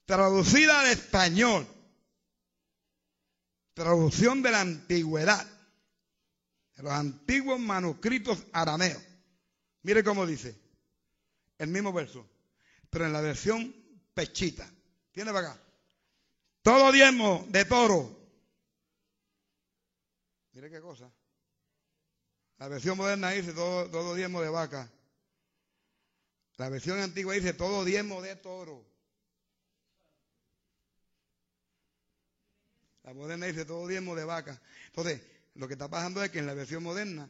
traducida 0.04 0.80
al 0.80 0.86
español, 0.88 1.66
traducción 3.74 4.42
de 4.42 4.50
la 4.50 4.60
antigüedad, 4.60 5.46
de 6.76 6.82
los 6.82 6.92
antiguos 6.92 7.60
manuscritos 7.60 8.44
arameos. 8.52 9.02
Mire 9.82 10.02
cómo 10.02 10.24
dice, 10.26 10.58
el 11.58 11.68
mismo 11.68 11.92
verso, 11.92 12.26
pero 12.90 13.06
en 13.06 13.12
la 13.12 13.20
versión 13.20 13.74
pechita. 14.14 14.68
Tiene 15.12 15.32
para 15.32 15.52
acá. 15.52 15.60
Todo 16.62 16.92
diezmo 16.92 17.44
de 17.48 17.64
toro. 17.64 18.21
Mire 20.52 20.70
qué 20.70 20.80
cosa. 20.80 21.10
La 22.58 22.68
versión 22.68 22.96
moderna 22.96 23.30
dice 23.30 23.52
todo, 23.52 23.90
todo 23.90 24.14
diezmo 24.14 24.40
de 24.40 24.48
vaca. 24.48 24.90
La 26.56 26.68
versión 26.68 27.00
antigua 27.00 27.34
dice 27.34 27.54
todo 27.54 27.84
diezmo 27.84 28.20
de 28.22 28.36
toro. 28.36 28.86
La 33.02 33.14
moderna 33.14 33.46
dice 33.46 33.64
todo 33.64 33.88
diezmo 33.88 34.14
de 34.14 34.24
vaca. 34.24 34.60
Entonces, 34.86 35.22
lo 35.54 35.66
que 35.66 35.74
está 35.74 35.88
pasando 35.88 36.22
es 36.22 36.30
que 36.30 36.38
en 36.38 36.46
la 36.46 36.54
versión 36.54 36.82
moderna 36.82 37.28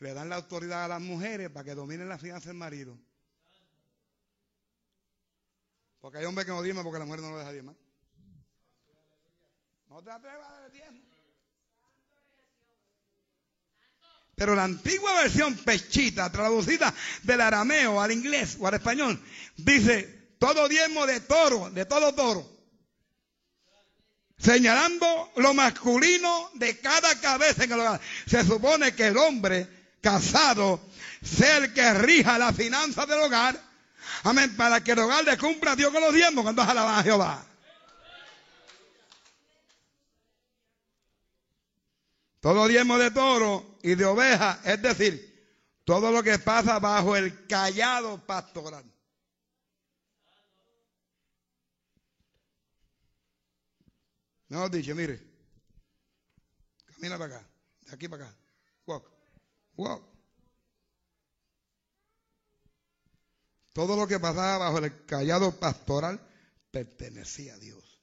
le 0.00 0.12
dan 0.12 0.28
la 0.28 0.36
autoridad 0.36 0.84
a 0.84 0.88
las 0.88 1.00
mujeres 1.00 1.48
para 1.50 1.64
que 1.64 1.74
dominen 1.74 2.08
la 2.08 2.18
finanzas 2.18 2.48
del 2.48 2.56
marido. 2.56 2.98
Porque 6.00 6.18
hay 6.18 6.24
hombres 6.24 6.44
que 6.44 6.52
no 6.52 6.62
diezman 6.62 6.84
porque 6.84 6.98
la 6.98 7.06
mujer 7.06 7.22
no 7.22 7.30
lo 7.30 7.38
deja 7.38 7.52
diezmar. 7.52 7.76
No 9.88 10.02
te 10.02 10.10
atrevas 10.10 10.48
a 10.48 10.68
diezmo. 10.68 11.05
Pero 14.36 14.54
la 14.54 14.64
antigua 14.64 15.14
versión 15.14 15.54
pechita, 15.56 16.30
traducida 16.30 16.94
del 17.22 17.40
arameo 17.40 18.00
al 18.00 18.12
inglés 18.12 18.56
o 18.60 18.68
al 18.68 18.74
español, 18.74 19.20
dice 19.56 20.34
todo 20.38 20.68
diezmo 20.68 21.06
de 21.06 21.20
toro, 21.20 21.70
de 21.70 21.84
todo 21.86 22.14
toro 22.14 22.56
señalando 24.38 25.32
lo 25.36 25.54
masculino 25.54 26.50
de 26.54 26.78
cada 26.78 27.18
cabeza 27.20 27.64
en 27.64 27.72
el 27.72 27.80
hogar. 27.80 28.00
Se 28.26 28.44
supone 28.44 28.94
que 28.94 29.08
el 29.08 29.16
hombre 29.16 29.66
casado 30.00 30.80
sea 31.22 31.58
el 31.58 31.72
que 31.72 31.94
rija 31.94 32.38
la 32.38 32.52
finanza 32.52 33.06
del 33.06 33.20
hogar. 33.20 33.60
Amén. 34.24 34.54
Para 34.56 34.82
que 34.82 34.92
el 34.92 34.98
hogar 34.98 35.24
le 35.24 35.38
cumpla 35.38 35.72
a 35.72 35.76
Dios 35.76 35.92
con 35.92 36.02
los 36.02 36.14
diezmos 36.14 36.42
cuando 36.42 36.62
alaban 36.62 36.98
a 36.98 37.02
Jehová. 37.02 37.45
Todo 42.40 42.68
diezmo 42.68 42.98
de 42.98 43.10
toro 43.10 43.78
y 43.82 43.94
de 43.94 44.04
oveja, 44.04 44.60
es 44.64 44.80
decir, 44.80 45.36
todo 45.84 46.10
lo 46.10 46.22
que 46.22 46.38
pasa 46.38 46.78
bajo 46.78 47.16
el 47.16 47.46
callado 47.46 48.24
pastoral. 48.26 48.84
No, 54.48 54.68
dice, 54.68 54.94
mire, 54.94 55.20
camina 56.86 57.18
para 57.18 57.36
acá, 57.36 57.48
de 57.82 57.94
aquí 57.94 58.08
para 58.08 58.26
acá, 58.26 58.36
walk, 58.86 59.10
walk. 59.76 60.16
Todo 63.72 63.94
lo 63.96 64.06
que 64.06 64.18
pasaba 64.18 64.58
bajo 64.58 64.78
el 64.78 65.04
callado 65.04 65.52
pastoral 65.58 66.18
pertenecía 66.70 67.54
a 67.54 67.58
Dios. 67.58 68.00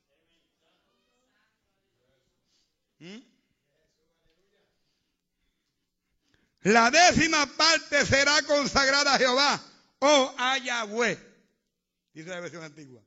¿Mm? 2.99 3.32
La 6.63 6.89
décima 6.89 7.45
parte 7.45 8.05
será 8.05 8.41
consagrada 8.43 9.13
a 9.13 9.17
Jehová 9.17 9.61
o 9.99 10.35
a 10.37 10.57
Yahweh. 10.57 11.17
Dice 12.13 12.29
la 12.29 12.39
versión 12.39 12.63
antigua. 12.63 13.01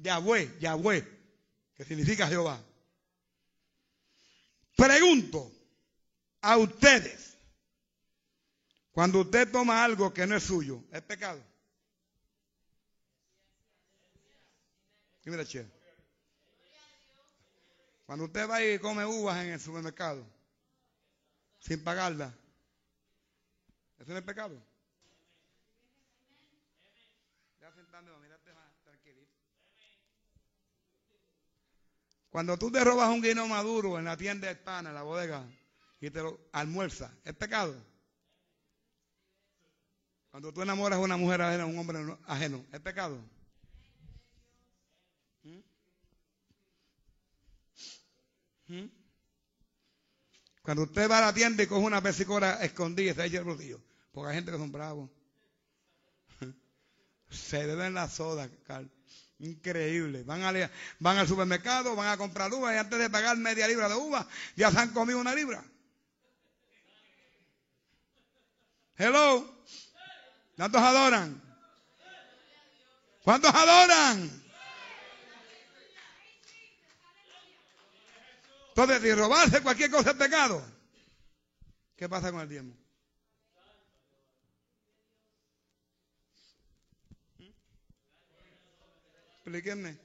Yahweh, 0.00 0.58
Yahweh 0.60 1.14
que 1.74 1.84
significa 1.84 2.28
Jehová. 2.28 2.60
Pregunto 4.76 5.50
a 6.40 6.56
ustedes, 6.56 7.36
cuando 8.92 9.20
usted 9.20 9.50
toma 9.50 9.84
algo 9.84 10.12
que 10.12 10.26
no 10.26 10.36
es 10.36 10.42
suyo, 10.42 10.84
¿es 10.92 11.02
pecado? 11.02 11.42
Mira, 15.24 15.44
che. 15.44 15.66
Cuando 18.04 18.26
usted 18.26 18.48
va 18.48 18.62
y 18.62 18.78
come 18.78 19.06
uvas 19.06 19.42
en 19.42 19.52
el 19.52 19.60
supermercado, 19.60 20.26
sin 21.64 21.82
pagarla, 21.82 22.34
¿eso 23.98 24.12
no 24.12 24.18
es 24.18 24.24
pecado? 24.24 24.62
Cuando 32.28 32.58
tú 32.58 32.70
te 32.70 32.84
robas 32.84 33.08
un 33.08 33.22
guino 33.22 33.46
maduro 33.48 33.98
en 33.98 34.04
la 34.04 34.16
tienda 34.16 34.50
hispana, 34.50 34.90
en 34.90 34.94
la 34.94 35.02
bodega, 35.02 35.48
y 36.00 36.10
te 36.10 36.20
lo 36.20 36.38
almuerzas, 36.52 37.10
¿es 37.24 37.32
pecado? 37.32 37.74
Cuando 40.30 40.52
tú 40.52 40.60
enamoras 40.60 40.98
a 40.98 41.02
una 41.02 41.16
mujer 41.16 41.40
ajena, 41.40 41.62
a 41.62 41.66
un 41.66 41.78
hombre 41.78 42.18
ajeno, 42.26 42.66
¿es 42.72 42.80
pecado? 42.80 43.18
¿Mm? 45.44 45.60
¿Mm? 48.66 49.03
Cuando 50.64 50.84
usted 50.84 51.10
va 51.10 51.18
a 51.18 51.26
la 51.26 51.34
tienda 51.34 51.62
y 51.62 51.66
coge 51.66 51.84
una 51.84 52.00
pesicora 52.00 52.64
escondida 52.64 53.12
se 53.12 53.26
echa 53.26 53.38
el 53.38 53.44
bolsillo, 53.44 53.82
porque 54.12 54.30
hay 54.30 54.36
gente 54.36 54.50
que 54.50 54.56
son 54.56 54.72
bravos. 54.72 55.10
Se 57.30 57.66
beben 57.66 57.92
la 57.92 58.08
soda, 58.08 58.48
Carl. 58.66 58.90
Increíble. 59.40 60.22
Van, 60.22 60.42
a, 60.42 60.70
van 61.00 61.18
al 61.18 61.28
supermercado, 61.28 61.94
van 61.94 62.08
a 62.08 62.16
comprar 62.16 62.50
uva 62.50 62.74
y 62.74 62.78
antes 62.78 62.98
de 62.98 63.10
pagar 63.10 63.36
media 63.36 63.68
libra 63.68 63.90
de 63.90 63.94
uva, 63.94 64.26
ya 64.56 64.70
se 64.70 64.78
han 64.78 64.88
comido 64.94 65.18
una 65.18 65.34
libra. 65.34 65.62
Hello. 68.96 69.46
¿Cuántos 70.56 70.80
adoran? 70.80 71.42
¿Cuántos 73.22 73.54
adoran? 73.54 74.43
Entonces, 78.76 79.02
si 79.02 79.12
robarse 79.14 79.62
cualquier 79.62 79.88
cosa 79.88 80.10
es 80.10 80.16
pecado, 80.16 80.60
¿qué 81.94 82.08
pasa 82.08 82.32
con 82.32 82.40
el 82.40 82.48
diezmo? 82.48 82.76
Explíquenme. 89.34 89.96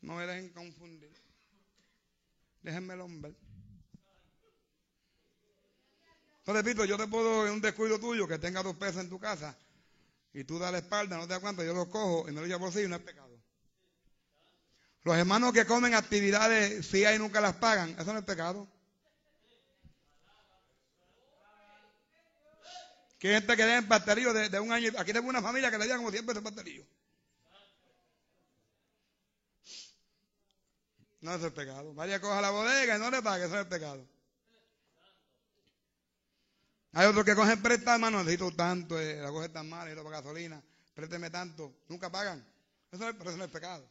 No 0.00 0.14
me 0.14 0.26
dejen 0.26 0.54
confundir. 0.54 1.12
Déjenme 2.62 2.94
hombre. 2.94 3.34
No 6.46 6.54
repito, 6.54 6.86
yo 6.86 6.96
te 6.96 7.08
puedo, 7.08 7.46
en 7.46 7.52
un 7.52 7.60
descuido 7.60 8.00
tuyo, 8.00 8.26
que 8.26 8.38
tenga 8.38 8.62
dos 8.62 8.76
pesos 8.76 9.02
en 9.02 9.10
tu 9.10 9.20
casa, 9.20 9.54
y 10.32 10.44
tú 10.44 10.58
das 10.58 10.72
la 10.72 10.78
espalda, 10.78 11.18
no 11.18 11.24
te 11.24 11.34
das 11.34 11.40
cuenta, 11.40 11.62
yo 11.62 11.74
los 11.74 11.88
cojo 11.88 12.26
y 12.26 12.32
me 12.32 12.40
lo 12.40 12.46
llevo 12.46 12.60
por 12.60 12.72
sí 12.72 12.80
y 12.80 12.88
no 12.88 12.96
es 12.96 13.02
pecado. 13.02 13.21
Los 15.04 15.16
hermanos 15.16 15.52
que 15.52 15.66
comen 15.66 15.94
actividades 15.94 16.86
si 16.86 17.04
hay 17.04 17.18
nunca 17.18 17.40
las 17.40 17.54
pagan, 17.54 17.96
eso 17.98 18.12
no 18.12 18.20
es 18.20 18.24
pecado. 18.24 18.68
Que 23.18 23.34
gente 23.34 23.56
que 23.56 23.76
en 23.76 23.86
pastelillo 23.86 24.32
de, 24.32 24.48
de, 24.48 24.60
un 24.60 24.72
año. 24.72 24.90
Aquí 24.98 25.12
tengo 25.12 25.28
una 25.28 25.42
familia 25.42 25.70
que 25.70 25.78
le 25.78 25.84
dieron 25.84 26.00
como 26.00 26.10
100 26.10 26.26
pesos 26.26 26.42
pastelillo. 26.42 26.84
No, 31.20 31.34
eso 31.36 31.46
es 31.46 31.52
pecado. 31.52 31.94
Vaya, 31.94 32.20
coja 32.20 32.40
la 32.40 32.50
bodega 32.50 32.96
y 32.96 32.98
no 32.98 33.10
le 33.10 33.22
pague, 33.22 33.44
eso 33.44 33.60
es 33.60 33.66
pecado. 33.66 34.04
Hay 36.94 37.06
otros 37.06 37.24
que 37.24 37.34
cogen 37.34 37.62
prestas, 37.62 37.94
hermano, 37.94 38.18
necesito 38.18 38.50
tanto, 38.54 39.00
eh, 39.00 39.20
la 39.20 39.30
coge 39.30 39.48
tan 39.48 39.68
mal, 39.68 39.84
necesito 39.84 40.04
para 40.04 40.20
gasolina, 40.20 40.62
présteme 40.94 41.30
tanto, 41.30 41.72
nunca 41.88 42.10
pagan. 42.10 42.44
Eso 42.90 43.04
pero 43.16 43.30
eso 43.30 43.38
no 43.38 43.44
es 43.44 43.50
pecado. 43.50 43.88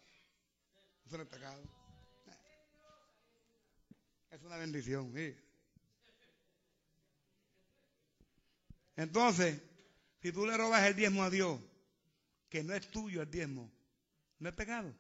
Eso 1.12 1.18
no 1.18 1.24
es 1.24 1.30
pecado. 1.30 1.62
Es 4.32 4.42
una 4.44 4.56
bendición, 4.56 5.14
sí. 5.14 5.36
Entonces, 8.96 9.62
si 10.22 10.32
tú 10.32 10.46
le 10.46 10.56
robas 10.56 10.84
el 10.84 10.96
diezmo 10.96 11.22
a 11.24 11.30
Dios, 11.30 11.60
que 12.48 12.64
no 12.64 12.74
es 12.74 12.90
tuyo 12.90 13.24
el 13.24 13.30
diezmo, 13.30 13.70
no 14.40 14.48
es 14.48 14.56
pecado. 14.56 14.96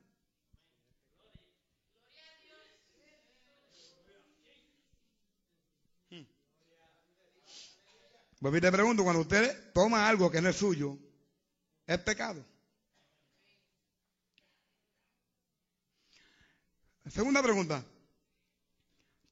Pues 8.42 8.62
te 8.62 8.72
pregunto, 8.72 9.06
cuando 9.06 9.22
usted 9.22 9.72
toma 9.72 10.10
algo 10.10 10.30
que 10.30 10.42
no 10.42 10.50
es 10.50 10.58
suyo, 10.58 10.98
¿es 11.88 12.00
pecado? 12.00 12.51
Segunda 17.14 17.44
pregunta. 17.44 17.84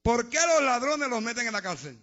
¿Por 0.02 0.28
qué 0.28 0.38
los 0.38 0.62
ladrones 0.62 1.08
los 1.08 1.22
meten 1.22 1.46
en 1.46 1.52
la 1.52 1.62
cárcel? 1.62 1.98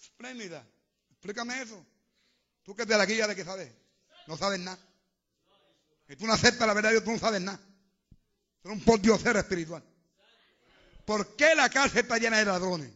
Espléndida. 0.00 0.64
Explícame 1.10 1.60
eso. 1.60 1.84
Tú 2.62 2.74
que 2.76 2.86
te 2.86 2.96
la 2.96 3.06
guía 3.06 3.26
de 3.26 3.34
que 3.34 3.44
sabes. 3.44 3.72
No 4.26 4.36
sabes 4.36 4.60
nada. 4.60 4.78
Y 6.08 6.16
tú 6.16 6.26
no 6.26 6.32
aceptas 6.32 6.66
la 6.66 6.74
verdad, 6.74 6.90
tú 7.02 7.10
no 7.10 7.18
sabes 7.18 7.40
nada. 7.40 7.58
Tú 8.62 8.68
eres 8.68 8.78
un 8.78 8.84
pordiosero 8.84 9.38
espiritual. 9.38 9.82
¿Por 11.04 11.36
qué 11.36 11.54
la 11.54 11.68
cárcel 11.68 12.02
está 12.02 12.18
llena 12.18 12.38
de 12.38 12.44
ladrones? 12.44 12.92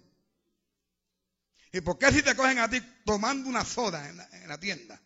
¿Y 1.72 1.80
por 1.80 1.98
qué 1.98 2.12
si 2.12 2.22
te 2.22 2.34
cogen 2.34 2.58
a 2.58 2.68
ti 2.68 2.80
tomando 3.04 3.48
una 3.48 3.64
soda 3.64 4.08
en 4.08 4.48
la, 4.48 4.58
tienda 4.58 5.00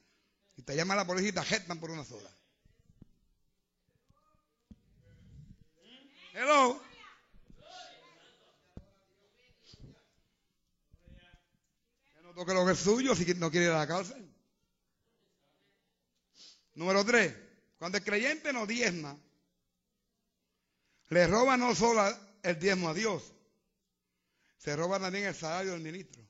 y 0.56 0.62
te 0.62 0.76
llama 0.76 0.94
la 0.94 1.06
policía 1.06 1.30
y 1.30 1.32
te 1.32 1.40
ajetan 1.40 1.80
por 1.80 1.90
una 1.90 2.04
soda? 2.04 2.30
Hello. 6.32 6.80
Que 12.12 12.22
no 12.22 12.34
toque 12.34 12.54
lo 12.54 12.66
que 12.66 12.72
es 12.72 12.78
suyo 12.78 13.14
si 13.14 13.24
no 13.34 13.50
quiere 13.50 13.66
ir 13.66 13.72
a 13.72 13.78
la 13.78 13.86
cárcel. 13.86 14.28
Número 16.74 17.04
tres, 17.04 17.34
cuando 17.78 17.98
el 17.98 18.04
creyente 18.04 18.52
no 18.52 18.66
diezma, 18.66 19.16
le 21.10 21.26
roba 21.28 21.56
no 21.56 21.74
solo 21.74 22.02
el 22.42 22.58
diezmo 22.58 22.88
a 22.88 22.94
Dios, 22.94 23.32
se 24.58 24.74
roba 24.74 24.98
también 24.98 25.26
el 25.26 25.34
salario 25.34 25.72
del 25.72 25.82
ministro. 25.82 26.23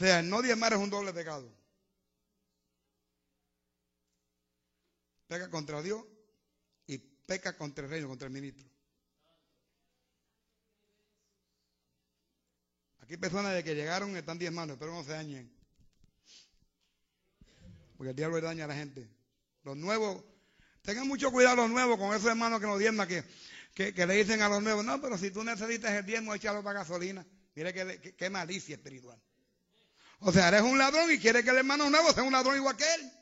O 0.00 0.02
sea, 0.02 0.22
no 0.22 0.40
diezmar 0.40 0.72
es 0.72 0.78
un 0.78 0.88
doble 0.88 1.12
pecado. 1.12 1.52
Peca 5.26 5.50
contra 5.50 5.82
Dios 5.82 6.02
y 6.86 6.96
peca 6.96 7.54
contra 7.54 7.84
el 7.84 7.90
reino, 7.90 8.08
contra 8.08 8.28
el 8.28 8.32
ministro. 8.32 8.66
Aquí 13.00 13.18
personas 13.18 13.52
de 13.52 13.62
que 13.62 13.74
llegaron 13.74 14.16
están 14.16 14.38
diezmando, 14.38 14.78
pero 14.78 14.94
no 14.94 15.04
se 15.04 15.10
dañen. 15.10 15.52
Porque 17.98 18.10
el 18.10 18.16
diablo 18.16 18.36
le 18.36 18.42
daña 18.42 18.64
a 18.64 18.68
la 18.68 18.74
gente. 18.74 19.06
Los 19.64 19.76
nuevos 19.76 20.24
Tengan 20.82 21.06
mucho 21.06 21.30
cuidado 21.30 21.56
los 21.56 21.70
nuevos 21.70 21.98
con 21.98 22.14
esos 22.14 22.30
hermanos 22.30 22.58
que 22.58 22.66
nos 22.66 22.78
diezman, 22.78 23.06
que, 23.06 23.92
que, 23.92 24.06
le 24.06 24.14
dicen 24.14 24.40
a 24.40 24.48
los 24.48 24.62
nuevos, 24.62 24.82
no, 24.82 24.98
pero 24.98 25.18
si 25.18 25.30
tú 25.30 25.44
necesitas 25.44 25.92
el 25.92 26.06
diezmo, 26.06 26.34
échalo 26.34 26.62
para 26.62 26.80
gasolina. 26.80 27.26
Mire 27.54 28.14
qué, 28.16 28.30
malicia 28.30 28.76
espiritual. 28.76 29.20
O 30.20 30.32
sea, 30.32 30.48
eres 30.48 30.62
un 30.62 30.76
ladrón 30.76 31.10
y 31.10 31.18
quieres 31.18 31.42
que 31.44 31.50
el 31.50 31.58
hermano 31.58 31.88
nuevo 31.88 32.12
sea 32.12 32.22
un 32.22 32.32
ladrón 32.32 32.56
igual 32.56 32.76
que 32.76 32.94
él. 32.94 33.12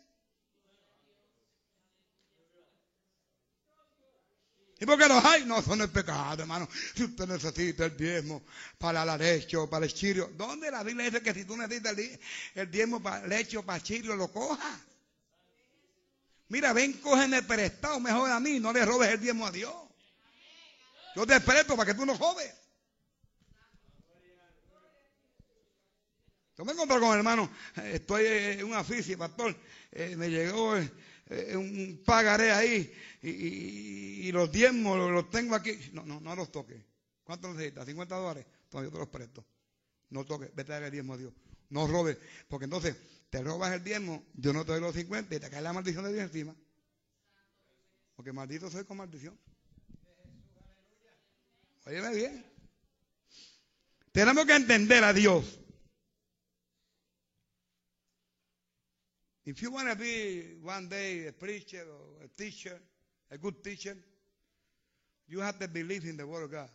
¿Y 4.81 4.87
por 4.87 4.97
qué 4.99 5.09
los 5.09 5.25
hay? 5.25 5.45
No, 5.45 5.59
eso 5.59 5.75
no 5.75 5.85
es 5.85 5.91
pecado, 5.91 6.43
hermano. 6.43 6.69
Si 6.95 7.05
usted 7.05 7.27
necesita 7.27 7.85
el 7.87 7.97
diezmo 7.97 8.43
para 8.79 9.05
la 9.05 9.17
leche 9.17 9.57
o 9.57 9.69
para 9.69 9.85
el 9.85 9.93
chirio, 9.93 10.31
¿dónde 10.37 10.71
la 10.71 10.85
Biblia 10.85 11.07
dice 11.07 11.21
que 11.21 11.35
si 11.35 11.45
tú 11.45 11.57
necesitas 11.57 11.97
el, 12.55 12.71
diezmo 12.71 13.03
para 13.03 13.27
leche 13.27 13.57
o 13.57 13.65
para 13.65 13.79
el 13.79 13.83
chirio, 13.83 14.15
lo 14.15 14.31
cojas? 14.33 14.81
Mira, 16.49 16.73
ven, 16.73 16.95
cógeme 16.95 17.43
prestado 17.43 17.99
mejor 17.99 18.31
a 18.31 18.39
mí, 18.39 18.61
no 18.61 18.73
le 18.73 18.85
robes 18.85 19.11
el 19.11 19.21
diezmo 19.21 19.47
a 19.47 19.51
Dios. 19.51 19.75
Yo 21.17 21.27
te 21.27 21.41
presto 21.41 21.77
para 21.77 21.93
que 21.93 21.99
tú 21.99 22.07
no 22.07 22.17
jodes. 22.17 22.55
Yo 26.59 26.65
me 26.65 26.73
encontré 26.73 26.99
con 26.99 27.17
hermano, 27.17 27.49
estoy 27.85 28.27
en 28.27 28.65
un 28.65 28.75
aficio, 28.75 29.17
pastor, 29.17 29.57
eh, 29.93 30.17
me 30.17 30.29
llegó 30.29 30.77
eh, 30.77 31.57
un 31.57 32.03
pagaré 32.05 32.51
ahí 32.51 32.93
y, 33.23 34.33
los 34.33 34.51
diezmos 34.51 34.99
los, 34.99 35.31
tengo 35.31 35.55
aquí. 35.55 35.79
No, 35.93 36.05
no, 36.05 36.21
no 36.21 36.35
los 36.35 36.51
toques. 36.51 36.83
¿Cuánto 37.23 37.53
necesitas? 37.55 37.87
¿50 37.87 38.07
dólares? 38.09 38.47
Entonces 38.65 38.91
yo 38.91 38.93
te 38.93 38.99
los 38.99 39.09
presto. 39.09 39.47
No 40.11 40.25
toques, 40.25 40.53
vete 40.53 40.73
a 40.73 40.75
dar 40.75 40.83
el 40.85 40.91
diezmo 40.91 41.15
a 41.15 41.17
Dios. 41.17 41.33
No 41.71 41.87
robes, 41.87 42.19
porque 42.49 42.65
entonces 42.65 42.97
te 43.31 43.41
robas 43.41 43.73
el 43.73 43.85
diezmo, 43.85 44.27
yo 44.35 44.53
no 44.53 44.65
te 44.65 44.73
doy 44.73 44.81
los 44.81 44.97
50 44.97 45.37
y 45.37 45.39
te 45.39 45.49
cae 45.49 45.63
la 45.63 45.73
maldición 45.73 46.05
de 46.07 46.13
Dios 46.13 46.25
encima. 46.25 46.57
Porque 48.17 48.33
maldito 48.33 48.69
soy 48.69 48.85
con 48.85 48.97
maldición. 48.97 49.39
Óyeme 51.87 52.15
bien. 52.17 52.45
Tenemos 54.11 54.45
que 54.45 54.57
entender 54.57 55.05
a 55.05 55.13
Dios. 55.13 55.61
If 59.49 59.63
you 59.63 59.71
want 59.71 59.89
to 59.89 59.97
be 59.97 60.59
one 60.63 60.91
day 60.91 61.27
a 61.27 61.33
preacher 61.33 61.81
or 61.81 62.23
a 62.23 62.29
teacher, 62.29 62.79
a 63.31 63.39
good 63.39 63.65
teacher, 63.65 63.97
you 65.27 65.41
have 65.41 65.59
to 65.59 65.67
believe 65.67 66.05
in 66.05 66.19
the 66.19 66.27
word 66.27 66.45
of 66.45 66.51
God. 66.51 66.69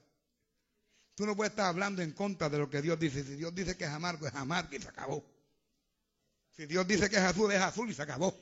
Tú 1.16 1.28
no 1.28 1.36
puedes 1.36 1.52
estar 1.52 1.68
hablando 1.68 2.02
en 2.02 2.14
contra 2.14 2.50
de 2.50 2.58
lo 2.58 2.72
que 2.72 2.82
Dios 2.82 2.98
dice. 3.00 3.24
Si 3.24 3.36
Dios 3.36 3.54
dice 3.54 3.78
que 3.78 3.84
es 3.84 3.92
amargo, 3.92 4.26
es 4.26 4.34
amargo 4.34 4.76
y 4.76 4.80
se 4.80 4.88
acabó. 4.88 5.24
Si 6.58 6.66
Dios 6.66 6.88
dice 6.88 7.12
que 7.12 7.18
es 7.18 7.22
azul, 7.22 7.52
es 7.52 7.62
azul 7.62 7.92
y 7.92 7.94
se 7.94 8.02
acabó. 8.02 8.36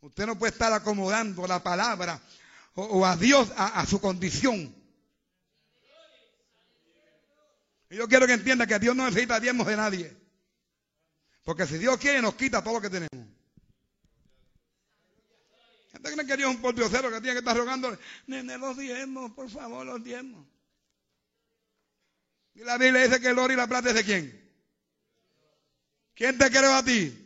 Usted 0.00 0.24
no 0.24 0.38
puede 0.38 0.52
estar 0.52 0.72
acomodando 0.72 1.46
la 1.46 1.62
palabra 1.62 2.18
o, 2.76 3.04
a 3.04 3.14
Dios 3.14 3.52
a, 3.58 3.84
su 3.84 4.00
condición. 4.00 4.74
Y 7.90 7.96
yo 7.96 8.08
quiero 8.08 8.26
que 8.26 8.32
entienda 8.32 8.66
que 8.66 8.78
Dios 8.78 8.96
no 8.96 9.04
necesita 9.04 9.38
diezmos 9.38 9.66
de 9.66 9.76
nadie. 9.76 10.23
Porque 11.44 11.66
si 11.66 11.78
Dios 11.78 11.98
quiere, 11.98 12.22
nos 12.22 12.34
quita 12.34 12.64
todo 12.64 12.74
lo 12.74 12.80
que 12.80 12.90
tenemos. 12.90 13.28
Gente 15.92 16.12
cree 16.12 16.26
que 16.26 16.36
Dios 16.36 16.50
es 16.50 16.56
un 16.56 16.62
pordiosero 16.62 17.10
que 17.10 17.20
tiene 17.20 17.34
que 17.34 17.38
estar 17.38 17.56
rogando. 17.56 17.96
Nene, 18.26 18.58
los 18.58 18.76
diezmos, 18.76 19.30
por 19.32 19.48
favor, 19.48 19.86
los 19.86 20.02
diezmos. 20.02 20.46
Y 22.54 22.60
la 22.60 22.78
Biblia 22.78 23.02
dice 23.02 23.20
que 23.20 23.28
el 23.28 23.38
oro 23.38 23.52
y 23.52 23.56
la 23.56 23.66
plata 23.66 23.90
es 23.90 23.94
de 23.94 24.04
quién. 24.04 24.52
¿Quién 26.14 26.38
te 26.38 26.50
creó 26.50 26.74
a 26.74 26.84
ti? 26.84 27.20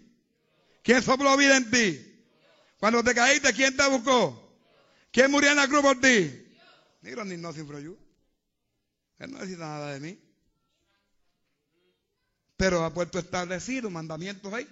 ¿Quién 0.83 1.03
sopló 1.03 1.37
vida 1.37 1.57
en 1.57 1.71
ti? 1.71 2.25
Cuando 2.79 3.05
te 3.05 3.15
caíste, 3.15 3.53
¿quién 3.53 3.77
te 3.77 3.89
buscó? 3.89 4.59
¿Quién 5.13 5.31
murió 5.31 5.51
en 5.51 5.57
la 5.57 5.69
cruz 5.69 5.83
por 5.83 6.01
ti? 6.01 6.47
Ni 7.03 7.37
no 7.37 7.53
sin. 7.53 7.67
Él 9.19 9.31
no 9.31 9.39
necesita 9.39 9.67
nada 9.67 9.95
de 9.95 10.01
mí. 10.01 10.28
Pero 12.59 12.85
ha 12.85 12.93
puesto 12.93 13.21
establecido 13.21 13.89
mandamientos 13.89 14.53
ahí 14.53 14.69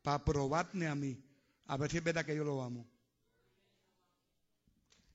para 0.00 0.24
probarme 0.24 0.86
a 0.86 0.94
mí. 0.94 1.22
A 1.66 1.76
ver 1.76 1.90
si 1.90 1.98
es 1.98 2.02
verdad 2.02 2.24
que 2.24 2.34
yo 2.34 2.42
lo 2.42 2.62
amo. 2.62 2.88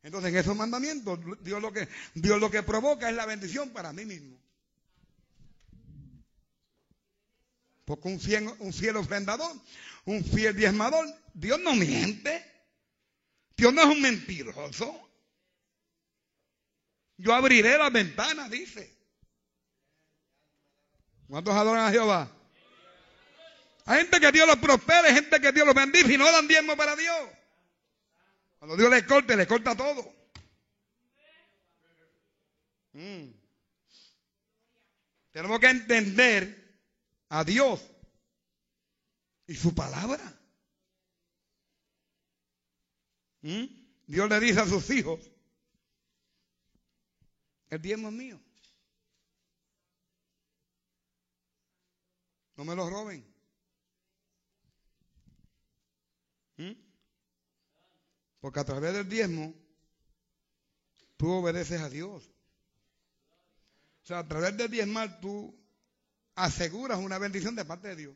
Entonces, 0.03 0.31
en 0.31 0.37
esos 0.37 0.55
mandamientos, 0.55 1.19
Dios 1.41 1.59
lo 1.59 1.73
que, 1.73 1.89
Dios 2.13 2.39
lo 2.39 2.51
que 2.51 2.61
provoca 2.61 3.09
es 3.09 3.15
la 3.15 3.25
bendición 3.25 3.71
para 3.71 3.91
mí 3.91 4.05
mismo. 4.05 4.37
Porque 7.85 8.07
un 8.07 8.19
fiel, 8.19 8.51
un 8.59 8.71
fiel 8.71 8.97
ofrendador, 8.97 9.55
un 10.05 10.23
fiel 10.23 10.55
diezmador, 10.55 11.07
Dios 11.33 11.59
no 11.59 11.73
miente. 11.73 12.45
Dios 13.57 13.73
no 13.73 13.81
es 13.81 13.87
un 13.87 14.01
mentiroso. 14.01 15.09
Yo 17.17 17.33
abriré 17.33 17.79
las 17.79 17.91
ventanas, 17.91 18.51
dice. 18.51 19.00
¿Cuántos 21.31 21.55
adoran 21.55 21.85
a 21.85 21.91
Jehová? 21.91 22.29
Hay 23.85 23.99
gente 24.01 24.19
que 24.19 24.33
Dios 24.33 24.45
los 24.45 24.57
prospere, 24.57 25.13
gente 25.13 25.39
que 25.39 25.53
Dios 25.53 25.65
los 25.65 25.73
bendice 25.73 26.13
y 26.13 26.17
no 26.17 26.29
dan 26.29 26.45
diezmo 26.45 26.75
para 26.75 26.93
Dios. 26.93 27.29
Cuando 28.59 28.75
Dios 28.75 28.91
les 28.91 29.03
corte, 29.03 29.37
les 29.37 29.47
corta 29.47 29.73
todo. 29.73 30.13
Mm. 32.91 33.29
Tenemos 35.31 35.57
que 35.61 35.69
entender 35.69 36.77
a 37.29 37.45
Dios 37.45 37.81
y 39.47 39.55
su 39.55 39.73
palabra. 39.73 40.37
¿Mm? 43.39 43.67
Dios 44.05 44.29
le 44.29 44.39
dice 44.41 44.59
a 44.59 44.65
sus 44.65 44.89
hijos, 44.89 45.21
el 47.69 47.81
diezmo 47.81 48.09
es 48.09 48.13
mío. 48.15 48.50
No 52.61 52.65
me 52.65 52.75
lo 52.75 52.87
roben. 52.87 53.25
¿Mm? 56.57 56.73
Porque 58.39 58.59
a 58.59 58.63
través 58.63 58.93
del 58.93 59.09
diezmo 59.09 59.51
tú 61.17 61.31
obedeces 61.31 61.81
a 61.81 61.89
Dios. 61.89 62.29
O 64.03 64.05
sea, 64.05 64.19
a 64.19 64.27
través 64.27 64.55
del 64.57 64.69
diezmal 64.69 65.19
tú 65.19 65.59
aseguras 66.35 66.99
una 66.99 67.17
bendición 67.17 67.55
de 67.55 67.65
parte 67.65 67.87
de 67.87 67.95
Dios. 67.95 68.15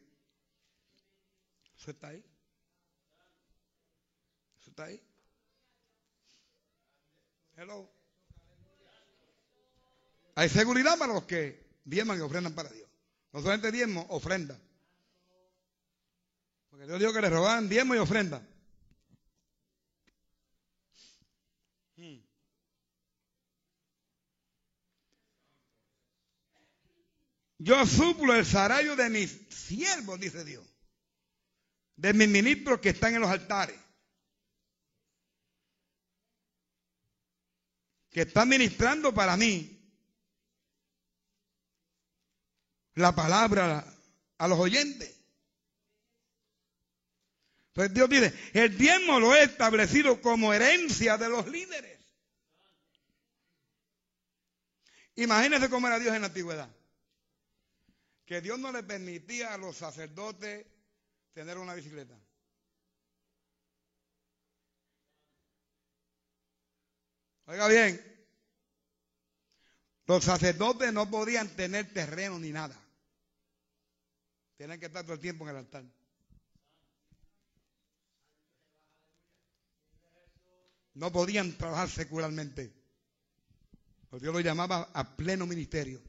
Eso 1.79 1.89
está 1.89 2.09
ahí. 2.09 2.23
Eso 4.59 4.69
está 4.69 4.83
ahí. 4.83 5.01
Hello. 7.55 7.89
Hay 10.35 10.49
seguridad 10.49 10.99
para 10.99 11.15
los 11.15 11.23
que 11.23 11.65
diezman 11.83 12.19
y 12.19 12.21
ofrendan 12.21 12.53
para 12.53 12.69
Dios. 12.69 12.84
No 13.35 13.41
solamente 13.41 13.69
diezmo, 13.69 14.05
ofrenda. 14.11 14.57
Porque 16.69 16.85
Dios 16.85 17.01
dijo 17.01 17.11
que 17.11 17.19
le 17.19 17.29
robaban 17.29 17.67
diezmo 17.67 17.93
y 17.93 17.97
ofrenda. 17.97 18.41
Hmm. 21.97 22.21
Yo 27.57 27.85
suplo 27.85 28.33
el 28.35 28.45
salario 28.45 28.95
de 28.95 29.09
mis 29.09 29.31
siervos, 29.49 30.17
dice 30.17 30.45
Dios 30.45 30.65
de 31.97 32.13
mis 32.13 32.29
ministros 32.29 32.79
que 32.79 32.89
están 32.89 33.15
en 33.15 33.21
los 33.21 33.29
altares, 33.29 33.79
que 38.09 38.21
están 38.21 38.47
ministrando 38.47 39.13
para 39.13 39.35
mí 39.35 39.74
la 42.95 43.13
palabra 43.13 43.85
a 44.37 44.47
los 44.47 44.59
oyentes. 44.59 45.13
Entonces 47.67 47.93
Dios 47.93 48.09
dice, 48.09 48.33
el 48.53 48.77
diezmo 48.77 49.19
lo 49.19 49.35
he 49.35 49.43
establecido 49.43 50.21
como 50.21 50.53
herencia 50.53 51.17
de 51.17 51.29
los 51.29 51.47
líderes. 51.47 51.99
Imagínense 55.15 55.69
cómo 55.69 55.87
era 55.87 55.99
Dios 55.99 56.15
en 56.15 56.21
la 56.21 56.27
antigüedad. 56.27 56.69
Que 58.25 58.41
Dios 58.41 58.57
no 58.59 58.71
le 58.71 58.83
permitía 58.83 59.53
a 59.53 59.57
los 59.57 59.77
sacerdotes 59.77 60.65
tener 61.33 61.57
una 61.57 61.73
bicicleta. 61.73 62.17
Oiga 67.47 67.67
bien, 67.67 68.01
los 70.07 70.23
sacerdotes 70.23 70.91
no 70.93 71.09
podían 71.09 71.49
tener 71.55 71.93
terreno 71.93 72.39
ni 72.39 72.51
nada. 72.51 72.84
Tienen 74.57 74.79
que 74.79 74.85
estar 74.85 75.03
todo 75.03 75.13
el 75.13 75.19
tiempo 75.19 75.43
en 75.45 75.49
el 75.51 75.57
altar. 75.57 75.83
No 80.93 81.11
podían 81.11 81.57
trabajar 81.57 81.89
secularmente. 81.89 82.73
Dios 84.19 84.33
lo 84.33 84.39
llamaba 84.39 84.89
a 84.93 85.15
pleno 85.15 85.45
ministerio. 85.45 86.01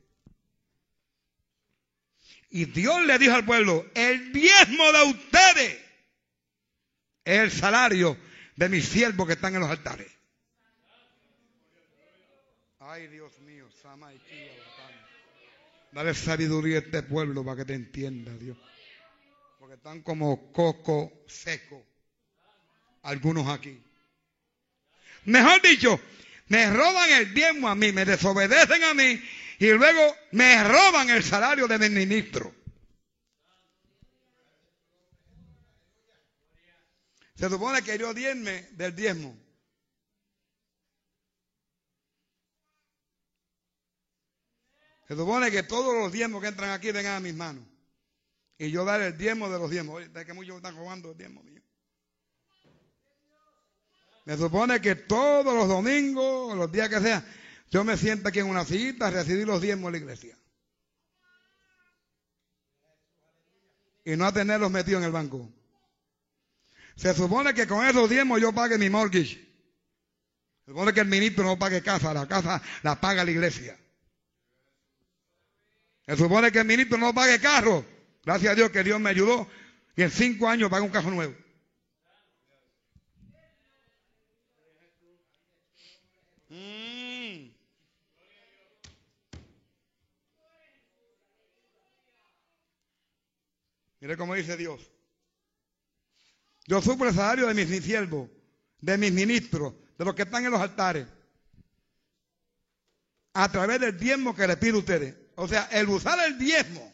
Y 2.51 2.67
Dios 2.67 3.05
le 3.05 3.19
dijo 3.19 3.35
al 3.35 3.45
pueblo, 3.45 3.85
el 3.95 4.33
diezmo 4.33 4.93
de 4.93 5.03
ustedes 5.11 5.79
es 7.25 7.41
el 7.41 7.51
salario 7.51 8.17
de 8.55 8.69
mis 8.69 8.89
siervos 8.89 9.27
que 9.27 9.33
están 9.33 9.55
en 9.55 9.61
los 9.61 9.71
altares. 9.71 10.11
Ay, 12.79 13.09
Dios 13.09 13.37
mío, 13.41 13.69
Sama 13.83 14.15
y 14.15 14.19
Dale 15.97 16.13
sabiduría 16.13 16.77
a 16.77 16.81
este 16.81 17.03
pueblo 17.03 17.43
para 17.43 17.57
que 17.57 17.65
te 17.65 17.73
entienda, 17.73 18.31
Dios. 18.37 18.59
Porque 19.59 19.77
están 19.77 20.03
como 20.03 20.53
coco 20.53 21.25
seco. 21.27 21.83
Algunos 23.01 23.49
aquí. 23.49 23.83
Mejor 25.25 25.63
dicho, 25.63 25.99
me 26.49 26.71
roban 26.71 27.09
el 27.13 27.33
diezmo 27.33 27.69
a 27.69 27.75
mí, 27.75 27.93
me 27.93 28.05
desobedecen 28.05 28.85
a 28.85 28.93
mí 28.93 29.23
y 29.59 29.69
luego 29.71 30.15
me 30.33 30.63
roban 30.65 31.09
el 31.09 31.25
salario 31.25 31.67
de 31.67 31.79
mi 31.79 31.89
ministro. 31.89 32.55
Se 37.37 37.49
supone 37.49 37.81
que 37.81 37.97
yo 37.97 38.13
diezme 38.13 38.69
del 38.73 38.95
diezmo. 38.95 39.46
Se 45.07 45.15
supone 45.15 45.51
que 45.51 45.63
todos 45.63 45.95
los 45.95 46.13
diezmos 46.13 46.43
que 46.43 46.49
entran 46.49 46.71
aquí 46.71 46.91
vengan 46.91 47.17
a 47.17 47.21
mis 47.21 47.35
manos. 47.35 47.65
Y 48.59 48.71
yo 48.71 48.85
dar 48.85 49.01
el 49.01 49.17
diezmo 49.17 49.49
de 49.49 49.59
los 49.59 49.71
diezmos. 49.71 49.97
Oye, 49.97 50.25
que 50.25 50.33
muchos 50.33 50.57
están 50.57 50.77
robando 50.77 51.13
el 51.13 51.19
diezmo 51.19 51.43
mío. 51.43 51.63
Se 54.27 54.37
supone 54.37 54.81
que 54.81 54.97
todos 54.97 55.55
los 55.55 55.69
domingos, 55.69 56.57
los 56.57 56.73
días 56.73 56.89
que 56.89 57.01
sean, 57.01 57.25
yo 57.71 57.85
me 57.85 57.97
siento 57.97 58.29
aquí 58.29 58.41
en 58.41 58.47
una 58.47 58.65
cita 58.65 59.07
a 59.07 59.11
recibir 59.11 59.47
los 59.47 59.63
diezmos 59.63 59.93
de 59.93 59.99
la 59.99 60.05
iglesia. 60.05 60.37
Y 64.05 64.17
no 64.17 64.27
a 64.27 64.33
tenerlos 64.33 64.71
metidos 64.71 65.01
en 65.01 65.07
el 65.07 65.13
banco. 65.13 65.49
Se 66.97 67.15
supone 67.15 67.55
que 67.55 67.69
con 67.69 67.87
esos 67.87 68.09
diezmos 68.09 68.41
yo 68.41 68.53
pague 68.53 68.79
mi 68.79 68.91
mortgage. 68.91 69.35
Se 70.65 70.73
supone 70.73 70.93
que 70.93 71.01
el 71.01 71.09
ministro 71.09 71.45
no 71.45 71.57
pague 71.59 71.83
casa, 71.83 72.13
la 72.13 72.27
casa 72.27 72.61
la 72.83 73.01
paga 73.01 73.25
la 73.25 73.31
iglesia. 73.31 73.79
Se 76.07 76.17
supone 76.17 76.53
que 76.53 76.61
el 76.61 76.67
ministro 76.67 76.99
no 76.99 77.13
pague 77.13 77.41
carro. 77.41 77.85
Gracias 78.25 78.53
a 78.53 78.55
Dios 78.55 78.71
que 78.71 78.85
Dios 78.85 79.01
me 79.01 79.11
ayudó 79.11 79.49
y 79.97 80.03
en 80.03 80.11
cinco 80.11 80.49
años 80.49 80.71
paga 80.71 80.85
un 80.85 80.91
carro 80.91 81.11
nuevo. 81.11 81.35
Mire 94.01 94.17
cómo 94.17 94.35
dice 94.35 94.57
Dios. 94.57 94.89
Yo 96.67 96.81
supo 96.81 97.07
el 97.07 97.15
salario 97.15 97.49
de 97.49 97.55
mis 97.55 97.83
siervos, 97.83 98.29
de 98.81 98.99
mis 98.99 99.13
ministros, 99.13 99.75
de 99.99 100.05
los 100.05 100.15
que 100.15 100.23
están 100.23 100.45
en 100.45 100.53
los 100.53 100.61
altares, 100.61 101.09
a 103.33 103.51
través 103.51 103.81
del 103.81 103.99
diezmo 103.99 104.35
que 104.35 104.47
le 104.47 104.57
pido 104.57 104.77
a 104.77 104.79
ustedes. 104.81 105.26
O 105.37 105.47
sea, 105.47 105.69
el 105.71 105.89
usar 105.89 106.19
el 106.27 106.39
diezmo, 106.39 106.93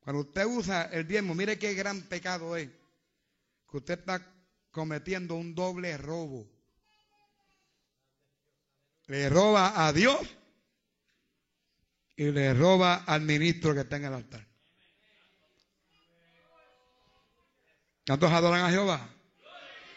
cuando 0.00 0.22
usted 0.22 0.46
usa 0.46 0.88
el 0.92 1.06
diezmo, 1.06 1.34
mire 1.34 1.58
qué 1.58 1.74
gran 1.74 2.02
pecado 2.02 2.56
es, 2.56 2.68
que 3.70 3.76
usted 3.76 3.98
está 3.98 4.26
cometiendo 4.70 5.34
un 5.34 5.54
doble 5.54 5.96
robo. 5.98 6.48
Le 9.06 9.28
roba 9.28 9.86
a 9.86 9.92
Dios 9.92 10.20
y 12.16 12.30
le 12.30 12.54
roba 12.54 13.04
al 13.06 13.22
ministro 13.22 13.74
que 13.74 13.80
está 13.80 13.96
en 13.96 14.06
el 14.06 14.14
altar. 14.14 14.46
¿Cuántos 18.06 18.32
adoran 18.32 18.64
a 18.64 18.70
Jehová? 18.70 19.06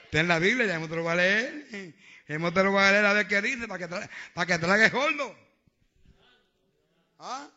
Está 0.06 0.20
en 0.20 0.28
la 0.28 0.40
Biblia, 0.40 0.66
ya 0.66 0.76
hemos 0.76 0.90
te 0.90 0.98
lo 0.98 1.04
voy 1.04 1.14
a 1.14 1.16
leer. 1.16 1.96
Hemos 2.28 2.54
te 2.54 2.64
lo 2.64 2.72
voy 2.72 2.84
a 2.84 2.92
leer 2.92 3.06
a 3.06 3.14
ver 3.14 3.28
qué 3.28 3.42
dice, 3.42 3.70
para 3.70 3.80
que, 3.80 3.88
tra 3.88 4.10
para 4.34 4.46
que 4.46 4.60
trague 4.60 4.90
gordo. 4.90 5.51
¿Ah? 7.22 7.48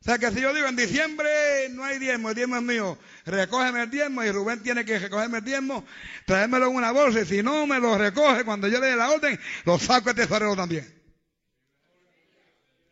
O 0.00 0.04
sea 0.06 0.18
que 0.18 0.30
si 0.30 0.40
yo 0.40 0.54
digo 0.54 0.66
en 0.66 0.76
diciembre 0.76 1.68
no 1.70 1.84
hay 1.84 1.98
diezmo, 1.98 2.30
el 2.30 2.34
diezmo 2.36 2.56
es 2.56 2.62
mío, 2.62 2.98
recógeme 3.26 3.82
el 3.82 3.90
diezmo 3.90 4.22
y 4.22 4.30
Rubén 4.30 4.62
tiene 4.62 4.84
que 4.84 4.98
recogerme 4.98 5.38
el 5.38 5.44
diezmo, 5.44 5.84
traérmelo 6.24 6.68
en 6.68 6.76
una 6.76 6.92
bolsa 6.92 7.20
y 7.20 7.26
si 7.26 7.42
no 7.42 7.66
me 7.66 7.78
lo 7.78 7.98
recoge 7.98 8.44
cuando 8.44 8.68
yo 8.68 8.80
le 8.80 8.86
dé 8.86 8.96
la 8.96 9.10
orden, 9.10 9.38
lo 9.64 9.78
saco 9.78 10.10
el 10.10 10.16
tesorero 10.16 10.56
también. 10.56 10.90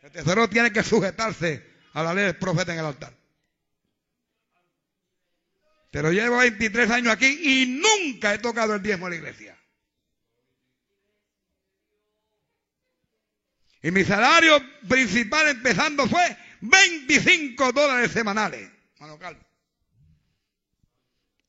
El 0.03 0.11
tesorero 0.11 0.51
tiene 0.51 0.71
que 0.73 0.83
sujetarse 0.83 1.65
a 1.95 2.03
la 2.03 2.13
ley 2.13 2.25
del 2.25 2.37
profeta 2.37 2.75
en 2.75 2.81
el 2.81 2.87
altar. 2.87 3.17
Pero 5.93 6.11
llevo 6.11 6.39
23 6.39 6.91
años 6.91 7.13
aquí 7.13 7.27
y 7.27 7.81
nunca 7.81 8.35
he 8.35 8.39
tocado 8.39 8.75
el 8.75 8.83
diezmo 8.83 9.07
en 9.07 9.11
la 9.13 9.17
iglesia. 9.17 9.64
Y 13.85 13.91
mi 13.91 14.03
salario 14.03 14.59
principal 14.89 15.47
empezando 15.47 16.09
fue 16.09 16.39
25 16.63 17.71
dólares 17.73 18.13
semanales. 18.13 18.71
Mano 18.99 19.19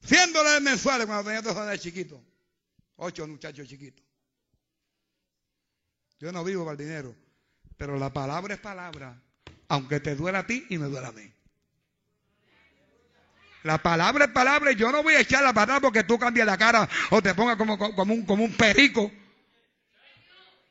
100 0.02 0.34
dólares 0.34 0.62
mensuales 0.62 1.08
cuando 1.08 1.24
tenía 1.24 1.42
dos 1.42 1.56
años 1.56 1.80
chiquitos. 1.80 2.20
Ocho 2.98 3.26
muchachos 3.26 3.66
chiquitos. 3.70 4.06
Yo 6.20 6.34
no 6.34 6.44
vivo 6.44 6.66
para 6.66 6.74
el 6.74 6.78
dinero. 6.78 7.16
Pero 7.78 7.98
la 7.98 8.12
palabra 8.12 8.56
es 8.56 8.60
palabra. 8.60 9.18
Aunque 9.70 10.02
te 10.02 10.14
duela 10.18 10.40
a 10.40 10.46
ti 10.46 10.66
y 10.70 10.78
me 10.78 10.88
duela 10.88 11.08
a 11.08 11.12
mí. 11.14 11.32
La 13.64 13.78
palabra 13.78 14.26
es 14.26 14.32
palabra 14.32 14.74
y 14.74 14.76
yo 14.76 14.92
no 14.92 15.04
voy 15.04 15.14
a 15.14 15.22
echar 15.22 15.42
la 15.42 15.54
patada 15.54 15.80
porque 15.80 16.04
tú 16.04 16.20
cambies 16.20 16.46
la 16.46 16.58
cara 16.58 16.90
o 17.12 17.22
te 17.22 17.34
pongas 17.34 17.56
como, 17.56 17.78
como, 17.78 18.14
un, 18.14 18.26
como 18.26 18.44
un 18.44 18.52
perico. 18.58 19.10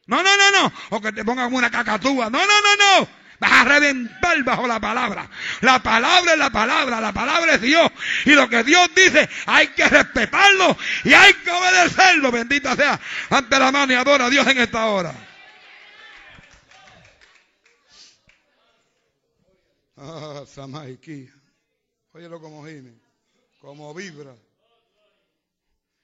No, 0.06 0.22
no, 0.22 0.36
no, 0.36 0.50
no. 0.50 0.72
O 0.90 1.00
que 1.00 1.12
te 1.12 1.24
pongas 1.24 1.46
como 1.46 1.58
una 1.58 1.70
cacatúa. 1.70 2.30
No, 2.30 2.38
no, 2.38 2.46
no, 2.46 3.00
no. 3.00 3.08
Vas 3.40 3.52
a 3.52 3.64
reventar 3.64 4.42
bajo 4.44 4.66
la 4.66 4.80
palabra. 4.80 5.28
La 5.60 5.82
palabra 5.82 6.32
es 6.32 6.38
la 6.38 6.50
palabra. 6.50 7.00
La 7.00 7.12
palabra 7.12 7.54
es 7.54 7.60
Dios. 7.60 7.90
Y 8.24 8.30
lo 8.30 8.48
que 8.48 8.62
Dios 8.64 8.88
dice 8.94 9.28
hay 9.46 9.68
que 9.68 9.88
respetarlo 9.88 10.76
y 11.04 11.12
hay 11.12 11.32
que 11.34 11.50
obedecerlo. 11.50 12.30
Bendita 12.30 12.76
sea 12.76 13.00
ante 13.30 13.58
la 13.58 13.72
mano 13.72 13.92
y 13.92 13.96
adora 13.96 14.26
a 14.26 14.30
Dios 14.30 14.46
en 14.46 14.58
esta 14.58 14.86
hora. 14.86 15.14
Ah, 19.96 20.42
Óyelo 22.12 22.40
como 22.40 22.64
gime, 22.64 22.94
como 23.60 23.92
vibra. 23.92 24.34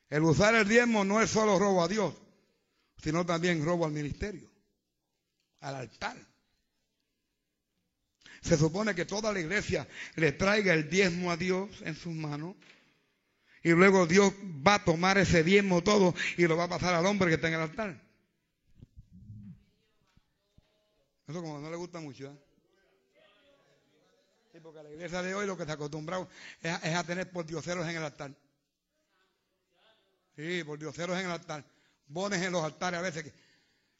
El 0.08 0.24
usar 0.24 0.56
el 0.56 0.68
diezmo 0.68 1.04
no 1.04 1.20
es 1.20 1.30
solo 1.30 1.56
robo 1.56 1.84
a 1.84 1.88
Dios, 1.88 2.14
sino 3.02 3.24
también 3.24 3.64
robo 3.64 3.86
al 3.86 3.92
ministerio, 3.92 4.50
al 5.60 5.76
altar. 5.76 6.16
Se 8.40 8.56
supone 8.56 8.94
que 8.94 9.04
toda 9.04 9.32
la 9.32 9.40
iglesia 9.40 9.86
le 10.16 10.32
traiga 10.32 10.72
el 10.72 10.88
diezmo 10.88 11.30
a 11.30 11.36
Dios 11.36 11.82
en 11.82 11.94
sus 11.94 12.14
manos. 12.14 12.56
Y 13.62 13.70
luego 13.70 14.06
Dios 14.06 14.32
va 14.66 14.76
a 14.76 14.84
tomar 14.84 15.18
ese 15.18 15.44
diezmo 15.44 15.82
todo 15.82 16.14
y 16.38 16.46
lo 16.46 16.56
va 16.56 16.64
a 16.64 16.68
pasar 16.68 16.94
al 16.94 17.04
hombre 17.04 17.28
que 17.28 17.34
está 17.34 17.48
en 17.48 17.54
el 17.54 17.60
altar. 17.60 18.02
Eso 21.28 21.42
como 21.42 21.60
no 21.60 21.70
le 21.70 21.76
gusta 21.76 22.00
mucho. 22.00 22.26
¿eh? 22.26 22.50
porque 24.62 24.82
la 24.82 24.90
iglesia 24.90 25.22
de 25.22 25.34
hoy 25.34 25.46
lo 25.46 25.56
que 25.56 25.64
se 25.64 25.70
ha 25.70 25.74
acostumbrado 25.74 26.28
es 26.62 26.94
a, 26.94 27.04
tener 27.04 27.30
por 27.30 27.46
dioseros 27.46 27.86
en 27.88 27.96
el 27.96 28.02
altar. 28.02 28.34
Sí, 30.36 30.64
por 30.64 30.78
dioseros 30.78 31.18
en 31.18 31.26
el 31.26 31.32
altar. 31.32 31.64
Bones 32.10 32.42
en 32.42 32.52
los 32.52 32.64
altares 32.64 32.98
a 32.98 33.02
veces 33.02 33.32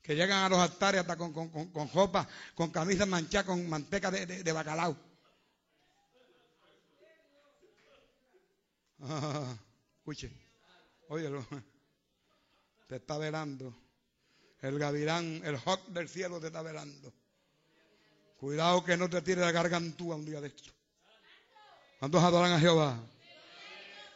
que, 0.03 0.15
llegan 0.17 0.43
a 0.43 0.49
los 0.49 0.59
altares 0.59 1.03
hasta 1.03 1.17
con, 1.17 1.33
con, 1.33 1.71
con, 1.71 1.93
ropa, 1.93 2.29
con 2.57 2.71
camisas 2.71 3.07
manchadas, 3.07 3.47
con 3.47 3.69
manteca 3.69 4.11
de, 4.11 4.53
bacalao. 4.53 4.97
Ah, 9.03 9.57
escuche, 9.99 10.33
óyelo, 11.09 11.47
te 12.89 12.97
está 12.97 13.17
velando. 13.17 13.73
El 14.61 14.79
gavilán, 14.79 15.41
el 15.45 15.57
hawk 15.57 15.87
del 15.87 16.09
cielo 16.09 16.41
te 16.41 16.49
está 16.49 16.63
velando. 16.63 17.13
Cuidado 18.39 18.85
que 18.85 18.97
no 18.97 19.09
te 19.09 19.23
tire 19.23 19.41
la 19.41 19.53
gargantúa 19.53 20.17
un 20.17 20.27
día 20.27 20.41
de 20.41 20.49
esto. 20.49 20.73
¿Cuántos 22.01 22.23
adoran 22.25 22.53
a 22.53 22.59
Jehová? 22.59 23.01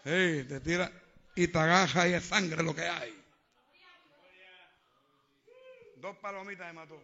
Hey, 0.02 0.44
te 0.48 0.58
tira 0.58 0.90
y 1.36 1.46
te 1.46 1.58
agaja 1.58 2.08
y 2.08 2.14
es 2.14 2.24
sangre 2.24 2.62
lo 2.62 2.74
que 2.74 2.82
hay. 2.82 3.23
Dos 6.04 6.18
palomitas 6.18 6.66
me 6.66 6.72
mató. 6.74 7.02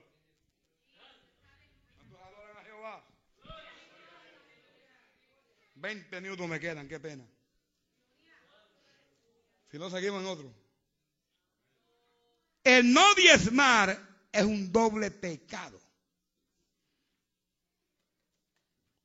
¿Cuántos 1.96 2.20
adoran 2.20 2.56
a 2.58 2.64
Jehová? 2.64 3.04
Veinte 5.76 6.20
minutos 6.20 6.46
me 6.46 6.60
quedan, 6.60 6.86
qué 6.86 7.00
pena. 7.00 7.24
Si 9.70 9.78
no, 9.78 9.88
seguimos 9.88 10.20
en 10.20 10.26
otro. 10.26 10.54
El 12.62 12.92
no 12.92 13.14
diezmar 13.14 13.98
es 14.30 14.44
un 14.44 14.70
doble 14.70 15.10
pecado. 15.10 15.80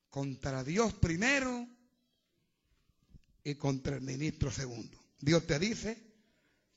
contra 0.09 0.63
Dios 0.63 0.93
primero 0.93 1.67
y 3.43 3.55
contra 3.55 3.95
el 3.95 4.01
ministro 4.01 4.49
segundo. 4.49 4.97
Dios 5.19 5.45
te 5.45 5.59
dice, 5.59 6.01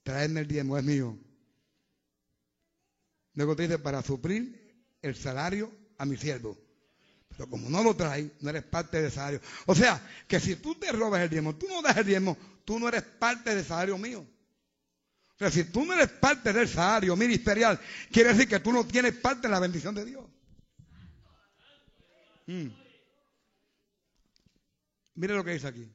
traedme 0.04 0.40
el 0.40 0.48
diezmo, 0.48 0.76
es 0.76 0.84
mío. 0.84 1.18
Luego 3.38 3.54
te 3.54 3.62
dice, 3.62 3.78
para 3.78 4.02
suplir 4.02 4.82
el 5.00 5.14
salario 5.14 5.72
a 5.96 6.04
mi 6.04 6.16
siervo. 6.16 6.58
Pero 7.28 7.48
como 7.48 7.70
no 7.70 7.84
lo 7.84 7.94
traes, 7.94 8.32
no 8.40 8.50
eres 8.50 8.64
parte 8.64 9.00
del 9.00 9.12
salario. 9.12 9.40
O 9.66 9.76
sea, 9.76 10.04
que 10.26 10.40
si 10.40 10.56
tú 10.56 10.74
te 10.74 10.90
robas 10.90 11.20
el 11.22 11.30
diezmo, 11.30 11.54
tú 11.54 11.68
no 11.68 11.80
das 11.80 11.96
el 11.98 12.04
diezmo, 12.04 12.36
tú 12.64 12.80
no 12.80 12.88
eres 12.88 13.04
parte 13.04 13.54
del 13.54 13.64
salario 13.64 13.96
mío. 13.96 14.26
O 15.36 15.38
sea, 15.38 15.52
si 15.52 15.62
tú 15.62 15.84
no 15.84 15.94
eres 15.94 16.08
parte 16.08 16.52
del 16.52 16.66
salario 16.66 17.14
ministerial, 17.14 17.78
quiere 18.10 18.30
decir 18.30 18.48
que 18.48 18.58
tú 18.58 18.72
no 18.72 18.84
tienes 18.84 19.14
parte 19.14 19.46
en 19.46 19.52
la 19.52 19.60
bendición 19.60 19.94
de 19.94 20.04
Dios. 20.04 20.24
Mm. 22.46 22.70
Mire 25.14 25.34
lo 25.36 25.44
que 25.44 25.52
dice 25.52 25.68
aquí. 25.68 25.88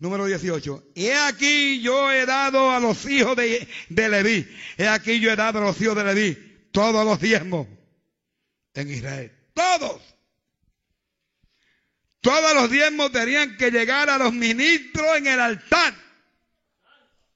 Número 0.00 0.24
18. 0.24 0.92
He 0.94 1.14
aquí 1.14 1.80
yo 1.82 2.10
he 2.10 2.24
dado 2.24 2.70
a 2.70 2.80
los 2.80 3.04
hijos 3.04 3.36
de, 3.36 3.68
de 3.90 4.08
Leví. 4.08 4.48
He 4.78 4.88
aquí 4.88 5.20
yo 5.20 5.30
he 5.30 5.36
dado 5.36 5.58
a 5.58 5.62
los 5.62 5.80
hijos 5.80 5.94
de 5.94 6.04
Leví 6.04 6.50
todos 6.72 7.04
los 7.04 7.20
diezmos 7.20 7.66
en 8.74 8.90
Israel. 8.90 9.32
Todos. 9.52 10.00
Todos 12.22 12.54
los 12.54 12.70
diezmos 12.70 13.12
tenían 13.12 13.56
que 13.56 13.70
llegar 13.70 14.08
a 14.08 14.18
los 14.18 14.32
ministros 14.32 15.06
en 15.16 15.26
el 15.26 15.40
altar. 15.40 15.94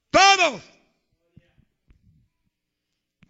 Todos. 0.09 0.61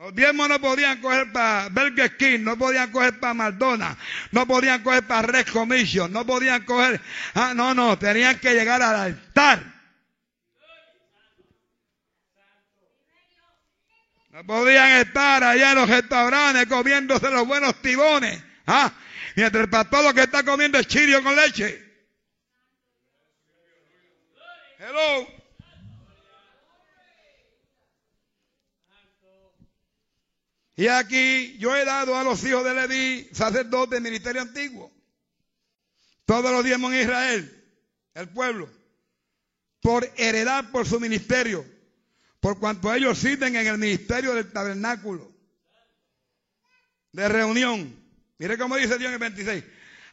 Los 0.06 0.14
diezmos 0.14 0.47
no 0.47 0.62
podían 0.62 1.01
coger 1.01 1.32
para 1.32 1.68
Burger 1.70 2.16
King, 2.16 2.41
no 2.41 2.56
podían 2.56 2.91
coger 2.91 3.20
para 3.20 3.34
McDonald's, 3.34 3.97
no 4.30 4.45
podían 4.45 4.84
coger 4.84 5.01
para 5.08 5.24
Red 5.24 5.47
Commission, 5.47 6.14
no 6.14 6.24
podían 6.24 6.64
coger, 6.64 7.01
ah, 7.34 7.53
no, 7.56 7.74
no, 7.74 7.97
tenían 7.97 8.38
que 8.38 8.53
llegar 8.53 8.84
al 8.84 8.95
altar. 8.95 9.64
No 14.30 14.45
podían 14.45 14.91
estar 14.99 15.43
allá 15.43 15.72
en 15.72 15.78
los 15.80 15.89
restaurantes 15.89 16.68
comiéndose 16.68 17.32
los 17.32 17.47
buenos 17.47 17.82
tibones, 17.82 18.43
ah, 18.68 18.93
mientras 19.36 19.64
el 19.64 19.72
pastor 19.72 20.03
lo 20.03 20.14
que 20.14 20.22
está 20.22 20.43
comiendo 20.43 20.78
es 20.78 20.86
chirio 20.86 21.24
con 21.24 21.36
leche. 21.36 21.84
Hello. 24.78 25.44
Y 30.76 30.88
aquí 30.88 31.57
yo 31.57 31.76
he 31.76 31.86
dado 31.86 32.17
a 32.17 32.23
los 32.23 32.43
hijos 32.43 32.63
de 32.65 32.73
Leví 32.73 33.30
sacerdotes 33.32 34.01
ministerio 34.01 34.41
antiguo. 34.41 34.91
todos 36.26 36.51
los 36.51 36.63
diezmos 36.63 36.91
en 36.93 37.01
Israel, 37.01 37.63
el 38.13 38.30
pueblo, 38.30 38.69
por 39.82 40.11
heredad 40.17 40.71
por 40.71 40.88
su 40.88 40.99
ministerio, 40.99 41.65
por 42.39 42.59
cuanto 42.59 42.93
ellos 42.93 43.17
sirven 43.17 43.55
en 43.55 43.67
el 43.67 43.78
ministerio 43.78 44.34
del 44.34 44.51
tabernáculo 44.51 45.32
de 47.11 47.30
reunión. 47.30 47.95
Mire 48.38 48.57
cómo 48.57 48.76
dice 48.76 48.97
Dios 48.97 49.07
en 49.07 49.13
el 49.13 49.19
26. 49.19 49.63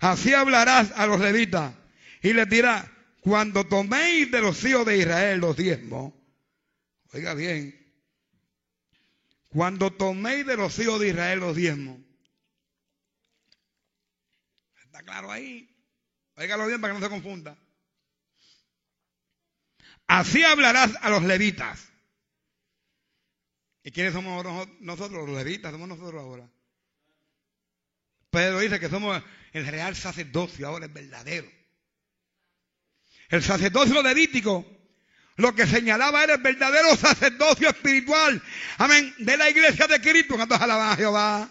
Así 0.00 0.32
hablarás 0.32 0.92
a 0.94 1.06
los 1.06 1.20
levitas 1.20 1.74
y 2.22 2.32
les 2.32 2.48
dirás, 2.48 2.86
cuando 3.20 3.66
toméis 3.66 4.30
de 4.30 4.40
los 4.40 4.62
hijos 4.64 4.86
de 4.86 4.98
Israel 4.98 5.40
los 5.40 5.56
diezmos, 5.56 6.12
oiga 7.12 7.34
bien, 7.34 7.81
cuando 9.52 9.92
toméis 9.92 10.46
de 10.46 10.56
los 10.56 10.78
hijos 10.78 10.98
de 10.98 11.08
Israel 11.08 11.40
los 11.40 11.54
diezmos, 11.54 12.00
está 14.82 15.02
claro 15.02 15.30
ahí, 15.30 15.68
oígalo 16.36 16.66
bien 16.66 16.80
para 16.80 16.94
que 16.94 17.00
no 17.00 17.06
se 17.06 17.10
confunda. 17.10 17.58
Así 20.06 20.42
hablarás 20.42 20.92
a 21.00 21.10
los 21.10 21.22
levitas. 21.22 21.88
¿Y 23.84 23.90
quiénes 23.90 24.14
somos 24.14 24.44
nosotros? 24.80 25.28
Los 25.28 25.36
levitas, 25.36 25.72
somos 25.72 25.88
nosotros 25.88 26.22
ahora. 26.22 26.48
Pedro 28.30 28.60
dice 28.60 28.80
que 28.80 28.88
somos 28.88 29.22
el 29.52 29.66
real 29.66 29.94
sacerdocio, 29.96 30.66
ahora 30.66 30.86
es 30.86 30.92
verdadero. 30.92 31.50
El 33.28 33.42
sacerdocio 33.42 34.02
levítico 34.02 34.64
lo 35.42 35.54
que 35.56 35.66
señalaba 35.66 36.22
era 36.22 36.34
el 36.34 36.40
verdadero 36.40 36.96
sacerdocio 36.96 37.68
espiritual, 37.68 38.40
amén, 38.78 39.12
de 39.18 39.36
la 39.36 39.50
iglesia 39.50 39.88
de 39.88 40.00
Cristo. 40.00 40.36
¿Cuántos 40.36 40.60
alaban 40.60 40.92
a 40.92 40.96
Jehová? 40.96 41.48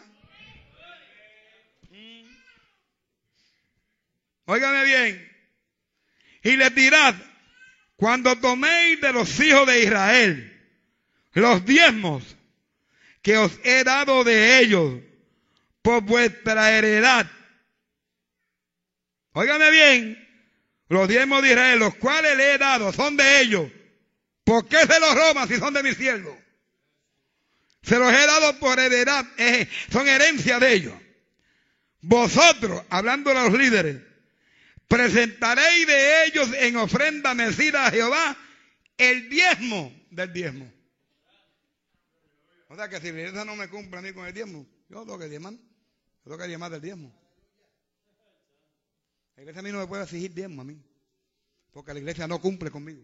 Óigame 4.45 4.85
bien. 4.85 5.31
Y 6.43 6.55
les 6.55 6.73
dirás, 6.73 7.15
cuando 7.97 8.37
toméis 8.37 9.01
de 9.01 9.11
los 9.11 9.39
hijos 9.41 9.67
de 9.67 9.83
Israel 9.83 10.47
los 11.33 11.65
diezmos 11.65 12.23
que 13.21 13.37
os 13.37 13.51
he 13.63 13.83
dado 13.83 14.23
de 14.23 14.59
ellos 14.59 15.01
por 15.81 16.01
vuestra 16.01 16.71
heredad. 16.71 17.29
Óigame 19.33 19.69
bien, 19.69 20.29
los 20.87 21.09
diezmos 21.09 21.41
de 21.41 21.49
Israel, 21.49 21.79
los 21.79 21.95
cuales 21.95 22.37
le 22.37 22.53
he 22.53 22.57
dado, 22.57 22.93
son 22.93 23.17
de 23.17 23.41
ellos. 23.41 23.69
¿Por 24.43 24.67
qué 24.67 24.79
se 24.79 24.99
los 24.99 25.15
roban 25.15 25.47
si 25.47 25.57
son 25.57 25.73
de 25.73 25.83
mi 25.83 25.93
siervo? 25.93 26.37
Se 27.83 27.97
los 27.97 28.11
he 28.11 28.27
dado 28.27 28.59
por 28.59 28.79
heredad, 28.79 29.25
eh, 29.37 29.67
son 29.91 30.07
herencia 30.07 30.59
de 30.59 30.73
ellos. 30.73 30.93
Vosotros, 32.01 32.83
hablando 32.89 33.31
a 33.31 33.33
los 33.33 33.53
líderes, 33.53 34.01
presentaréis 34.87 35.87
de 35.87 36.25
ellos 36.25 36.49
en 36.53 36.75
ofrenda 36.77 37.33
mecida 37.33 37.85
a 37.85 37.91
Jehová 37.91 38.37
el 38.97 39.29
diezmo 39.29 39.93
del 40.09 40.33
diezmo. 40.33 40.71
O 42.67 42.75
sea 42.75 42.87
que 42.87 42.99
si 43.01 43.07
iglesia 43.07 43.43
no 43.45 43.55
me 43.55 43.69
cumple 43.69 43.99
a 43.99 44.01
mí 44.01 44.13
con 44.13 44.25
el 44.25 44.33
diezmo, 44.33 44.65
yo 44.89 45.01
tengo 45.01 45.19
que 45.19 45.27
diezmar. 45.27 45.53
Yo 45.53 46.25
tengo 46.25 46.37
que 46.37 46.47
diezmar 46.47 46.71
del 46.71 46.81
diezmo. 46.81 47.13
La 49.35 49.41
iglesia 49.41 49.59
a 49.59 49.63
mí 49.63 49.71
no 49.71 49.79
me 49.79 49.87
puede 49.87 50.03
exigir 50.03 50.33
diezmo 50.33 50.61
a 50.61 50.65
mí. 50.65 50.81
Porque 51.71 51.93
la 51.93 51.99
iglesia 51.99 52.27
no 52.27 52.39
cumple 52.39 52.69
conmigo. 52.69 53.03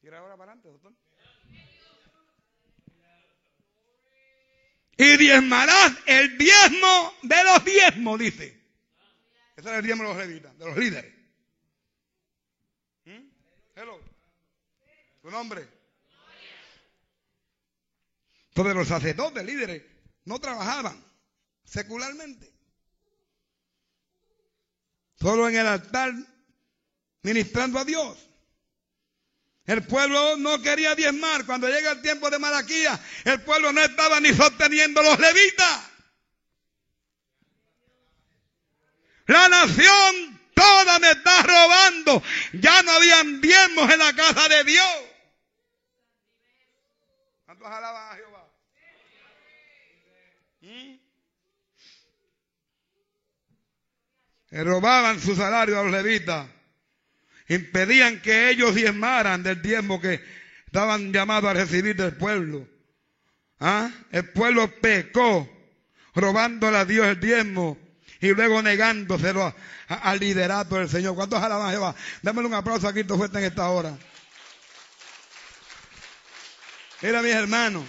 Tira 0.00 0.18
ahora 0.18 0.36
para 0.36 0.52
adelante, 0.52 0.68
doctor. 0.68 0.92
Y 4.96 5.16
diezmarás 5.16 5.96
el 6.06 6.36
diezmo 6.36 7.14
de 7.22 7.44
los 7.44 7.64
diezmos, 7.64 8.18
dice. 8.18 8.60
Ese 9.56 9.68
es 9.68 9.76
el 9.76 9.82
diezmo 9.82 10.02
de 10.04 10.08
los 10.08 10.18
levitas, 10.18 10.58
de 10.58 10.66
los 10.66 10.76
líderes. 10.76 11.14
¿Mm? 13.04 13.28
Hello. 13.76 14.00
¿Tu 15.22 15.30
nombre? 15.30 15.68
Entonces 18.48 18.74
los 18.74 18.88
sacerdotes, 18.88 19.44
líderes, 19.44 19.82
no 20.24 20.38
trabajaban 20.38 21.02
secularmente. 21.64 22.52
Solo 25.18 25.48
en 25.48 25.56
el 25.56 25.66
altar 25.66 26.12
ministrando 27.22 27.78
a 27.78 27.84
Dios. 27.84 28.29
El 29.70 29.84
pueblo 29.84 30.36
no 30.36 30.60
quería 30.60 30.96
diezmar. 30.96 31.46
Cuando 31.46 31.68
llega 31.68 31.92
el 31.92 32.02
tiempo 32.02 32.28
de 32.28 32.40
Malaquía, 32.40 32.98
el 33.24 33.40
pueblo 33.42 33.72
no 33.72 33.80
estaba 33.80 34.18
ni 34.18 34.34
sosteniendo 34.34 35.00
los 35.00 35.16
levitas. 35.16 35.80
La 39.26 39.48
nación 39.48 40.40
toda 40.54 40.98
me 40.98 41.12
está 41.12 41.42
robando. 41.44 42.20
Ya 42.54 42.82
no 42.82 42.90
habían 42.90 43.40
diezmos 43.40 43.88
en 43.92 44.00
la 44.00 44.12
casa 44.12 44.48
de 44.48 44.64
Dios. 44.64 45.04
¿Cuántos 47.44 47.68
alaban 47.68 48.12
a 48.12 48.16
Jehová? 48.16 48.52
¿Mm? 50.62 50.94
Le 54.48 54.64
robaban 54.64 55.20
su 55.20 55.36
salario 55.36 55.78
a 55.78 55.84
los 55.84 55.92
levitas. 55.92 56.48
Impedían 57.50 58.20
que 58.22 58.48
ellos 58.50 58.76
diezmaran 58.76 59.42
del 59.42 59.60
diezmo 59.60 60.00
que 60.00 60.24
estaban 60.66 61.12
llamados 61.12 61.50
a 61.50 61.54
recibir 61.54 61.96
del 61.96 62.16
pueblo. 62.16 62.64
¿Ah? 63.58 63.90
El 64.12 64.30
pueblo 64.30 64.72
pecó, 64.80 65.50
robándole 66.14 66.76
a 66.76 66.84
Dios 66.84 67.08
el 67.08 67.18
diezmo 67.18 67.76
y 68.20 68.28
luego 68.28 68.62
negándoselo 68.62 69.52
al 69.88 70.20
liderato 70.20 70.76
del 70.76 70.88
Señor. 70.88 71.16
¿Cuántos 71.16 71.42
alaban 71.42 71.66
a 71.66 71.72
Jehová? 71.72 71.96
Démosle 72.22 72.46
un 72.46 72.54
aplauso 72.54 72.86
a 72.86 72.92
Cristo 72.92 73.16
fuerte 73.16 73.38
en 73.38 73.44
esta 73.46 73.68
hora. 73.68 73.98
Mira, 77.02 77.20
mis 77.20 77.34
hermanos, 77.34 77.84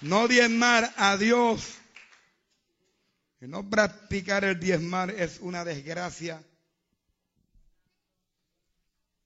no 0.00 0.26
diezmar 0.26 0.92
a 0.96 1.16
Dios 1.16 1.74
y 3.40 3.46
no 3.46 3.70
practicar 3.70 4.42
el 4.42 4.58
diezmar 4.58 5.10
es 5.10 5.38
una 5.40 5.64
desgracia 5.64 6.42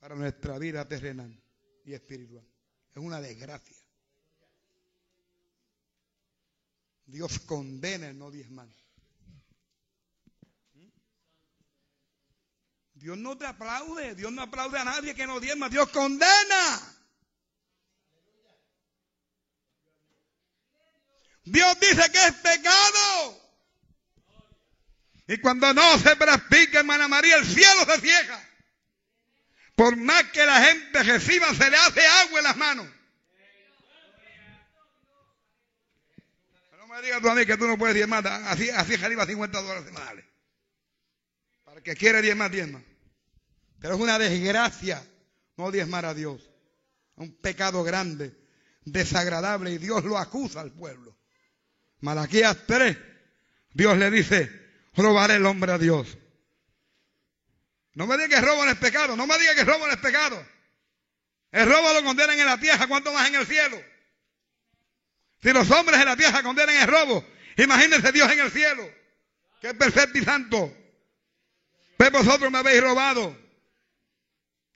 para 0.04 0.16
nuestra 0.16 0.58
vida 0.58 0.86
terrenal 0.86 1.34
y 1.82 1.94
espiritual. 1.94 2.46
Es 2.92 2.98
una 2.98 3.22
desgracia. 3.22 3.74
Dios 7.06 7.38
condena 7.38 8.08
el 8.08 8.18
no 8.18 8.30
diezmar. 8.30 8.68
Dios 12.92 13.16
no 13.16 13.38
te 13.38 13.46
aplaude, 13.46 14.14
Dios 14.14 14.30
no 14.30 14.42
aplaude 14.42 14.78
a 14.78 14.84
nadie 14.84 15.14
que 15.14 15.26
no 15.26 15.40
diezma, 15.40 15.70
Dios 15.70 15.88
condena. 15.88 16.96
Dios 21.44 21.80
dice 21.80 22.12
que 22.12 22.26
es 22.26 22.34
pecado. 22.34 23.40
Y 25.28 25.40
cuando 25.40 25.72
no 25.72 25.98
se 25.98 26.14
practica, 26.16 26.80
hermana 26.80 27.08
María, 27.08 27.38
el 27.38 27.46
cielo 27.46 27.86
se 27.86 28.02
cierra. 28.02 28.53
Por 29.74 29.96
más 29.96 30.24
que 30.24 30.44
la 30.46 30.60
gente 30.64 31.02
reciba, 31.02 31.52
se 31.54 31.70
le 31.70 31.76
hace 31.76 32.06
agua 32.06 32.38
en 32.38 32.44
las 32.44 32.56
manos. 32.56 32.86
No 36.78 36.86
me 36.86 37.02
digas 37.02 37.20
tú 37.20 37.28
a 37.28 37.34
mí 37.34 37.44
que 37.44 37.56
tú 37.56 37.66
no 37.66 37.76
puedes 37.76 37.94
diezmar. 37.94 38.26
Así, 38.26 38.70
así 38.70 38.94
arriba 38.94 39.26
50 39.26 39.60
dólares 39.60 39.84
semanales. 39.86 40.24
Para 41.64 41.78
el 41.78 41.82
que 41.82 41.96
quiere 41.96 42.22
diezmar, 42.22 42.50
diezma. 42.50 42.82
Pero 43.80 43.96
es 43.96 44.00
una 44.00 44.18
desgracia 44.18 45.04
no 45.56 45.70
diezmar 45.70 46.04
a 46.04 46.14
Dios. 46.14 46.50
Un 47.16 47.36
pecado 47.36 47.82
grande, 47.82 48.36
desagradable, 48.84 49.72
y 49.72 49.78
Dios 49.78 50.04
lo 50.04 50.18
acusa 50.18 50.60
al 50.60 50.72
pueblo. 50.72 51.16
Malaquías 52.00 52.58
3, 52.66 52.96
Dios 53.72 53.96
le 53.98 54.10
dice, 54.10 54.50
robaré 54.94 55.36
el 55.36 55.46
hombre 55.46 55.72
a 55.72 55.78
Dios. 55.78 56.18
No 57.94 58.06
me 58.06 58.16
diga 58.16 58.28
que 58.28 58.40
robo 58.40 58.64
no 58.64 58.70
es 58.70 58.78
pecado, 58.78 59.16
no 59.16 59.26
me 59.26 59.38
diga 59.38 59.54
que 59.54 59.64
robo 59.64 59.86
no 59.86 59.92
es 59.92 59.98
pecado. 59.98 60.44
El 61.52 61.70
robo 61.70 61.92
lo 61.92 62.02
condenan 62.02 62.38
en 62.38 62.46
la 62.46 62.58
tierra, 62.58 62.86
¿cuánto 62.88 63.12
más 63.12 63.28
en 63.28 63.36
el 63.36 63.46
cielo? 63.46 63.80
Si 65.40 65.52
los 65.52 65.70
hombres 65.70 66.00
en 66.00 66.06
la 66.06 66.16
tierra 66.16 66.42
condenan 66.42 66.76
el 66.76 66.88
robo, 66.88 67.24
imagínense 67.56 68.10
Dios 68.10 68.30
en 68.32 68.40
el 68.40 68.50
cielo, 68.50 68.90
que 69.60 69.68
es 69.68 69.74
perfecto 69.74 70.18
y 70.18 70.24
santo. 70.24 70.76
Pues 71.96 72.10
vosotros 72.10 72.50
me 72.50 72.58
habéis 72.58 72.82
robado. 72.82 73.38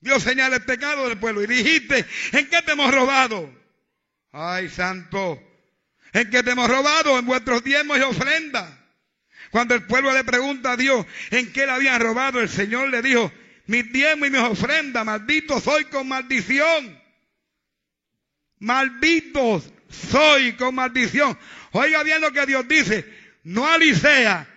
Dios 0.01 0.23
señala 0.23 0.57
el 0.57 0.65
pecado 0.65 1.09
del 1.09 1.19
pueblo 1.19 1.43
y 1.43 1.49
dijiste, 1.49 2.07
¿en 2.31 2.49
qué 2.49 2.63
te 2.63 2.73
hemos 2.73 2.95
robado? 2.95 3.53
Ay, 4.31 4.69
santo, 4.69 5.43
¿en 6.13 6.31
qué 6.31 6.45
te 6.45 6.53
hemos 6.53 6.69
robado? 6.71 7.19
En 7.19 7.27
vuestros 7.27 7.65
diezmos 7.65 7.99
y 7.99 8.03
ofrendas. 8.03 8.78
Cuando 9.51 9.75
el 9.75 9.85
pueblo 9.85 10.13
le 10.13 10.25
pregunta 10.25 10.73
a 10.73 10.77
Dios 10.77 11.07
en 11.31 11.53
qué 11.53 11.67
le 11.67 11.73
habían 11.73 12.01
robado, 12.01 12.41
el 12.41 12.49
Señor 12.49 12.91
le 12.91 13.03
dijo, 13.03 13.33
mis 13.67 13.93
diezmos 13.93 14.29
y 14.29 14.31
mis 14.31 14.41
ofrendas, 14.41 15.05
maldito 15.05 15.61
soy 15.61 15.85
con 15.85 16.09
maldición. 16.09 17.01
Malditos 18.61 19.71
soy 19.89 20.55
con 20.55 20.75
maldición. 20.75 21.39
Oiga 21.73 22.03
bien 22.03 22.21
lo 22.21 22.33
que 22.33 22.47
Dios 22.47 22.67
dice. 22.67 23.07
no 23.45 23.67
Alicea, 23.67 24.49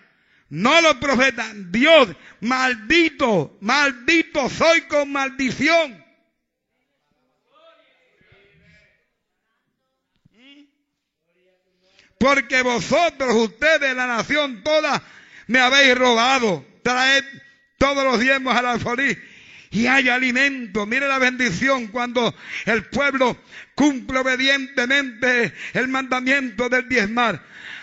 no 0.50 0.82
los 0.82 0.96
profetas. 0.96 1.54
Dios, 1.72 2.10
maldito, 2.42 3.58
maldito 3.62 4.50
soy 4.50 4.82
con 4.82 5.12
maldición. 5.12 6.01
Porque 12.22 12.62
vosotros, 12.62 13.34
ustedes, 13.34 13.96
la 13.96 14.06
nación 14.06 14.62
toda, 14.64 15.02
me 15.48 15.60
habéis 15.60 15.98
robado. 15.98 16.64
Traed 16.84 17.24
todos 17.80 18.04
los 18.04 18.20
diezmos 18.20 18.56
al 18.56 18.68
alfolí 18.68 19.18
y 19.72 19.88
hay 19.88 20.08
alimento. 20.08 20.86
Mire 20.86 21.08
la 21.08 21.18
bendición 21.18 21.88
cuando 21.88 22.36
el 22.66 22.86
pueblo 22.86 23.36
cumple 23.74 24.20
obedientemente 24.20 25.52
el 25.74 25.88
mandamiento 25.88 26.70
del 26.70 26.88
diezmar. 26.88 27.42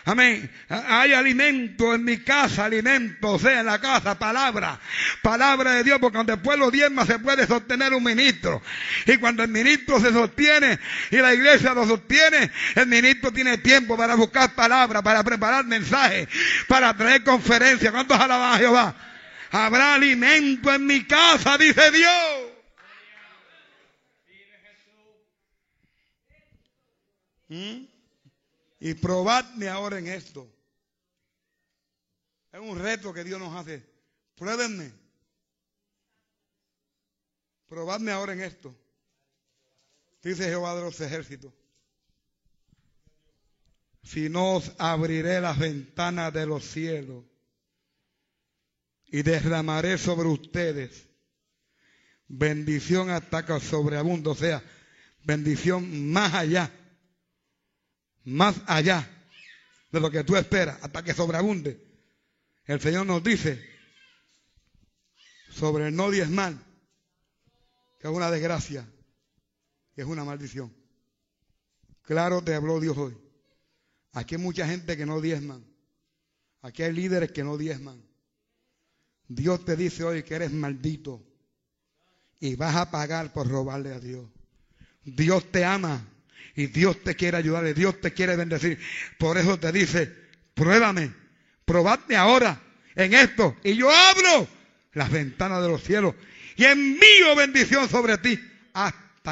Amén. 0.08 0.50
Hay 0.70 1.12
alimento 1.12 1.94
en 1.94 2.02
mi 2.02 2.16
casa, 2.20 2.64
alimento, 2.64 3.32
o 3.32 3.38
sea, 3.38 3.60
en 3.60 3.66
la 3.66 3.78
casa, 3.78 4.18
palabra, 4.18 4.80
palabra 5.20 5.72
de 5.72 5.84
Dios, 5.84 5.98
porque 6.00 6.14
cuando 6.14 6.32
el 6.32 6.40
pueblo 6.40 6.70
diezma 6.70 7.04
se 7.04 7.18
puede 7.18 7.46
sostener 7.46 7.92
un 7.92 8.02
ministro. 8.02 8.62
Y 9.04 9.18
cuando 9.18 9.42
el 9.42 9.50
ministro 9.50 10.00
se 10.00 10.10
sostiene 10.10 10.78
y 11.10 11.18
la 11.18 11.34
iglesia 11.34 11.74
lo 11.74 11.86
sostiene, 11.86 12.50
el 12.76 12.86
ministro 12.86 13.30
tiene 13.34 13.58
tiempo 13.58 13.98
para 13.98 14.14
buscar 14.14 14.54
palabra, 14.54 15.02
para 15.02 15.22
preparar 15.22 15.66
mensajes, 15.66 16.26
para 16.68 16.96
traer 16.96 17.22
conferencias. 17.22 17.92
¿Cuántos 17.92 18.18
alaban 18.18 18.54
a 18.54 18.56
Jehová? 18.56 18.94
Habrá 19.50 19.96
alimento 19.96 20.72
en 20.72 20.86
mi 20.86 21.04
casa, 21.04 21.58
dice 21.58 21.90
Dios. 21.90 22.12
¿Mm? 27.48 27.97
Y 28.80 28.94
probadme 28.94 29.68
ahora 29.68 29.98
en 29.98 30.06
esto. 30.08 30.48
Es 32.52 32.60
un 32.60 32.78
reto 32.78 33.12
que 33.12 33.24
Dios 33.24 33.38
nos 33.38 33.54
hace. 33.54 33.84
Pruébenme. 34.36 34.92
Probadme 37.68 38.12
ahora 38.12 38.32
en 38.32 38.42
esto. 38.42 38.74
Dice 40.22 40.44
Jehová 40.44 40.74
de 40.74 40.82
los 40.82 41.00
ejércitos. 41.00 41.52
Si 44.02 44.28
no 44.28 44.56
os 44.56 44.72
abriré 44.78 45.40
las 45.40 45.58
ventanas 45.58 46.32
de 46.32 46.46
los 46.46 46.64
cielos 46.64 47.24
y 49.06 49.22
derramaré 49.22 49.98
sobre 49.98 50.28
ustedes 50.28 51.08
bendición 52.28 53.10
hasta 53.10 53.44
que 53.44 53.58
sobreabundo, 53.58 54.32
o 54.32 54.34
sea, 54.34 54.62
bendición 55.24 56.10
más 56.12 56.34
allá, 56.34 56.70
más 58.28 58.60
allá 58.66 59.08
de 59.90 60.00
lo 60.00 60.10
que 60.10 60.22
tú 60.22 60.36
esperas, 60.36 60.78
hasta 60.82 61.02
que 61.02 61.14
sobreabunde. 61.14 61.82
El 62.66 62.80
Señor 62.80 63.06
nos 63.06 63.24
dice 63.24 63.64
sobre 65.50 65.88
el 65.88 65.96
no 65.96 66.10
diezmar, 66.10 66.54
que 67.98 68.06
es 68.06 68.12
una 68.12 68.30
desgracia, 68.30 68.86
que 69.94 70.02
es 70.02 70.06
una 70.06 70.24
maldición. 70.24 70.74
Claro 72.02 72.42
te 72.42 72.54
habló 72.54 72.80
Dios 72.80 72.98
hoy. 72.98 73.16
Aquí 74.12 74.34
hay 74.34 74.40
mucha 74.40 74.66
gente 74.66 74.96
que 74.96 75.06
no 75.06 75.20
diezman. 75.22 75.64
Aquí 76.60 76.82
hay 76.82 76.92
líderes 76.92 77.32
que 77.32 77.44
no 77.44 77.56
diezman. 77.56 78.02
Dios 79.26 79.64
te 79.64 79.74
dice 79.74 80.04
hoy 80.04 80.22
que 80.22 80.34
eres 80.34 80.52
maldito 80.52 81.24
y 82.40 82.56
vas 82.56 82.76
a 82.76 82.90
pagar 82.90 83.32
por 83.32 83.48
robarle 83.48 83.94
a 83.94 84.00
Dios. 84.00 84.28
Dios 85.02 85.50
te 85.50 85.64
ama 85.64 86.06
y 86.58 86.66
Dios 86.66 87.04
te 87.04 87.14
quiere 87.14 87.36
ayudar, 87.36 87.72
Dios 87.72 88.00
te 88.00 88.12
quiere 88.12 88.34
bendecir. 88.34 88.80
Por 89.16 89.38
eso 89.38 89.60
te 89.60 89.70
dice, 89.70 90.12
pruébame, 90.54 91.12
probadme 91.64 92.16
ahora 92.16 92.60
en 92.96 93.14
esto 93.14 93.56
y 93.62 93.76
yo 93.76 93.88
abro 93.88 94.48
las 94.92 95.08
ventanas 95.08 95.62
de 95.62 95.68
los 95.68 95.84
cielos 95.84 96.16
y 96.56 96.64
envío 96.64 97.36
bendición 97.36 97.88
sobre 97.88 98.18
ti 98.18 98.40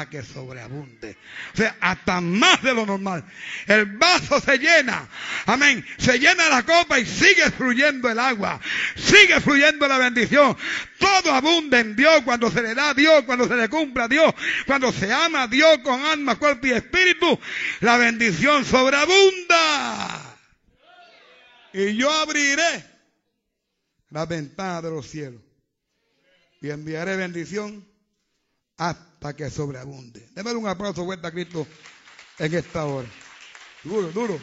que 0.05 0.21
sobreabunde. 0.21 1.17
O 1.53 1.57
sea, 1.57 1.75
hasta 1.81 2.21
más 2.21 2.61
de 2.61 2.73
lo 2.73 2.85
normal. 2.85 3.25
El 3.65 3.85
vaso 3.97 4.39
se 4.39 4.57
llena. 4.57 5.07
Amén. 5.45 5.85
Se 5.97 6.19
llena 6.19 6.47
la 6.49 6.63
copa 6.63 6.99
y 6.99 7.05
sigue 7.05 7.49
fluyendo 7.51 8.09
el 8.09 8.19
agua. 8.19 8.59
Sigue 8.95 9.41
fluyendo 9.41 9.87
la 9.87 9.97
bendición. 9.97 10.55
Todo 10.99 11.33
abunda 11.33 11.79
en 11.79 11.95
Dios 11.95 12.21
cuando 12.23 12.51
se 12.51 12.61
le 12.61 12.75
da 12.75 12.91
a 12.91 12.93
Dios, 12.93 13.23
cuando 13.25 13.47
se 13.47 13.55
le 13.55 13.67
cumpla 13.69 14.05
a 14.05 14.07
Dios, 14.07 14.33
cuando 14.65 14.91
se 14.91 15.11
ama 15.11 15.43
a 15.43 15.47
Dios 15.47 15.79
con 15.83 15.99
alma, 16.05 16.35
cuerpo 16.35 16.67
y 16.67 16.71
espíritu. 16.71 17.39
La 17.81 17.97
bendición 17.97 18.63
sobreabunda. 18.63 20.37
Y 21.73 21.95
yo 21.95 22.11
abriré 22.11 22.85
la 24.09 24.25
ventana 24.25 24.81
de 24.81 24.89
los 24.89 25.07
cielos 25.07 25.41
y 26.61 26.69
enviaré 26.69 27.15
bendición 27.15 27.87
hasta 28.77 29.06
que 29.35 29.49
sobreabunde. 29.49 30.29
Démosle 30.33 30.57
un 30.57 30.67
aplauso 30.67 31.03
vuelta 31.03 31.27
a 31.27 31.31
Cristo 31.31 31.67
en 32.39 32.53
esta 32.53 32.85
hora. 32.85 33.07
Duro, 33.83 34.11
duro. 34.11 34.39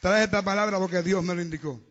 Trae 0.00 0.24
esta 0.24 0.42
palabra 0.42 0.78
porque 0.78 1.02
Dios 1.02 1.22
me 1.24 1.34
lo 1.34 1.42
indicó. 1.42 1.87